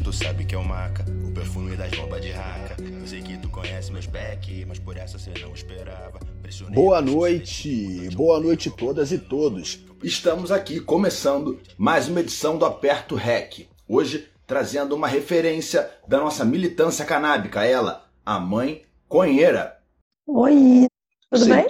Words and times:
cheiro 0.00 0.04
tu 0.04 0.12
sabe 0.12 0.44
que 0.44 0.54
é 0.54 0.58
o 0.58 0.64
maca, 0.64 1.04
o 1.26 1.32
perfume 1.32 1.76
das 1.76 1.90
bombas 1.92 2.22
de 2.22 2.30
raca. 2.30 2.76
Eu 2.80 3.06
sei 3.06 3.22
que 3.22 3.38
tu 3.38 3.48
conhece 3.48 3.92
meus 3.92 4.06
back, 4.06 4.64
mas 4.66 4.78
por 4.78 4.96
essa 4.96 5.18
você 5.18 5.32
não 5.40 5.52
esperava. 5.52 6.18
Pressionei 6.42 6.74
Boa 6.74 7.00
noite, 7.00 8.08
boa 8.14 8.40
noite 8.40 8.70
todas 8.70 9.12
e 9.12 9.18
todos. 9.18 9.84
Estamos 10.02 10.50
aqui 10.50 10.80
começando 10.80 11.60
mais 11.76 12.08
uma 12.08 12.20
edição 12.20 12.58
do 12.58 12.64
Aperto 12.64 13.14
Rec. 13.14 13.68
Hoje 13.86 14.28
trazendo 14.46 14.96
uma 14.96 15.06
referência 15.06 15.88
da 16.08 16.18
nossa 16.18 16.44
militância 16.44 17.04
canábica, 17.04 17.64
ela, 17.64 18.04
a 18.24 18.40
mãe 18.40 18.84
Conheira. 19.08 19.78
Oi, 20.26 20.86
tudo 21.30 21.44
Sim. 21.44 21.50
bem? 21.50 21.66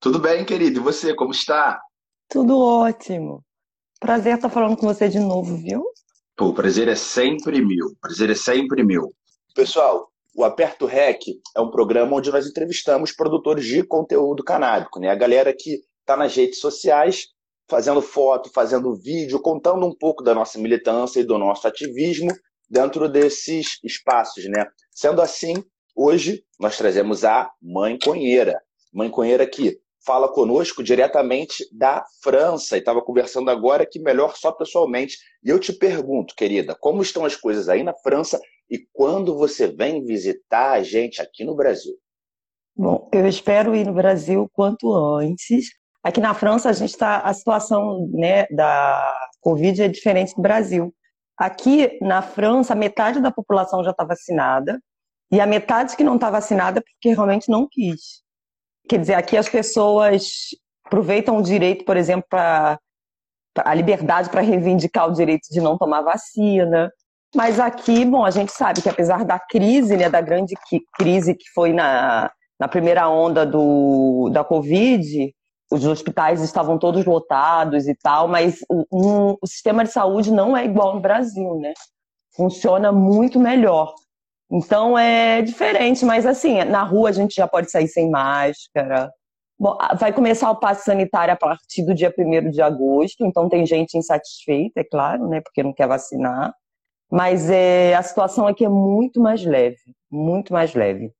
Tudo 0.00 0.18
bem, 0.18 0.44
querido? 0.44 0.80
E 0.80 0.82
você, 0.82 1.14
como 1.14 1.32
está? 1.32 1.80
Tudo 2.28 2.58
ótimo. 2.58 3.44
Prazer 4.00 4.36
estar 4.36 4.48
falando 4.48 4.76
com 4.76 4.86
você 4.86 5.08
de 5.08 5.18
novo, 5.18 5.56
viu? 5.56 5.84
Pô, 6.40 6.46
o 6.46 6.54
prazer 6.54 6.88
é 6.88 6.94
sempre 6.94 7.60
meu. 7.60 7.88
O 7.88 7.96
prazer 8.00 8.30
é 8.30 8.34
sempre 8.34 8.82
meu. 8.82 9.12
Pessoal, 9.54 10.10
o 10.34 10.42
Aperto 10.42 10.86
Rec 10.86 11.20
é 11.54 11.60
um 11.60 11.70
programa 11.70 12.16
onde 12.16 12.32
nós 12.32 12.46
entrevistamos 12.46 13.12
produtores 13.12 13.66
de 13.66 13.82
conteúdo 13.82 14.42
canábico, 14.42 14.98
né? 14.98 15.10
A 15.10 15.14
galera 15.14 15.52
que 15.52 15.82
está 16.00 16.16
nas 16.16 16.34
redes 16.34 16.58
sociais, 16.58 17.26
fazendo 17.68 18.00
foto, 18.00 18.50
fazendo 18.54 18.94
vídeo, 18.94 19.38
contando 19.38 19.84
um 19.84 19.94
pouco 19.94 20.24
da 20.24 20.34
nossa 20.34 20.58
militância 20.58 21.20
e 21.20 21.24
do 21.24 21.36
nosso 21.36 21.68
ativismo 21.68 22.30
dentro 22.70 23.06
desses 23.06 23.78
espaços, 23.84 24.46
né? 24.46 24.64
Sendo 24.90 25.20
assim, 25.20 25.62
hoje 25.94 26.42
nós 26.58 26.74
trazemos 26.78 27.22
a 27.22 27.50
Mãe 27.60 27.98
Conheira. 28.02 28.58
Mãe 28.94 29.10
Conheira 29.10 29.46
que 29.46 29.78
fala 30.10 30.26
conosco 30.26 30.82
diretamente 30.82 31.64
da 31.70 32.04
França 32.20 32.74
e 32.74 32.80
estava 32.80 33.00
conversando 33.00 33.48
agora 33.48 33.86
que 33.86 34.00
melhor 34.00 34.34
só 34.34 34.50
pessoalmente. 34.50 35.16
E 35.40 35.48
eu 35.48 35.60
te 35.60 35.72
pergunto, 35.72 36.34
querida, 36.34 36.74
como 36.74 37.00
estão 37.00 37.24
as 37.24 37.36
coisas 37.36 37.68
aí 37.68 37.84
na 37.84 37.94
França 37.94 38.40
e 38.68 38.80
quando 38.92 39.38
você 39.38 39.68
vem 39.68 40.04
visitar 40.04 40.72
a 40.72 40.82
gente 40.82 41.22
aqui 41.22 41.44
no 41.44 41.54
Brasil? 41.54 41.94
Bom, 42.76 43.08
eu 43.12 43.24
espero 43.24 43.72
ir 43.72 43.86
no 43.86 43.92
Brasil 43.92 44.50
quanto 44.52 44.92
antes. 44.92 45.68
Aqui 46.02 46.20
na 46.20 46.34
França 46.34 46.70
a 46.70 46.72
gente 46.72 46.90
está, 46.90 47.20
a 47.20 47.32
situação 47.32 48.08
né, 48.10 48.46
da 48.46 49.16
Covid 49.40 49.80
é 49.80 49.86
diferente 49.86 50.34
do 50.34 50.42
Brasil. 50.42 50.92
Aqui 51.38 51.96
na 52.02 52.20
França, 52.20 52.74
metade 52.74 53.20
da 53.20 53.30
população 53.30 53.84
já 53.84 53.92
está 53.92 54.02
vacinada 54.02 54.80
e 55.30 55.40
a 55.40 55.46
metade 55.46 55.96
que 55.96 56.02
não 56.02 56.16
está 56.16 56.30
vacinada 56.30 56.80
é 56.80 56.82
porque 56.82 57.14
realmente 57.14 57.48
não 57.48 57.68
quis. 57.70 58.28
Quer 58.90 58.98
dizer, 58.98 59.14
aqui 59.14 59.36
as 59.36 59.48
pessoas 59.48 60.48
aproveitam 60.84 61.38
o 61.38 61.42
direito, 61.42 61.84
por 61.84 61.96
exemplo, 61.96 62.26
para 62.28 62.76
a 63.58 63.72
liberdade 63.72 64.28
para 64.28 64.40
reivindicar 64.40 65.08
o 65.08 65.12
direito 65.12 65.46
de 65.48 65.60
não 65.60 65.78
tomar 65.78 66.02
vacina. 66.02 66.90
Mas 67.32 67.60
aqui, 67.60 68.04
bom, 68.04 68.24
a 68.24 68.32
gente 68.32 68.50
sabe 68.50 68.82
que 68.82 68.88
apesar 68.88 69.24
da 69.24 69.38
crise, 69.38 69.96
né, 69.96 70.10
da 70.10 70.20
grande 70.20 70.56
crise 70.98 71.36
que 71.36 71.48
foi 71.54 71.72
na, 71.72 72.32
na 72.58 72.66
primeira 72.66 73.08
onda 73.08 73.46
do, 73.46 74.28
da 74.32 74.42
Covid, 74.42 75.32
os 75.70 75.86
hospitais 75.86 76.42
estavam 76.42 76.76
todos 76.76 77.04
lotados 77.04 77.86
e 77.86 77.94
tal, 77.94 78.26
mas 78.26 78.58
o, 78.68 78.84
um, 78.90 79.36
o 79.40 79.46
sistema 79.46 79.84
de 79.84 79.92
saúde 79.92 80.32
não 80.32 80.56
é 80.56 80.64
igual 80.64 80.96
no 80.96 81.00
Brasil, 81.00 81.60
né? 81.60 81.74
Funciona 82.34 82.90
muito 82.90 83.38
melhor. 83.38 83.94
Então 84.50 84.98
é 84.98 85.42
diferente, 85.42 86.04
mas 86.04 86.26
assim, 86.26 86.62
na 86.64 86.82
rua 86.82 87.10
a 87.10 87.12
gente 87.12 87.34
já 87.34 87.46
pode 87.46 87.70
sair 87.70 87.86
sem 87.86 88.10
máscara. 88.10 89.10
Bom, 89.58 89.76
vai 89.98 90.12
começar 90.12 90.50
o 90.50 90.56
passo 90.56 90.84
sanitário 90.84 91.34
a 91.34 91.36
partir 91.36 91.84
do 91.84 91.94
dia 91.94 92.12
1 92.18 92.50
de 92.50 92.62
agosto, 92.62 93.24
então 93.24 93.48
tem 93.48 93.64
gente 93.66 93.96
insatisfeita, 93.96 94.80
é 94.80 94.84
claro, 94.84 95.28
né, 95.28 95.40
porque 95.40 95.62
não 95.62 95.72
quer 95.72 95.86
vacinar. 95.86 96.54
Mas 97.10 97.50
é, 97.50 97.94
a 97.94 98.02
situação 98.02 98.46
aqui 98.46 98.64
é 98.64 98.68
muito 98.68 99.20
mais 99.20 99.44
leve, 99.44 99.94
muito 100.10 100.52
mais 100.52 100.74
leve. 100.74 101.12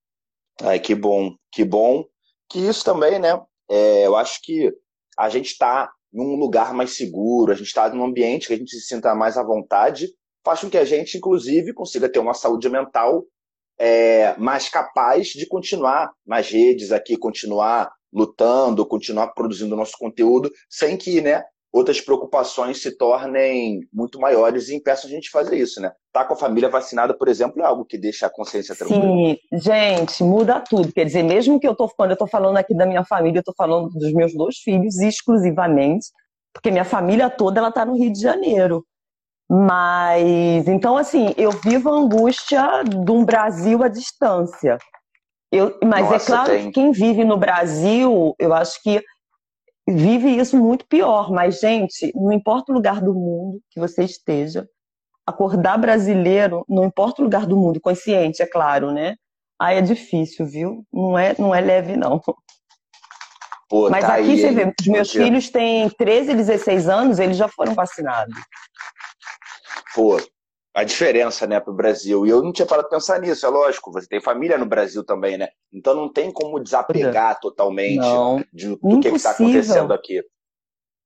Ai, 0.62 0.78
que 0.78 0.94
bom, 0.94 1.34
que 1.52 1.64
bom. 1.64 2.04
Que 2.48 2.58
isso 2.60 2.84
também, 2.84 3.18
né? 3.18 3.40
É, 3.68 4.06
eu 4.06 4.16
acho 4.16 4.40
que 4.42 4.72
a 5.18 5.28
gente 5.28 5.50
está 5.50 5.90
em 6.12 6.20
um 6.20 6.36
lugar 6.36 6.72
mais 6.72 6.96
seguro, 6.96 7.52
a 7.52 7.54
gente 7.54 7.66
está 7.66 7.88
num 7.90 8.04
ambiente 8.04 8.48
que 8.48 8.54
a 8.54 8.56
gente 8.56 8.70
se 8.70 8.86
sinta 8.86 9.14
mais 9.14 9.36
à 9.36 9.42
vontade, 9.42 10.08
faz 10.44 10.60
com 10.60 10.70
que 10.70 10.78
a 10.78 10.84
gente, 10.84 11.18
inclusive, 11.18 11.72
consiga 11.72 12.08
ter 12.08 12.18
uma 12.18 12.34
saúde 12.34 12.68
mental 12.68 13.24
é, 13.78 14.36
mais 14.36 14.68
capaz 14.68 15.28
de 15.28 15.46
continuar 15.46 16.10
nas 16.26 16.50
redes 16.50 16.92
aqui, 16.92 17.16
continuar 17.16 17.90
lutando, 18.12 18.84
continuar 18.84 19.28
produzindo 19.28 19.76
nosso 19.76 19.96
conteúdo, 19.98 20.50
sem 20.68 20.96
que 20.96 21.20
né, 21.20 21.42
outras 21.72 22.00
preocupações 22.00 22.82
se 22.82 22.96
tornem 22.96 23.80
muito 23.92 24.18
maiores 24.18 24.68
e 24.68 24.74
impeçam 24.74 25.08
a 25.08 25.12
gente 25.12 25.24
de 25.24 25.30
fazer 25.30 25.56
isso, 25.56 25.80
né? 25.80 25.92
Tá 26.12 26.24
com 26.24 26.34
a 26.34 26.36
família 26.36 26.68
vacinada, 26.68 27.16
por 27.16 27.28
exemplo, 27.28 27.62
é 27.62 27.64
algo 27.64 27.84
que 27.84 27.96
deixa 27.96 28.26
a 28.26 28.30
consciência 28.30 28.74
tranquila. 28.74 29.02
Sim, 29.02 29.36
gente, 29.52 30.22
muda 30.24 30.60
tudo. 30.60 30.92
Quer 30.92 31.04
dizer, 31.04 31.22
mesmo 31.22 31.60
que 31.60 31.66
eu 31.66 31.74
tô 31.74 31.88
quando 31.88 32.10
eu 32.10 32.16
tô 32.16 32.26
falando 32.26 32.56
aqui 32.56 32.74
da 32.74 32.84
minha 32.84 33.04
família, 33.04 33.38
eu 33.38 33.44
tô 33.44 33.54
falando 33.56 33.88
dos 33.90 34.12
meus 34.12 34.34
dois 34.34 34.56
filhos 34.58 34.98
exclusivamente, 34.98 36.08
porque 36.52 36.70
minha 36.70 36.84
família 36.84 37.30
toda 37.30 37.60
ela 37.60 37.70
tá 37.70 37.84
no 37.84 37.96
Rio 37.96 38.12
de 38.12 38.20
Janeiro. 38.20 38.84
Mas, 39.52 40.68
então, 40.68 40.96
assim, 40.96 41.34
eu 41.36 41.50
vivo 41.50 41.88
a 41.90 41.98
angústia 41.98 42.84
de 42.84 43.10
um 43.10 43.24
Brasil 43.24 43.82
à 43.82 43.88
distância. 43.88 44.78
Eu, 45.50 45.76
mas 45.82 46.08
Nossa, 46.08 46.14
é 46.14 46.26
claro 46.26 46.50
tem. 46.52 46.66
que 46.66 46.70
quem 46.70 46.92
vive 46.92 47.24
no 47.24 47.36
Brasil, 47.36 48.36
eu 48.38 48.54
acho 48.54 48.80
que 48.80 49.02
vive 49.88 50.28
isso 50.28 50.56
muito 50.56 50.86
pior. 50.86 51.32
Mas, 51.32 51.58
gente, 51.58 52.12
não 52.14 52.30
importa 52.30 52.70
o 52.70 52.74
lugar 52.76 53.00
do 53.00 53.12
mundo 53.12 53.60
que 53.70 53.80
você 53.80 54.04
esteja, 54.04 54.68
acordar 55.26 55.78
brasileiro, 55.78 56.64
não 56.68 56.84
importa 56.84 57.20
o 57.20 57.24
lugar 57.24 57.44
do 57.44 57.56
mundo, 57.56 57.80
consciente, 57.80 58.40
é 58.40 58.46
claro, 58.46 58.92
né? 58.92 59.16
Aí 59.60 59.78
é 59.78 59.82
difícil, 59.82 60.46
viu? 60.46 60.86
Não 60.92 61.18
é, 61.18 61.34
não 61.36 61.52
é 61.52 61.60
leve, 61.60 61.96
não. 61.96 62.20
Pô, 63.68 63.90
Mas 63.90 64.06
tá 64.06 64.14
aqui 64.14 64.30
aí, 64.30 64.40
você 64.40 64.52
vê, 64.52 64.72
os 64.80 64.86
meus 64.86 65.10
filhos 65.10 65.50
têm 65.50 65.90
13 65.90 66.30
e 66.30 66.34
16 66.36 66.88
anos, 66.88 67.18
eles 67.18 67.36
já 67.36 67.48
foram 67.48 67.74
vacinados. 67.74 68.36
Pô, 69.94 70.20
a 70.74 70.84
diferença, 70.84 71.46
né, 71.46 71.58
pro 71.58 71.72
Brasil. 71.72 72.26
E 72.26 72.30
eu 72.30 72.42
não 72.42 72.52
tinha 72.52 72.66
parado 72.66 72.88
de 72.88 72.94
pensar 72.94 73.20
nisso, 73.20 73.44
é 73.44 73.48
lógico. 73.48 73.92
Você 73.92 74.06
tem 74.06 74.20
família 74.20 74.56
no 74.56 74.66
Brasil 74.66 75.04
também, 75.04 75.36
né? 75.36 75.48
Então 75.72 75.94
não 75.94 76.12
tem 76.12 76.32
como 76.32 76.60
desapegar 76.60 77.38
totalmente 77.40 77.98
Não. 77.98 78.44
de, 78.52 78.76
do 78.76 79.00
que 79.00 79.08
está 79.08 79.30
acontecendo 79.30 79.92
aqui. 79.92 80.22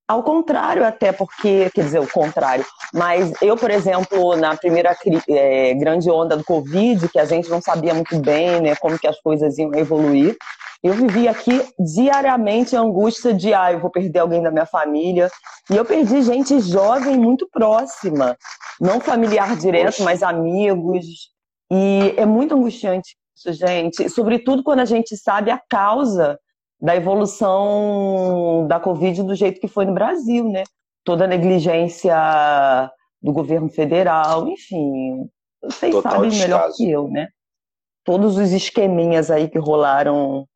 Ao 0.07 0.23
contrário, 0.23 0.85
até 0.85 1.13
porque, 1.13 1.71
quer 1.71 1.83
dizer, 1.83 1.99
o 1.99 2.11
contrário. 2.11 2.65
Mas 2.93 3.33
eu, 3.41 3.57
por 3.57 3.71
exemplo, 3.71 4.37
na 4.37 4.55
primeira 4.55 4.95
eh, 5.27 5.73
grande 5.75 6.11
onda 6.11 6.37
do 6.37 6.45
Covid, 6.45 7.09
que 7.09 7.19
a 7.19 7.25
gente 7.25 7.49
não 7.49 7.63
sabia 7.63 7.95
muito 7.95 8.19
bem 8.19 8.61
né, 8.61 8.77
como 8.77 8.99
que 8.99 9.07
as 9.07 9.19
coisas 9.23 9.57
iam 9.57 9.75
evoluir, 9.75 10.37
eu 10.85 10.93
vivi 10.93 11.27
aqui 11.27 11.67
diariamente 11.79 12.77
a 12.77 12.81
angústia 12.81 13.33
de, 13.33 13.55
ah, 13.55 13.73
eu 13.73 13.81
vou 13.81 13.91
perder 13.91 14.19
alguém 14.19 14.43
da 14.43 14.51
minha 14.51 14.67
família. 14.67 15.31
E 15.71 15.77
eu 15.77 15.83
perdi 15.83 16.21
gente 16.21 16.61
jovem 16.61 17.17
muito 17.17 17.49
próxima, 17.51 18.37
não 18.79 19.01
familiar 19.01 19.57
direto, 19.57 20.03
mas 20.03 20.23
amigos. 20.23 21.07
E 21.73 22.15
é 22.19 22.27
muito 22.27 22.55
angustiante 22.55 23.17
isso, 23.35 23.51
gente. 23.55 24.11
Sobretudo 24.11 24.63
quando 24.63 24.81
a 24.81 24.85
gente 24.85 25.17
sabe 25.17 25.51
a 25.51 25.59
causa 25.71 26.39
da 26.79 26.95
evolução 26.95 28.67
da 28.69 28.79
Covid 28.79 29.23
do 29.23 29.35
jeito 29.35 29.59
que 29.59 29.69
foi 29.69 29.87
no 29.87 29.95
Brasil, 29.95 30.45
né? 30.51 30.65
Toda 31.03 31.25
a 31.25 31.29
negligência 31.29 32.15
do 33.23 33.33
governo 33.33 33.71
federal, 33.71 34.47
enfim, 34.49 35.31
vocês 35.63 35.95
Total 35.95 36.13
sabem 36.13 36.31
melhor 36.31 36.71
que 36.77 36.91
eu, 36.91 37.09
né? 37.09 37.29
Todos 38.05 38.37
os 38.37 38.53
esqueminhas 38.53 39.31
aí 39.31 39.49
que 39.49 39.59
rolaram 39.59 40.47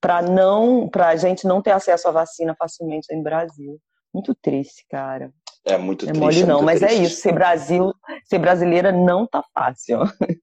para 0.00 0.22
não, 0.22 0.88
para 0.88 1.08
a 1.08 1.16
gente 1.16 1.46
não 1.46 1.60
ter 1.62 1.72
acesso 1.72 2.08
à 2.08 2.10
vacina 2.10 2.54
facilmente 2.58 3.14
no 3.14 3.22
Brasil. 3.22 3.78
Muito 4.14 4.34
triste, 4.34 4.84
cara. 4.88 5.32
É 5.64 5.76
muito 5.76 6.04
É 6.04 6.08
triste. 6.12 6.20
mole 6.20 6.42
não, 6.44 6.56
muito 6.62 6.66
mas 6.66 6.82
é 6.82 6.86
triste. 6.88 7.04
isso. 7.04 7.20
Ser 7.20 7.32
Brasil, 7.32 7.92
ser 8.24 8.38
brasileira 8.38 8.90
não 8.92 9.26
tá 9.26 9.42
fácil. 9.54 9.98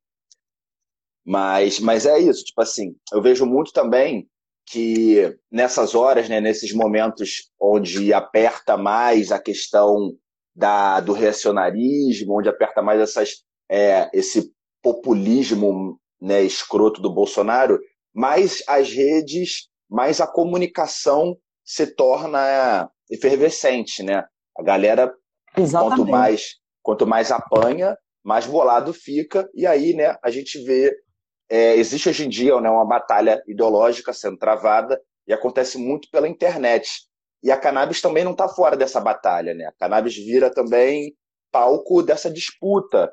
Mas, 1.27 1.79
mas 1.79 2.05
é 2.05 2.19
isso, 2.19 2.43
tipo 2.43 2.61
assim, 2.61 2.95
eu 3.11 3.19
vejo 3.19 3.47
muito 3.47 3.73
também 3.73 4.29
que 4.67 5.35
nessas 5.51 5.95
horas, 5.95 6.29
né, 6.29 6.39
nesses 6.39 6.71
momentos 6.71 7.51
onde 7.59 8.13
aperta 8.13 8.77
mais 8.77 9.31
a 9.31 9.39
questão 9.39 10.15
da, 10.55 10.99
do 10.99 11.13
reacionarismo, 11.13 12.37
onde 12.37 12.47
aperta 12.47 12.79
mais 12.83 13.01
essas, 13.01 13.37
é, 13.67 14.07
esse 14.13 14.51
populismo 14.83 15.99
né, 16.21 16.43
escroto 16.43 17.01
do 17.01 17.09
Bolsonaro, 17.11 17.79
mais 18.15 18.63
as 18.67 18.91
redes, 18.91 19.67
mais 19.89 20.21
a 20.21 20.27
comunicação 20.27 21.37
se 21.63 21.85
torna 21.87 22.89
efervescente, 23.11 24.01
né? 24.01 24.23
A 24.57 24.63
galera 24.63 25.13
Quanto 25.55 25.61
Exatamente. 25.61 26.11
mais, 26.11 26.55
quanto 26.83 27.07
mais 27.07 27.31
apanha, 27.31 27.97
mais 28.23 28.45
bolado 28.45 28.93
fica. 28.93 29.49
E 29.53 29.65
aí, 29.65 29.93
né, 29.93 30.17
a 30.21 30.29
gente 30.29 30.61
vê. 30.63 30.93
é, 31.49 31.75
existe 31.75 32.09
hoje 32.09 32.25
em 32.25 32.29
dia 32.29 32.59
né, 32.59 32.69
uma 32.69 32.85
batalha 32.85 33.41
ideológica 33.47 34.11
sendo 34.11 34.37
travada 34.37 34.99
e 35.27 35.31
acontece 35.33 35.77
muito 35.77 36.09
pela 36.11 36.27
internet. 36.27 36.89
E 37.41 37.51
a 37.51 37.57
cannabis 37.57 38.01
também 38.01 38.23
não 38.23 38.31
está 38.33 38.49
fora 38.49 38.75
dessa 38.75 38.99
batalha, 38.99 39.53
né? 39.53 39.65
A 39.65 39.71
cannabis 39.71 40.15
vira 40.15 40.49
também 40.49 41.15
palco 41.51 42.03
dessa 42.03 42.29
disputa 42.29 43.11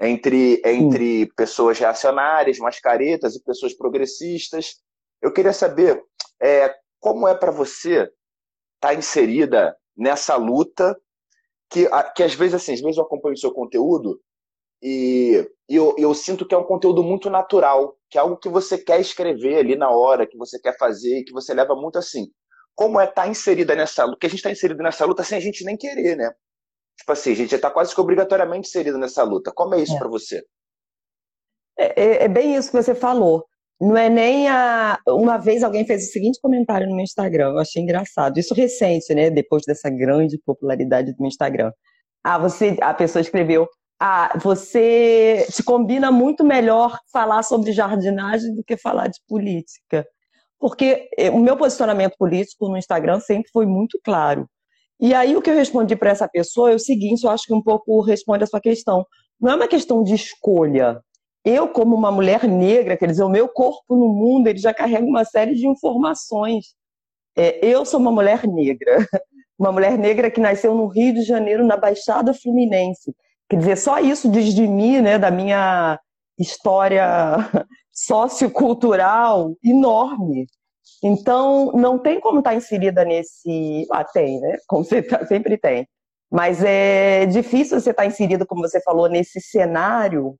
entre, 0.00 0.60
entre 0.64 1.26
pessoas 1.36 1.78
reacionárias, 1.78 2.58
mascaretas 2.58 3.34
e 3.34 3.42
pessoas 3.42 3.74
progressistas. 3.74 4.76
Eu 5.22 5.32
queria 5.32 5.52
saber 5.52 6.02
é, 6.42 6.74
como 7.00 7.28
é 7.28 7.34
para 7.34 7.50
você 7.50 8.02
estar 8.02 8.12
tá 8.80 8.94
inserida 8.94 9.76
nessa 9.96 10.36
luta 10.36 10.98
que, 11.70 11.88
que 12.14 12.22
às 12.22 12.34
vezes 12.34 12.54
assim, 12.54 12.74
às 12.74 12.80
vezes 12.80 12.96
eu 12.96 13.04
acompanho 13.04 13.34
o 13.34 13.38
seu 13.38 13.52
conteúdo 13.52 14.20
e, 14.82 15.50
e 15.68 15.76
eu, 15.76 15.94
eu, 15.96 16.14
sinto 16.14 16.46
que 16.46 16.54
é 16.54 16.58
um 16.58 16.64
conteúdo 16.64 17.02
muito 17.02 17.30
natural, 17.30 17.96
que 18.10 18.18
é 18.18 18.20
algo 18.20 18.36
que 18.36 18.50
você 18.50 18.76
quer 18.76 19.00
escrever 19.00 19.56
ali 19.56 19.76
na 19.76 19.90
hora, 19.90 20.26
que 20.26 20.36
você 20.36 20.58
quer 20.60 20.76
fazer, 20.76 21.24
que 21.24 21.32
você 21.32 21.54
leva 21.54 21.74
muito 21.74 21.98
assim. 21.98 22.30
Como 22.74 23.00
é 23.00 23.04
estar 23.04 23.22
tá 23.22 23.28
inserida 23.28 23.74
nessa 23.74 24.04
luta? 24.04 24.18
Que 24.20 24.26
a 24.26 24.28
gente 24.28 24.40
está 24.40 24.50
inserido 24.50 24.82
nessa 24.82 25.06
luta 25.06 25.22
sem 25.22 25.38
a 25.38 25.40
gente 25.40 25.64
nem 25.64 25.76
querer, 25.76 26.16
né? 26.16 26.30
Tipo 26.96 27.12
assim, 27.12 27.32
a 27.32 27.36
gente 27.36 27.54
está 27.54 27.70
quase 27.70 27.94
que 27.94 28.00
obrigatoriamente 28.00 28.68
inserido 28.68 28.98
nessa 28.98 29.22
luta. 29.22 29.52
Como 29.52 29.74
é 29.74 29.80
isso 29.80 29.94
é. 29.94 29.98
para 29.98 30.08
você? 30.08 30.44
É, 31.78 32.02
é, 32.02 32.24
é, 32.24 32.28
bem 32.28 32.54
isso 32.54 32.70
que 32.70 32.82
você 32.82 32.94
falou. 32.94 33.44
Não 33.80 33.96
é 33.96 34.08
nem 34.08 34.48
a. 34.48 34.98
Uma 35.08 35.36
vez 35.36 35.62
alguém 35.62 35.84
fez 35.84 36.04
o 36.04 36.12
seguinte 36.12 36.38
comentário 36.40 36.86
no 36.88 36.94
meu 36.94 37.02
Instagram, 37.02 37.50
eu 37.50 37.58
achei 37.58 37.82
engraçado. 37.82 38.38
Isso 38.38 38.54
recente, 38.54 39.12
né? 39.14 39.30
Depois 39.30 39.64
dessa 39.66 39.90
grande 39.90 40.38
popularidade 40.38 41.12
do 41.12 41.18
meu 41.18 41.28
Instagram. 41.28 41.72
Ah, 42.22 42.38
você. 42.38 42.76
A 42.80 42.94
pessoa 42.94 43.20
escreveu: 43.20 43.68
Ah, 44.00 44.38
você 44.40 45.46
te 45.50 45.62
combina 45.62 46.12
muito 46.12 46.44
melhor 46.44 46.98
falar 47.12 47.42
sobre 47.42 47.72
jardinagem 47.72 48.54
do 48.54 48.62
que 48.62 48.76
falar 48.76 49.08
de 49.08 49.18
política. 49.28 50.06
Porque 50.58 51.08
eh, 51.18 51.30
o 51.30 51.38
meu 51.40 51.56
posicionamento 51.56 52.16
político 52.16 52.68
no 52.68 52.78
Instagram 52.78 53.20
sempre 53.20 53.50
foi 53.52 53.66
muito 53.66 53.98
claro. 54.04 54.48
E 55.00 55.12
aí 55.12 55.36
o 55.36 55.42
que 55.42 55.50
eu 55.50 55.54
respondi 55.54 55.96
para 55.96 56.10
essa 56.10 56.28
pessoa 56.28 56.70
é 56.70 56.74
o 56.74 56.78
seguinte, 56.78 57.24
eu 57.24 57.30
acho 57.30 57.44
que 57.46 57.54
um 57.54 57.62
pouco 57.62 58.00
responde 58.00 58.44
a 58.44 58.46
sua 58.46 58.60
questão. 58.60 59.04
Não 59.40 59.52
é 59.52 59.56
uma 59.56 59.68
questão 59.68 60.02
de 60.02 60.14
escolha. 60.14 61.00
Eu, 61.44 61.68
como 61.68 61.94
uma 61.94 62.10
mulher 62.10 62.44
negra, 62.44 62.96
quer 62.96 63.08
dizer, 63.08 63.22
o 63.22 63.28
meu 63.28 63.48
corpo 63.48 63.94
no 63.94 64.08
mundo, 64.08 64.46
ele 64.46 64.58
já 64.58 64.72
carrega 64.72 65.04
uma 65.04 65.24
série 65.24 65.54
de 65.54 65.66
informações. 65.66 66.74
É, 67.36 67.64
eu 67.64 67.84
sou 67.84 68.00
uma 68.00 68.12
mulher 68.12 68.46
negra, 68.46 68.96
uma 69.58 69.70
mulher 69.70 69.98
negra 69.98 70.30
que 70.30 70.40
nasceu 70.40 70.74
no 70.74 70.86
Rio 70.86 71.12
de 71.12 71.22
Janeiro, 71.22 71.66
na 71.66 71.76
Baixada 71.76 72.32
Fluminense. 72.32 73.14
Quer 73.48 73.56
dizer, 73.58 73.76
só 73.76 73.98
isso 74.00 74.30
diz 74.30 74.54
de 74.54 74.66
mim, 74.66 75.00
né, 75.00 75.18
da 75.18 75.30
minha 75.30 76.00
história 76.38 77.04
sociocultural 77.92 79.54
enorme. 79.62 80.46
Então, 81.06 81.70
não 81.74 81.98
tem 81.98 82.18
como 82.18 82.38
estar 82.38 82.52
tá 82.52 82.56
inserida 82.56 83.04
nesse. 83.04 83.86
Ah, 83.92 84.02
tem, 84.04 84.40
né? 84.40 84.56
Como 84.66 84.82
você 84.82 85.02
tá, 85.02 85.26
sempre 85.26 85.58
tem. 85.58 85.86
Mas 86.32 86.64
é 86.64 87.26
difícil 87.26 87.78
você 87.78 87.90
estar 87.90 88.04
tá 88.04 88.08
inserido, 88.08 88.46
como 88.46 88.62
você 88.62 88.80
falou, 88.80 89.06
nesse 89.06 89.38
cenário 89.40 90.34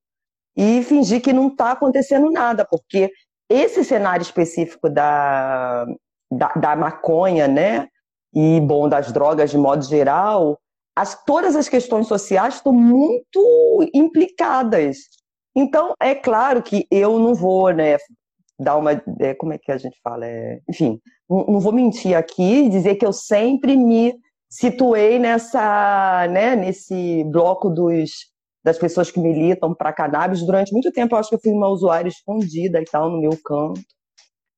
e 0.56 0.82
fingir 0.82 1.20
que 1.20 1.32
não 1.34 1.48
está 1.48 1.72
acontecendo 1.72 2.30
nada, 2.30 2.64
porque 2.64 3.10
esse 3.48 3.84
cenário 3.84 4.22
específico 4.22 4.88
da, 4.88 5.84
da, 6.32 6.48
da, 6.54 6.74
maconha, 6.76 7.46
né? 7.46 7.86
E, 8.34 8.58
bom, 8.62 8.88
das 8.88 9.12
drogas 9.12 9.50
de 9.50 9.58
modo 9.58 9.84
geral, 9.84 10.58
as, 10.96 11.22
todas 11.24 11.54
as 11.54 11.68
questões 11.68 12.08
sociais 12.08 12.54
estão 12.54 12.72
muito 12.72 13.88
implicadas. 13.92 14.96
Então, 15.54 15.92
é 16.00 16.14
claro 16.14 16.62
que 16.62 16.86
eu 16.90 17.18
não 17.18 17.34
vou 17.34 17.70
né, 17.70 17.98
dar 18.64 18.76
uma. 18.76 18.92
É, 19.20 19.34
como 19.34 19.52
é 19.52 19.58
que 19.58 19.70
a 19.70 19.76
gente 19.76 19.96
fala? 20.02 20.26
É, 20.26 20.60
enfim, 20.68 21.00
não, 21.28 21.46
não, 21.46 21.60
vou 21.60 21.72
mentir 21.72 22.16
aqui 22.16 22.64
e 22.64 22.68
dizer 22.68 22.96
que 22.96 23.06
eu 23.06 23.12
sempre 23.12 23.76
me 23.76 24.14
situei 24.48 25.18
nessa, 25.18 26.26
né, 26.28 26.56
nesse 26.56 27.24
bloco 27.24 27.68
dos, 27.68 28.10
das 28.64 28.78
pessoas 28.78 29.10
que 29.10 29.20
militam 29.20 29.74
para 29.74 29.92
cannabis. 29.92 30.44
Durante 30.44 30.72
muito 30.72 30.90
tempo, 30.92 31.14
eu 31.14 31.18
acho 31.18 31.28
que 31.28 31.34
eu 31.34 31.40
fui 31.40 31.52
uma 31.52 31.68
usuária 31.68 32.08
escondida 32.08 32.80
e 32.80 32.84
tal, 32.84 33.10
no 33.10 33.20
meu 33.20 33.36
canto. 33.44 33.80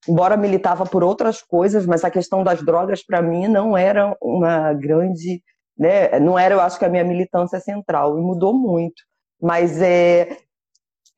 Embora 0.09 0.37
militava 0.37 0.85
por 0.85 1.03
outras 1.03 1.43
coisas, 1.43 1.85
mas 1.85 2.05
a 2.05 2.11
questão 2.11 2.45
das 2.45 2.65
drogas, 2.65 3.05
para 3.05 3.21
mim, 3.21 3.49
não 3.49 3.77
era 3.77 4.17
uma 4.23 4.73
grande. 4.73 5.43
Né, 5.77 6.19
não 6.21 6.39
era, 6.39 6.55
eu 6.55 6.61
acho 6.61 6.79
que, 6.79 6.85
a 6.85 6.89
minha 6.89 7.05
militância 7.05 7.61
central, 7.61 8.19
e 8.19 8.23
mudou 8.23 8.55
muito. 8.55 9.03
Mas 9.41 9.83
é, 9.83 10.39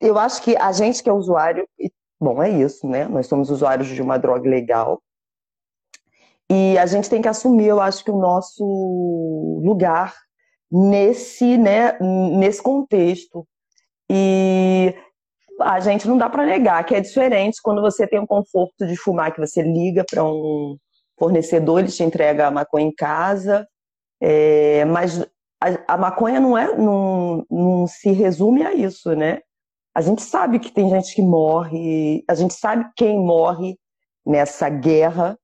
eu 0.01 0.17
acho 0.17 0.41
que 0.41 0.55
a 0.57 0.71
gente 0.71 1.03
que 1.03 1.09
é 1.09 1.13
usuário, 1.13 1.67
Bom, 2.19 2.41
é 2.43 2.49
isso, 2.49 2.87
né? 2.87 3.07
Nós 3.07 3.27
somos 3.27 3.49
usuários 3.49 3.87
de 3.87 4.01
uma 4.01 4.17
droga 4.17 4.49
legal. 4.49 5.01
E 6.51 6.77
a 6.77 6.85
gente 6.85 7.09
tem 7.09 7.21
que 7.21 7.27
assumir, 7.27 7.67
eu 7.67 7.79
acho 7.79 8.03
que 8.03 8.11
o 8.11 8.17
nosso 8.17 8.63
lugar 9.63 10.15
nesse, 10.71 11.57
né, 11.57 11.97
nesse 11.99 12.61
contexto. 12.61 13.47
E 14.09 14.93
a 15.61 15.79
gente 15.79 16.07
não 16.07 16.17
dá 16.17 16.29
para 16.29 16.45
negar 16.45 16.83
que 16.83 16.95
é 16.95 17.01
diferente 17.01 17.61
quando 17.61 17.81
você 17.81 18.07
tem 18.07 18.19
o 18.19 18.27
conforto 18.27 18.85
de 18.85 18.95
fumar, 18.95 19.33
que 19.33 19.39
você 19.39 19.61
liga 19.61 20.03
para 20.03 20.23
um 20.23 20.77
fornecedor, 21.17 21.79
ele 21.79 21.89
te 21.89 22.03
entrega 22.03 22.47
a 22.47 22.51
maconha 22.51 22.87
em 22.87 22.95
casa. 22.95 23.67
É, 24.21 24.85
mas 24.85 25.21
a, 25.61 25.93
a, 25.93 25.97
maconha 25.97 26.39
não, 26.39 26.57
é, 26.57 26.75
não, 26.75 27.45
não 27.49 27.87
se 27.87 28.11
resume 28.11 28.63
a 28.63 28.73
isso, 28.73 29.15
né? 29.15 29.41
A 29.93 30.01
gente 30.01 30.21
sabe 30.21 30.59
que 30.59 30.71
tem 30.71 30.89
gente 30.89 31.13
que 31.13 31.21
morre, 31.21 32.23
a 32.27 32.35
gente 32.35 32.53
sabe 32.53 32.85
quem 32.95 33.17
morre 33.17 33.77
nessa 34.25 34.69
guerra, 34.69 35.37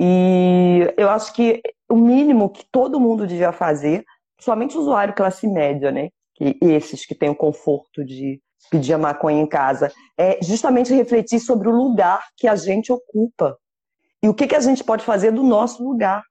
e 0.00 0.92
eu 0.96 1.08
acho 1.08 1.32
que 1.32 1.62
o 1.88 1.96
mínimo 1.96 2.50
que 2.50 2.64
todo 2.70 3.00
mundo 3.00 3.26
devia 3.26 3.52
fazer, 3.52 4.04
somente 4.40 4.76
o 4.76 4.80
usuário 4.80 5.14
classe 5.14 5.46
média, 5.46 5.90
né? 5.90 6.10
Que 6.34 6.58
esses 6.60 7.06
que 7.06 7.14
têm 7.14 7.30
o 7.30 7.36
conforto 7.36 8.04
de 8.04 8.40
pedir 8.70 8.92
a 8.92 8.98
maconha 8.98 9.40
em 9.40 9.46
casa, 9.46 9.92
é 10.18 10.38
justamente 10.42 10.92
refletir 10.92 11.40
sobre 11.40 11.68
o 11.68 11.72
lugar 11.72 12.22
que 12.36 12.48
a 12.48 12.56
gente 12.56 12.92
ocupa 12.92 13.56
e 14.22 14.28
o 14.28 14.34
que, 14.34 14.46
que 14.46 14.56
a 14.56 14.60
gente 14.60 14.82
pode 14.82 15.04
fazer 15.04 15.30
do 15.30 15.42
nosso 15.42 15.82
lugar. 15.84 16.22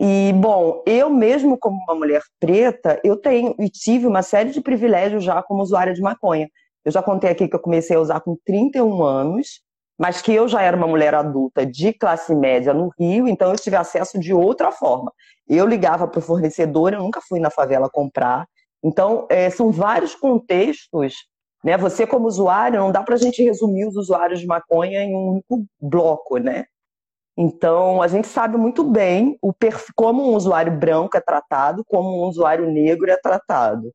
E, 0.00 0.32
bom, 0.34 0.82
eu 0.86 1.10
mesmo 1.10 1.58
como 1.58 1.76
uma 1.82 1.94
mulher 1.94 2.22
preta, 2.40 3.00
eu 3.04 3.16
tenho 3.16 3.54
e 3.58 3.68
tive 3.68 4.06
uma 4.06 4.22
série 4.22 4.50
de 4.50 4.60
privilégios 4.60 5.24
já 5.24 5.42
como 5.42 5.62
usuária 5.62 5.94
de 5.94 6.00
maconha. 6.00 6.48
Eu 6.84 6.92
já 6.92 7.02
contei 7.02 7.30
aqui 7.30 7.48
que 7.48 7.54
eu 7.54 7.60
comecei 7.60 7.96
a 7.96 8.00
usar 8.00 8.20
com 8.20 8.36
31 8.44 9.02
anos, 9.02 9.60
mas 9.98 10.20
que 10.20 10.32
eu 10.32 10.48
já 10.48 10.62
era 10.62 10.76
uma 10.76 10.86
mulher 10.86 11.14
adulta 11.14 11.64
de 11.64 11.92
classe 11.92 12.34
média 12.34 12.74
no 12.74 12.90
Rio, 12.98 13.28
então 13.28 13.50
eu 13.50 13.56
tive 13.56 13.76
acesso 13.76 14.18
de 14.18 14.34
outra 14.34 14.72
forma. 14.72 15.12
Eu 15.48 15.66
ligava 15.66 16.08
para 16.08 16.18
o 16.18 16.22
fornecedor, 16.22 16.92
eu 16.92 17.00
nunca 17.00 17.20
fui 17.20 17.38
na 17.38 17.50
favela 17.50 17.88
comprar. 17.90 18.46
Então, 18.82 19.26
é, 19.30 19.48
são 19.50 19.70
vários 19.70 20.14
contextos. 20.14 21.14
Né? 21.64 21.76
Você, 21.76 22.06
como 22.06 22.26
usuário, 22.26 22.80
não 22.80 22.90
dá 22.90 23.02
para 23.02 23.14
a 23.14 23.18
gente 23.18 23.42
resumir 23.42 23.86
os 23.86 23.96
usuários 23.96 24.40
de 24.40 24.46
maconha 24.46 25.04
em 25.04 25.14
um 25.14 25.32
único 25.32 25.64
bloco, 25.80 26.38
né? 26.38 26.64
Então, 27.36 28.02
a 28.02 28.08
gente 28.08 28.28
sabe 28.28 28.58
muito 28.58 28.84
bem 28.84 29.38
o 29.40 29.52
como 29.94 30.22
um 30.22 30.34
usuário 30.34 30.76
branco 30.76 31.16
é 31.16 31.20
tratado, 31.20 31.84
como 31.86 32.22
um 32.22 32.28
usuário 32.28 32.70
negro 32.70 33.10
é 33.10 33.16
tratado. 33.16 33.90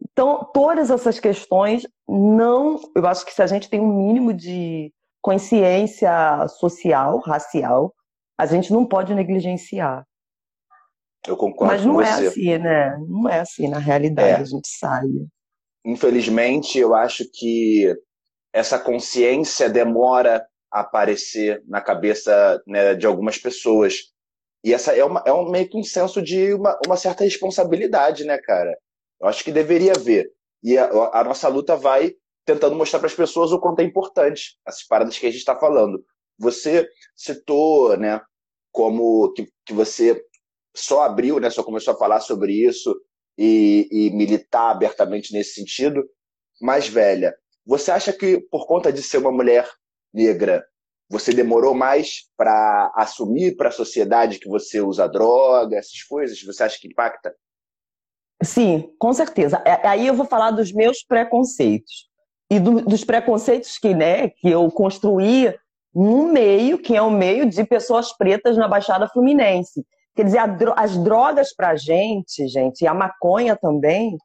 Então, 0.00 0.48
todas 0.54 0.90
essas 0.90 1.18
questões 1.18 1.86
não. 2.08 2.80
Eu 2.94 3.06
acho 3.06 3.24
que 3.24 3.32
se 3.32 3.42
a 3.42 3.46
gente 3.46 3.68
tem 3.68 3.80
um 3.80 4.06
mínimo 4.06 4.32
de 4.32 4.92
consciência 5.20 6.46
social, 6.48 7.18
racial, 7.18 7.92
a 8.38 8.46
gente 8.46 8.72
não 8.72 8.86
pode 8.86 9.14
negligenciar. 9.14 10.04
Eu 11.26 11.36
concordo 11.36 11.74
Mas 11.74 11.84
não 11.84 12.00
é 12.00 12.10
assim, 12.10 12.58
né? 12.58 12.96
Não 13.06 13.28
é 13.28 13.40
assim 13.40 13.68
na 13.68 13.78
realidade, 13.78 14.28
é. 14.28 14.36
a 14.36 14.44
gente 14.44 14.68
sabe. 14.68 15.26
Infelizmente, 15.84 16.78
eu 16.78 16.94
acho 16.94 17.24
que 17.32 17.94
essa 18.52 18.78
consciência 18.78 19.68
demora 19.68 20.46
aparecer 20.70 21.62
na 21.66 21.80
cabeça 21.80 22.62
né, 22.66 22.94
de 22.94 23.06
algumas 23.06 23.38
pessoas. 23.38 24.12
E 24.62 24.72
essa 24.72 24.94
é, 24.94 25.04
uma, 25.04 25.22
é 25.26 25.32
um, 25.32 25.50
meio 25.50 25.68
que 25.68 25.76
um 25.76 25.82
senso 25.82 26.22
de 26.22 26.52
uma, 26.54 26.78
uma 26.86 26.96
certa 26.96 27.24
responsabilidade, 27.24 28.24
né, 28.24 28.38
cara? 28.38 28.76
Eu 29.20 29.28
acho 29.28 29.42
que 29.42 29.50
deveria 29.50 29.92
haver. 29.92 30.30
E 30.62 30.76
a, 30.76 30.88
a 31.12 31.24
nossa 31.24 31.48
luta 31.48 31.76
vai 31.76 32.14
tentando 32.44 32.76
mostrar 32.76 32.98
para 32.98 33.08
as 33.08 33.14
pessoas 33.14 33.52
o 33.52 33.60
quanto 33.60 33.80
é 33.80 33.84
importante 33.84 34.58
essas 34.66 34.82
paradas 34.82 35.18
que 35.18 35.26
a 35.26 35.30
gente 35.30 35.40
está 35.40 35.56
falando. 35.56 36.04
Você 36.38 36.88
citou, 37.14 37.96
né, 37.96 38.20
como 38.72 39.32
que, 39.32 39.48
que 39.64 39.72
você 39.72 40.22
só 40.74 41.02
abriu, 41.02 41.38
né, 41.38 41.50
só 41.50 41.62
começou 41.62 41.94
a 41.94 41.98
falar 41.98 42.20
sobre 42.20 42.52
isso 42.52 42.94
e, 43.36 43.88
e 43.90 44.10
militar 44.10 44.70
abertamente 44.70 45.32
nesse 45.32 45.54
sentido, 45.54 46.02
mais 46.60 46.88
velha. 46.88 47.34
Você 47.66 47.90
acha 47.90 48.12
que 48.12 48.40
por 48.50 48.66
conta 48.66 48.92
de 48.92 49.02
ser 49.02 49.18
uma 49.18 49.32
mulher 49.32 49.68
negra, 50.12 50.64
você 51.08 51.32
demorou 51.32 51.74
mais 51.74 52.28
para 52.36 52.92
assumir 52.94 53.56
para 53.56 53.68
a 53.68 53.72
sociedade 53.72 54.38
que 54.38 54.48
você 54.48 54.80
usa 54.80 55.08
droga, 55.08 55.76
essas 55.76 56.02
coisas? 56.04 56.40
Você 56.42 56.62
acha 56.62 56.78
que 56.78 56.88
impacta? 56.88 57.34
Sim, 58.42 58.92
com 58.98 59.12
certeza. 59.12 59.62
É, 59.66 59.86
aí 59.86 60.06
eu 60.06 60.14
vou 60.14 60.24
falar 60.24 60.52
dos 60.52 60.72
meus 60.72 61.02
preconceitos 61.02 62.08
e 62.50 62.58
do, 62.58 62.80
dos 62.80 63.04
preconceitos 63.04 63.76
que, 63.78 63.94
né, 63.94 64.28
que 64.28 64.48
eu 64.48 64.70
construí 64.70 65.54
no 65.94 66.32
meio, 66.32 66.78
que 66.78 66.96
é 66.96 67.02
o 67.02 67.10
meio 67.10 67.44
de 67.46 67.64
pessoas 67.64 68.16
pretas 68.16 68.56
na 68.56 68.68
Baixada 68.68 69.08
Fluminense. 69.08 69.84
Quer 70.14 70.24
dizer, 70.24 70.40
as 70.76 70.96
drogas 70.96 71.54
para 71.54 71.70
a 71.70 71.76
gente, 71.76 72.46
gente, 72.48 72.82
e 72.82 72.86
a 72.86 72.94
maconha 72.94 73.56
também, 73.56 74.16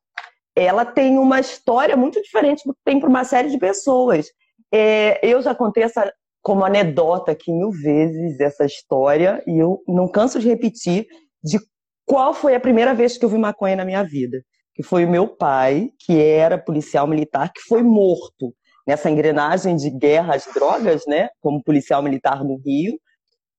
ela 0.55 0.85
tem 0.85 1.17
uma 1.17 1.39
história 1.39 1.97
muito 1.97 2.21
diferente 2.21 2.63
do 2.65 2.73
que 2.73 2.79
tem 2.85 2.99
para 2.99 3.09
uma 3.09 3.23
série 3.23 3.49
de 3.49 3.57
pessoas. 3.57 4.27
É, 4.73 5.19
eu 5.25 5.41
já 5.41 5.53
contei 5.53 5.83
essa 5.83 6.11
como 6.41 6.63
anedota 6.63 7.31
aqui 7.31 7.51
mil 7.51 7.71
vezes 7.71 8.39
essa 8.39 8.65
história 8.65 9.41
e 9.47 9.57
eu 9.57 9.81
não 9.87 10.07
canso 10.07 10.39
de 10.39 10.47
repetir 10.47 11.07
de 11.43 11.59
qual 12.05 12.33
foi 12.33 12.53
a 12.53 12.59
primeira 12.59 12.93
vez 12.93 13.17
que 13.17 13.25
eu 13.25 13.29
vi 13.29 13.37
maconha 13.37 13.75
na 13.75 13.85
minha 13.85 14.03
vida. 14.03 14.37
Que 14.75 14.83
foi 14.83 15.05
o 15.05 15.09
meu 15.09 15.27
pai, 15.27 15.89
que 16.05 16.21
era 16.21 16.57
policial 16.57 17.07
militar, 17.07 17.51
que 17.51 17.61
foi 17.61 17.81
morto 17.81 18.53
nessa 18.85 19.09
engrenagem 19.09 19.75
de 19.75 19.89
guerra 19.89 20.35
às 20.35 20.45
drogas, 20.53 21.03
né? 21.07 21.29
Como 21.41 21.63
policial 21.63 22.03
militar 22.03 22.43
no 22.43 22.57
Rio. 22.63 22.99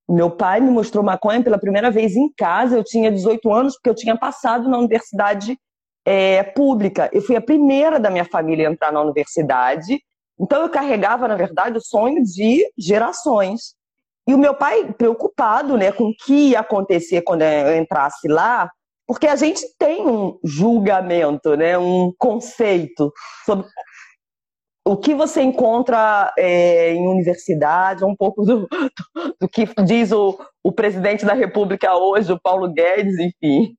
Meu 0.09 0.31
pai 0.31 0.61
me 0.61 0.71
mostrou 0.71 1.03
maconha 1.03 1.43
pela 1.43 1.59
primeira 1.59 1.91
vez 1.91 2.15
em 2.15 2.31
casa. 2.37 2.77
Eu 2.77 2.83
tinha 2.83 3.11
18 3.11 3.51
anos, 3.51 3.73
porque 3.73 3.89
eu 3.89 3.95
tinha 3.95 4.17
passado 4.17 4.69
na 4.69 4.77
universidade 4.77 5.57
é, 6.05 6.43
pública. 6.43 7.09
Eu 7.11 7.21
fui 7.21 7.35
a 7.35 7.41
primeira 7.41 7.99
da 7.99 8.09
minha 8.09 8.23
família 8.23 8.69
a 8.69 8.71
entrar 8.71 8.93
na 8.93 9.01
universidade. 9.01 9.99
Então 10.39 10.61
eu 10.61 10.69
carregava, 10.69 11.27
na 11.27 11.35
verdade, 11.35 11.77
o 11.77 11.81
sonho 11.81 12.23
de 12.23 12.65
gerações. 12.77 13.75
E 14.27 14.33
o 14.33 14.37
meu 14.37 14.53
pai 14.53 14.93
preocupado, 14.93 15.77
né, 15.77 15.91
com 15.91 16.05
o 16.05 16.15
que 16.15 16.49
ia 16.49 16.59
acontecer 16.59 17.21
quando 17.21 17.43
eu 17.43 17.77
entrasse 17.77 18.27
lá, 18.27 18.69
porque 19.07 19.25
a 19.25 19.37
gente 19.37 19.65
tem 19.79 20.05
um 20.05 20.37
julgamento, 20.43 21.55
né, 21.55 21.77
um 21.77 22.11
conceito 22.17 23.11
sobre 23.45 23.65
o 24.85 24.97
que 24.97 25.15
você 25.15 25.41
encontra 25.41 26.33
é, 26.37 26.93
em 26.93 27.07
universidade, 27.07 28.05
um 28.05 28.15
pouco 28.15 28.43
do, 28.43 28.67
do 29.39 29.47
que 29.47 29.65
diz 29.85 30.11
o, 30.11 30.37
o 30.63 30.71
presidente 30.71 31.25
da 31.25 31.33
República 31.33 31.95
hoje, 31.95 32.31
o 32.31 32.39
Paulo 32.39 32.71
Guedes, 32.71 33.17
enfim 33.17 33.75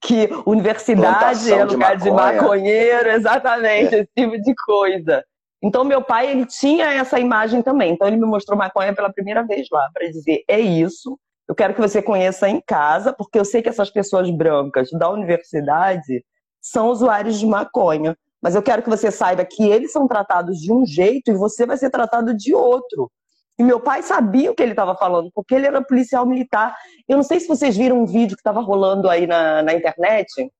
que 0.00 0.28
universidade 0.46 1.00
Plantação 1.02 1.58
é 1.58 1.64
lugar 1.64 1.96
de, 1.96 2.04
de 2.04 2.10
maconheiro, 2.10 3.10
exatamente, 3.10 3.94
é. 3.94 3.98
esse 4.00 4.10
tipo 4.16 4.40
de 4.40 4.54
coisa. 4.66 5.24
Então, 5.62 5.84
meu 5.84 6.02
pai, 6.02 6.30
ele 6.30 6.44
tinha 6.44 6.92
essa 6.92 7.20
imagem 7.20 7.62
também. 7.62 7.92
Então, 7.92 8.08
ele 8.08 8.16
me 8.16 8.26
mostrou 8.26 8.58
maconha 8.58 8.94
pela 8.94 9.12
primeira 9.12 9.42
vez 9.46 9.68
lá, 9.70 9.88
para 9.92 10.08
dizer: 10.08 10.42
é 10.48 10.58
isso, 10.58 11.18
eu 11.48 11.54
quero 11.54 11.74
que 11.74 11.80
você 11.80 12.00
conheça 12.00 12.48
em 12.48 12.60
casa, 12.60 13.12
porque 13.12 13.38
eu 13.38 13.44
sei 13.44 13.62
que 13.62 13.68
essas 13.68 13.90
pessoas 13.90 14.30
brancas 14.30 14.90
da 14.92 15.10
universidade 15.10 16.24
são 16.60 16.88
usuários 16.88 17.38
de 17.38 17.46
maconha. 17.46 18.16
Mas 18.40 18.54
eu 18.54 18.62
quero 18.62 18.82
que 18.82 18.90
você 18.90 19.10
saiba 19.10 19.44
que 19.44 19.62
eles 19.62 19.92
são 19.92 20.08
tratados 20.08 20.58
de 20.58 20.72
um 20.72 20.84
jeito 20.84 21.30
e 21.30 21.34
você 21.34 21.64
vai 21.64 21.76
ser 21.76 21.90
tratado 21.90 22.34
de 22.34 22.52
outro. 22.52 23.10
E 23.58 23.62
meu 23.62 23.78
pai 23.78 24.02
sabia 24.02 24.50
o 24.50 24.54
que 24.54 24.62
ele 24.62 24.72
estava 24.72 24.96
falando, 24.96 25.30
porque 25.34 25.54
ele 25.54 25.66
era 25.66 25.82
policial 25.82 26.26
militar. 26.26 26.74
Eu 27.08 27.16
não 27.16 27.22
sei 27.22 27.38
se 27.38 27.46
vocês 27.46 27.76
viram 27.76 28.00
um 28.00 28.06
vídeo 28.06 28.36
que 28.36 28.40
estava 28.40 28.60
rolando 28.60 29.08
aí 29.08 29.26
na, 29.26 29.62
na 29.62 29.74
internet, 29.74 30.50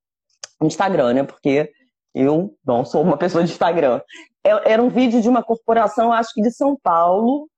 no 0.61 0.67
Instagram, 0.67 1.15
né? 1.15 1.23
Porque 1.25 1.73
eu 2.15 2.55
não 2.65 2.85
sou 2.85 3.03
uma 3.03 3.17
pessoa 3.17 3.45
de 3.45 3.51
Instagram. 3.51 4.01
É, 4.45 4.73
era 4.73 4.83
um 4.83 4.89
vídeo 4.89 5.21
de 5.21 5.29
uma 5.29 5.43
corporação, 5.43 6.13
acho 6.13 6.33
que 6.35 6.43
de 6.43 6.51
São 6.51 6.77
Paulo, 6.83 7.49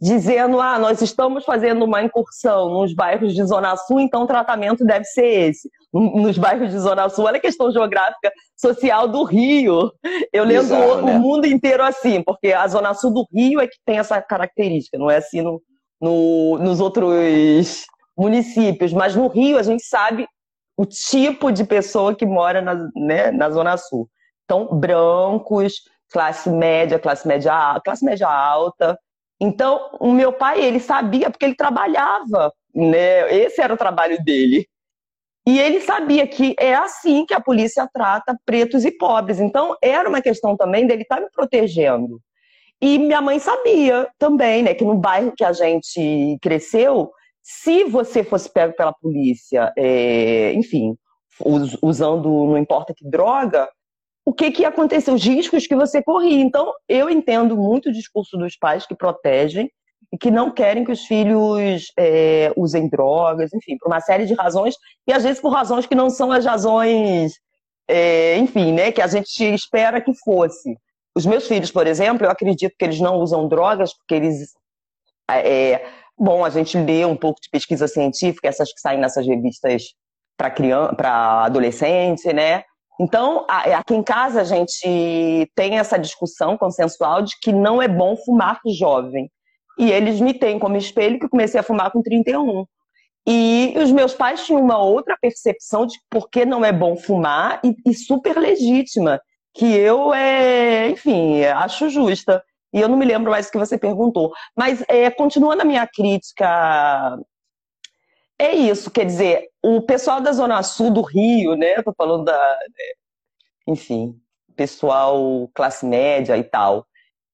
dizendo: 0.00 0.60
ah, 0.60 0.78
nós 0.78 1.00
estamos 1.00 1.44
fazendo 1.44 1.84
uma 1.84 2.02
incursão 2.02 2.68
nos 2.68 2.94
bairros 2.94 3.34
de 3.34 3.44
Zona 3.44 3.76
Sul, 3.76 4.00
então 4.00 4.22
o 4.22 4.26
tratamento 4.26 4.84
deve 4.84 5.04
ser 5.04 5.48
esse. 5.48 5.70
Nos 5.92 6.36
bairros 6.36 6.70
de 6.70 6.78
Zona 6.78 7.08
Sul, 7.08 7.24
olha 7.24 7.38
a 7.38 7.40
questão 7.40 7.70
geográfica 7.72 8.32
social 8.56 9.08
do 9.08 9.24
Rio. 9.24 9.90
Eu 10.32 10.44
lendo 10.44 10.64
Exato, 10.64 10.92
o, 10.98 11.02
né? 11.02 11.18
mundo 11.18 11.46
inteiro 11.46 11.82
assim, 11.82 12.22
porque 12.22 12.52
a 12.52 12.66
Zona 12.68 12.94
Sul 12.94 13.12
do 13.12 13.26
Rio 13.32 13.60
é 13.60 13.66
que 13.66 13.76
tem 13.84 13.98
essa 13.98 14.20
característica, 14.20 14.98
não 14.98 15.10
é 15.10 15.16
assim 15.16 15.40
no, 15.40 15.62
no, 16.00 16.58
nos 16.58 16.80
outros 16.80 17.86
municípios. 18.16 18.92
Mas 18.92 19.16
no 19.16 19.28
Rio 19.28 19.58
a 19.58 19.62
gente 19.62 19.84
sabe 19.84 20.26
o 20.76 20.84
tipo 20.84 21.52
de 21.52 21.64
pessoa 21.64 22.14
que 22.14 22.26
mora 22.26 22.60
na, 22.60 22.74
né, 22.96 23.30
na 23.30 23.50
Zona 23.50 23.76
Sul. 23.76 24.08
Então, 24.44 24.68
brancos, 24.78 25.82
classe 26.10 26.50
média, 26.50 26.98
classe 26.98 27.26
média, 27.26 27.80
classe 27.84 28.04
média 28.04 28.28
alta. 28.28 28.98
Então, 29.40 29.90
o 30.00 30.12
meu 30.12 30.32
pai, 30.32 30.62
ele 30.62 30.80
sabia 30.80 31.30
porque 31.30 31.44
ele 31.44 31.54
trabalhava, 31.54 32.52
né? 32.74 33.34
Esse 33.34 33.60
era 33.60 33.74
o 33.74 33.76
trabalho 33.76 34.22
dele. 34.24 34.66
E 35.46 35.58
ele 35.60 35.80
sabia 35.80 36.26
que 36.26 36.54
é 36.58 36.74
assim 36.74 37.26
que 37.26 37.34
a 37.34 37.40
polícia 37.40 37.88
trata 37.92 38.36
pretos 38.46 38.84
e 38.84 38.90
pobres. 38.90 39.40
Então, 39.40 39.76
era 39.82 40.08
uma 40.08 40.22
questão 40.22 40.56
também 40.56 40.86
dele 40.86 41.02
estar 41.02 41.16
tá 41.16 41.22
me 41.22 41.28
protegendo. 41.30 42.20
E 42.80 42.98
minha 42.98 43.20
mãe 43.20 43.38
sabia 43.38 44.08
também, 44.18 44.62
né, 44.62 44.74
que 44.74 44.84
no 44.84 44.94
bairro 44.94 45.32
que 45.36 45.44
a 45.44 45.52
gente 45.52 46.38
cresceu, 46.40 47.10
se 47.46 47.84
você 47.84 48.24
fosse 48.24 48.50
pego 48.50 48.74
pela 48.74 48.94
polícia, 48.94 49.70
é, 49.76 50.54
enfim, 50.54 50.96
usando 51.82 52.28
não 52.28 52.56
importa 52.56 52.94
que 52.96 53.06
droga, 53.06 53.68
o 54.24 54.32
que, 54.32 54.50
que 54.50 54.62
ia 54.62 54.68
acontecer, 54.68 55.10
os 55.10 55.22
riscos 55.22 55.66
que 55.66 55.76
você 55.76 56.02
corria. 56.02 56.40
Então, 56.40 56.72
eu 56.88 57.10
entendo 57.10 57.54
muito 57.54 57.90
o 57.90 57.92
discurso 57.92 58.38
dos 58.38 58.56
pais 58.56 58.86
que 58.86 58.94
protegem 58.94 59.70
e 60.10 60.16
que 60.16 60.30
não 60.30 60.50
querem 60.50 60.84
que 60.84 60.92
os 60.92 61.04
filhos 61.04 61.92
é, 61.98 62.50
usem 62.56 62.88
drogas, 62.88 63.52
enfim, 63.52 63.76
por 63.78 63.88
uma 63.88 64.00
série 64.00 64.24
de 64.24 64.32
razões, 64.32 64.74
e 65.06 65.12
às 65.12 65.22
vezes 65.22 65.40
por 65.40 65.50
razões 65.50 65.84
que 65.84 65.94
não 65.94 66.08
são 66.08 66.32
as 66.32 66.46
razões, 66.46 67.34
é, 67.86 68.38
enfim, 68.38 68.72
né, 68.72 68.90
que 68.90 69.02
a 69.02 69.06
gente 69.06 69.44
espera 69.52 70.00
que 70.00 70.14
fosse. 70.14 70.78
Os 71.14 71.26
meus 71.26 71.46
filhos, 71.46 71.70
por 71.70 71.86
exemplo, 71.86 72.24
eu 72.24 72.30
acredito 72.30 72.74
que 72.78 72.84
eles 72.86 73.00
não 73.00 73.18
usam 73.18 73.46
drogas 73.48 73.92
porque 73.94 74.14
eles. 74.14 74.52
É, 75.30 75.86
bom, 76.18 76.44
a 76.44 76.50
gente 76.50 76.78
lê 76.78 77.04
um 77.04 77.16
pouco 77.16 77.40
de 77.40 77.48
pesquisa 77.50 77.88
científica, 77.88 78.48
essas 78.48 78.72
que 78.72 78.80
saem 78.80 79.00
nessas 79.00 79.26
revistas 79.26 79.94
para 80.36 80.50
criança, 80.50 80.94
para 80.94 81.44
adolescente, 81.44 82.32
né? 82.32 82.64
Então, 83.00 83.44
aqui 83.48 83.94
em 83.94 84.02
casa 84.02 84.40
a 84.40 84.44
gente 84.44 85.50
tem 85.54 85.78
essa 85.78 85.98
discussão 85.98 86.56
consensual 86.56 87.22
de 87.22 87.32
que 87.40 87.52
não 87.52 87.82
é 87.82 87.88
bom 87.88 88.16
fumar 88.16 88.60
jovem. 88.66 89.28
E 89.76 89.90
eles 89.90 90.20
me 90.20 90.32
têm 90.32 90.58
como 90.58 90.76
espelho 90.76 91.18
que 91.18 91.28
comecei 91.28 91.58
a 91.58 91.64
fumar 91.64 91.90
com 91.90 92.00
31. 92.00 92.64
E 93.26 93.74
os 93.76 93.90
meus 93.90 94.14
pais 94.14 94.44
tinham 94.44 94.60
uma 94.60 94.78
outra 94.78 95.16
percepção 95.20 95.86
de 95.86 95.98
por 96.08 96.28
que 96.28 96.44
não 96.44 96.64
é 96.64 96.72
bom 96.72 96.96
fumar 96.96 97.60
e, 97.64 97.74
e 97.86 97.94
super 97.94 98.36
legítima, 98.36 99.20
que 99.54 99.64
eu, 99.64 100.12
é, 100.12 100.90
enfim, 100.90 101.42
acho 101.44 101.88
justa. 101.88 102.44
E 102.74 102.80
eu 102.80 102.88
não 102.88 102.96
me 102.96 103.06
lembro 103.06 103.30
mais 103.30 103.46
o 103.46 103.52
que 103.52 103.58
você 103.58 103.78
perguntou. 103.78 104.32
Mas, 104.56 104.84
é, 104.88 105.10
continuando 105.10 105.62
a 105.62 105.64
minha 105.64 105.86
crítica 105.86 107.16
é 108.38 108.52
isso, 108.52 108.90
quer 108.90 109.06
dizer, 109.06 109.48
o 109.62 109.80
pessoal 109.80 110.20
da 110.20 110.32
Zona 110.32 110.62
Sul 110.62 110.90
do 110.90 111.02
Rio, 111.02 111.54
né? 111.54 111.82
Tô 111.82 111.92
falando 111.96 112.24
da. 112.24 112.36
Né, 112.36 112.84
enfim, 113.68 114.20
pessoal 114.56 115.48
classe 115.54 115.86
média 115.86 116.36
e 116.36 116.44
tal, 116.44 116.86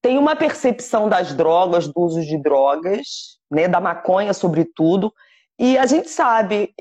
tem 0.02 0.18
uma 0.18 0.37
percepção 0.37 1.09
das 1.09 1.35
drogas, 1.35 1.88
do 1.88 2.00
uso 2.00 2.23
de 2.23 2.40
drogas, 2.40 3.38
né? 3.50 3.66
Da 3.66 3.80
maconha, 3.80 4.35
sobretudo. 4.35 5.12
E 5.59 5.76
a 5.78 5.87
gente 5.87 6.09
sabe, 6.11 6.75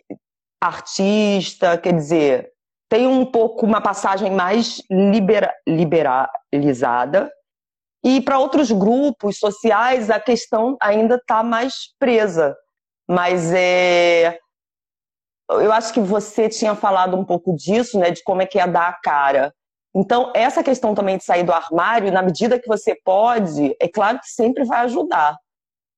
artista, 0.61 1.77
quer 1.77 1.93
dizer, 1.93 2.51
tem 2.89 3.07
um 3.07 3.25
pouco 3.25 3.65
uma 3.65 3.81
passagem 3.81 4.31
mais 4.31 4.81
libera, 4.89 5.53
liberalizada. 5.67 7.31
E 8.03 8.21
para 8.21 8.39
outros 8.39 8.71
grupos 8.71 9.39
sociais, 9.39 10.09
a 10.09 10.19
questão 10.19 10.77
ainda 10.81 11.15
está 11.15 11.43
mais 11.43 11.73
presa 11.99 12.55
mas 13.09 13.51
é, 13.51 14.37
eu 15.49 15.71
acho 15.73 15.91
que 15.91 15.99
você 15.99 16.47
tinha 16.47 16.75
falado 16.75 17.17
um 17.17 17.25
pouco 17.25 17.55
disso, 17.55 17.97
né, 17.97 18.11
de 18.11 18.21
como 18.21 18.43
é 18.43 18.45
que 18.45 18.59
é 18.59 18.67
dar 18.67 18.89
a 18.89 18.99
cara. 19.01 19.51
Então, 19.95 20.31
essa 20.35 20.63
questão 20.63 20.93
também 20.93 21.17
de 21.17 21.23
sair 21.23 21.43
do 21.43 21.51
armário, 21.51 22.11
na 22.11 22.21
medida 22.21 22.59
que 22.59 22.67
você 22.67 22.95
pode, 23.03 23.75
é 23.81 23.87
claro 23.87 24.19
que 24.19 24.29
sempre 24.29 24.63
vai 24.63 24.81
ajudar. 24.81 25.35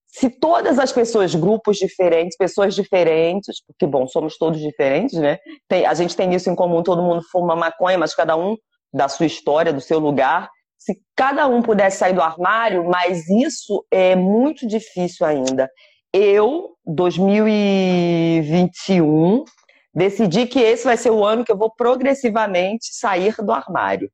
Se 0.07 0.29
todas 0.29 0.79
as 0.79 0.93
pessoas, 0.93 1.35
grupos 1.35 1.75
diferentes, 1.75 2.37
pessoas 2.37 2.73
diferentes, 2.73 3.61
porque, 3.65 3.85
bom, 3.85 4.07
somos 4.07 4.37
todos 4.37 4.61
diferentes, 4.61 5.19
né? 5.19 5.37
Tem, 5.67 5.85
a 5.85 5.93
gente 5.93 6.15
tem 6.15 6.33
isso 6.33 6.49
em 6.49 6.55
comum, 6.55 6.81
todo 6.81 7.03
mundo 7.03 7.21
fuma 7.29 7.57
maconha, 7.57 7.97
mas 7.97 8.15
cada 8.15 8.37
um 8.37 8.55
da 8.93 9.09
sua 9.09 9.25
história, 9.25 9.73
do 9.73 9.81
seu 9.81 9.99
lugar. 9.99 10.49
Se 10.81 10.99
cada 11.15 11.47
um 11.47 11.61
pudesse 11.61 11.97
sair 11.97 12.13
do 12.13 12.21
armário, 12.21 12.85
mas 12.85 13.29
isso 13.29 13.85
é 13.91 14.15
muito 14.15 14.65
difícil 14.65 15.25
ainda 15.25 15.69
eu, 16.13 16.75
2021, 16.85 19.45
decidi 19.93 20.45
que 20.45 20.59
esse 20.59 20.83
vai 20.83 20.97
ser 20.97 21.11
o 21.11 21.23
ano 21.25 21.45
que 21.45 21.51
eu 21.51 21.57
vou 21.57 21.73
progressivamente 21.73 22.93
sair 22.93 23.33
do 23.37 23.51
armário. 23.51 24.11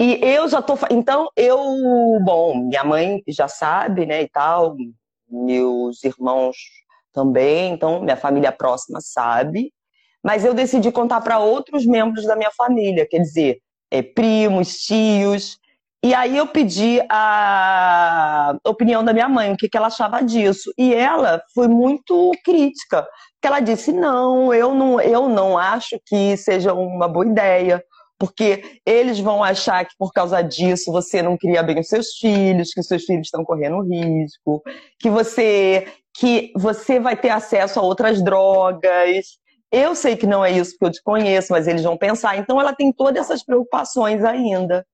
E 0.00 0.20
eu 0.22 0.48
já 0.48 0.62
tô. 0.62 0.78
Então, 0.90 1.28
eu. 1.36 1.58
Bom, 2.24 2.54
minha 2.68 2.84
mãe 2.84 3.22
já 3.28 3.48
sabe, 3.48 4.06
né, 4.06 4.22
e 4.22 4.28
tal, 4.28 4.76
meus 5.28 6.04
irmãos 6.04 6.56
também, 7.12 7.72
então, 7.72 8.02
minha 8.02 8.16
família 8.16 8.52
próxima 8.52 9.00
sabe. 9.00 9.72
Mas 10.22 10.44
eu 10.44 10.54
decidi 10.54 10.92
contar 10.92 11.20
para 11.22 11.38
outros 11.38 11.86
membros 11.86 12.26
da 12.26 12.36
minha 12.36 12.50
família, 12.50 13.06
quer 13.08 13.20
dizer, 13.20 13.60
é, 13.90 14.02
primos, 14.02 14.78
tios. 14.78 15.58
E 16.04 16.14
aí 16.14 16.36
eu 16.36 16.46
pedi 16.46 17.00
a 17.10 18.56
opinião 18.64 19.04
da 19.04 19.12
minha 19.12 19.28
mãe, 19.28 19.52
o 19.52 19.56
que, 19.56 19.68
que 19.68 19.76
ela 19.76 19.88
achava 19.88 20.22
disso. 20.22 20.72
E 20.78 20.94
ela 20.94 21.42
foi 21.54 21.66
muito 21.68 22.30
crítica, 22.44 23.02
porque 23.34 23.46
ela 23.46 23.60
disse: 23.60 23.92
não, 23.92 24.52
eu 24.54 24.74
não, 24.74 25.00
eu 25.00 25.28
não 25.28 25.58
acho 25.58 25.98
que 26.06 26.36
seja 26.36 26.72
uma 26.74 27.08
boa 27.08 27.26
ideia, 27.26 27.82
porque 28.18 28.80
eles 28.84 29.18
vão 29.18 29.42
achar 29.42 29.84
que 29.84 29.94
por 29.98 30.12
causa 30.12 30.42
disso 30.42 30.92
você 30.92 31.22
não 31.22 31.36
cria 31.36 31.62
bem 31.62 31.80
os 31.80 31.88
seus 31.88 32.14
filhos, 32.18 32.72
que 32.72 32.80
os 32.80 32.86
seus 32.86 33.04
filhos 33.04 33.26
estão 33.26 33.44
correndo 33.44 33.82
risco, 33.82 34.62
que 35.00 35.10
você 35.10 35.86
que 36.18 36.50
você 36.56 36.98
vai 36.98 37.14
ter 37.16 37.28
acesso 37.30 37.78
a 37.78 37.82
outras 37.82 38.22
drogas. 38.22 39.38
Eu 39.70 39.94
sei 39.94 40.16
que 40.16 40.26
não 40.26 40.44
é 40.44 40.50
isso 40.50 40.76
que 40.78 40.84
eu 40.84 40.90
te 40.90 41.02
conheço, 41.02 41.52
mas 41.52 41.66
eles 41.66 41.82
vão 41.82 41.96
pensar. 41.96 42.36
Então 42.36 42.60
ela 42.60 42.74
tem 42.74 42.92
todas 42.92 43.24
essas 43.24 43.44
preocupações 43.44 44.24
ainda. 44.24 44.86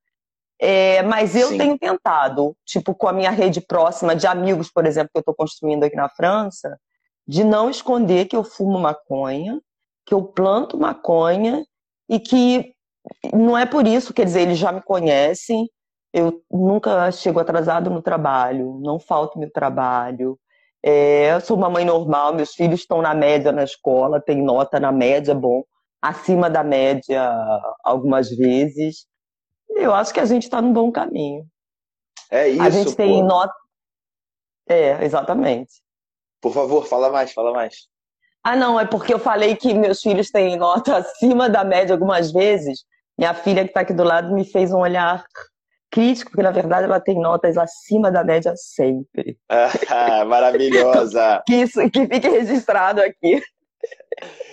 É, 0.58 1.02
mas 1.02 1.34
eu 1.34 1.48
Sim. 1.48 1.58
tenho 1.58 1.78
tentado, 1.78 2.56
tipo, 2.64 2.94
com 2.94 3.08
a 3.08 3.12
minha 3.12 3.30
rede 3.30 3.60
próxima 3.60 4.14
de 4.14 4.26
amigos, 4.26 4.70
por 4.70 4.86
exemplo, 4.86 5.10
que 5.12 5.18
eu 5.18 5.22
estou 5.22 5.34
construindo 5.34 5.82
aqui 5.82 5.96
na 5.96 6.08
França, 6.08 6.78
de 7.26 7.42
não 7.42 7.68
esconder 7.68 8.26
que 8.26 8.36
eu 8.36 8.44
fumo 8.44 8.78
maconha, 8.78 9.60
que 10.06 10.14
eu 10.14 10.22
planto 10.22 10.78
maconha 10.78 11.64
e 12.08 12.20
que 12.20 12.72
não 13.32 13.58
é 13.58 13.66
por 13.66 13.86
isso, 13.86 14.14
quer 14.14 14.24
dizer, 14.24 14.42
eles 14.42 14.58
já 14.58 14.70
me 14.70 14.82
conhecem, 14.82 15.68
eu 16.12 16.42
nunca 16.50 17.10
chego 17.10 17.40
atrasado 17.40 17.90
no 17.90 18.02
trabalho, 18.02 18.78
não 18.80 19.00
falto 19.00 19.38
meu 19.38 19.50
trabalho. 19.50 20.38
É, 20.84 21.32
eu 21.32 21.40
sou 21.40 21.56
uma 21.56 21.70
mãe 21.70 21.84
normal, 21.84 22.34
meus 22.34 22.54
filhos 22.54 22.80
estão 22.80 23.00
na 23.00 23.14
média 23.14 23.52
na 23.52 23.62
escola, 23.62 24.20
tem 24.20 24.42
nota 24.42 24.80
na 24.80 24.90
média, 24.90 25.34
bom, 25.34 25.62
acima 26.00 26.50
da 26.50 26.64
média 26.64 27.32
algumas 27.84 28.28
vezes. 28.30 29.06
Eu 29.70 29.94
acho 29.94 30.12
que 30.12 30.20
a 30.20 30.24
gente 30.24 30.42
está 30.42 30.60
num 30.60 30.72
bom 30.72 30.90
caminho. 30.90 31.46
É 32.30 32.48
isso. 32.48 32.62
A 32.62 32.70
gente 32.70 32.96
tem 32.96 33.20
pô. 33.20 33.26
nota. 33.26 33.54
É, 34.68 35.04
exatamente. 35.04 35.70
Por 36.40 36.52
favor, 36.52 36.86
fala 36.86 37.10
mais, 37.10 37.32
fala 37.32 37.52
mais. 37.52 37.88
Ah, 38.42 38.56
não, 38.56 38.78
é 38.78 38.84
porque 38.84 39.14
eu 39.14 39.20
falei 39.20 39.54
que 39.54 39.72
meus 39.72 40.00
filhos 40.00 40.30
têm 40.30 40.56
nota 40.56 40.96
acima 40.98 41.48
da 41.48 41.62
média 41.62 41.94
algumas 41.94 42.32
vezes. 42.32 42.84
Minha 43.16 43.34
filha 43.34 43.62
que 43.62 43.70
está 43.70 43.80
aqui 43.80 43.92
do 43.92 44.02
lado 44.02 44.34
me 44.34 44.44
fez 44.44 44.72
um 44.72 44.78
olhar 44.78 45.24
crítico, 45.92 46.30
porque 46.30 46.42
na 46.42 46.50
verdade 46.50 46.84
ela 46.84 46.98
tem 46.98 47.20
notas 47.20 47.58
acima 47.58 48.10
da 48.10 48.24
média 48.24 48.54
sempre. 48.56 49.36
Ah, 49.48 49.68
maravilhosa! 50.24 51.42
que 51.46 51.54
isso, 51.54 51.78
que 51.90 52.06
fique 52.08 52.28
registrado 52.28 53.02
aqui. 53.02 53.42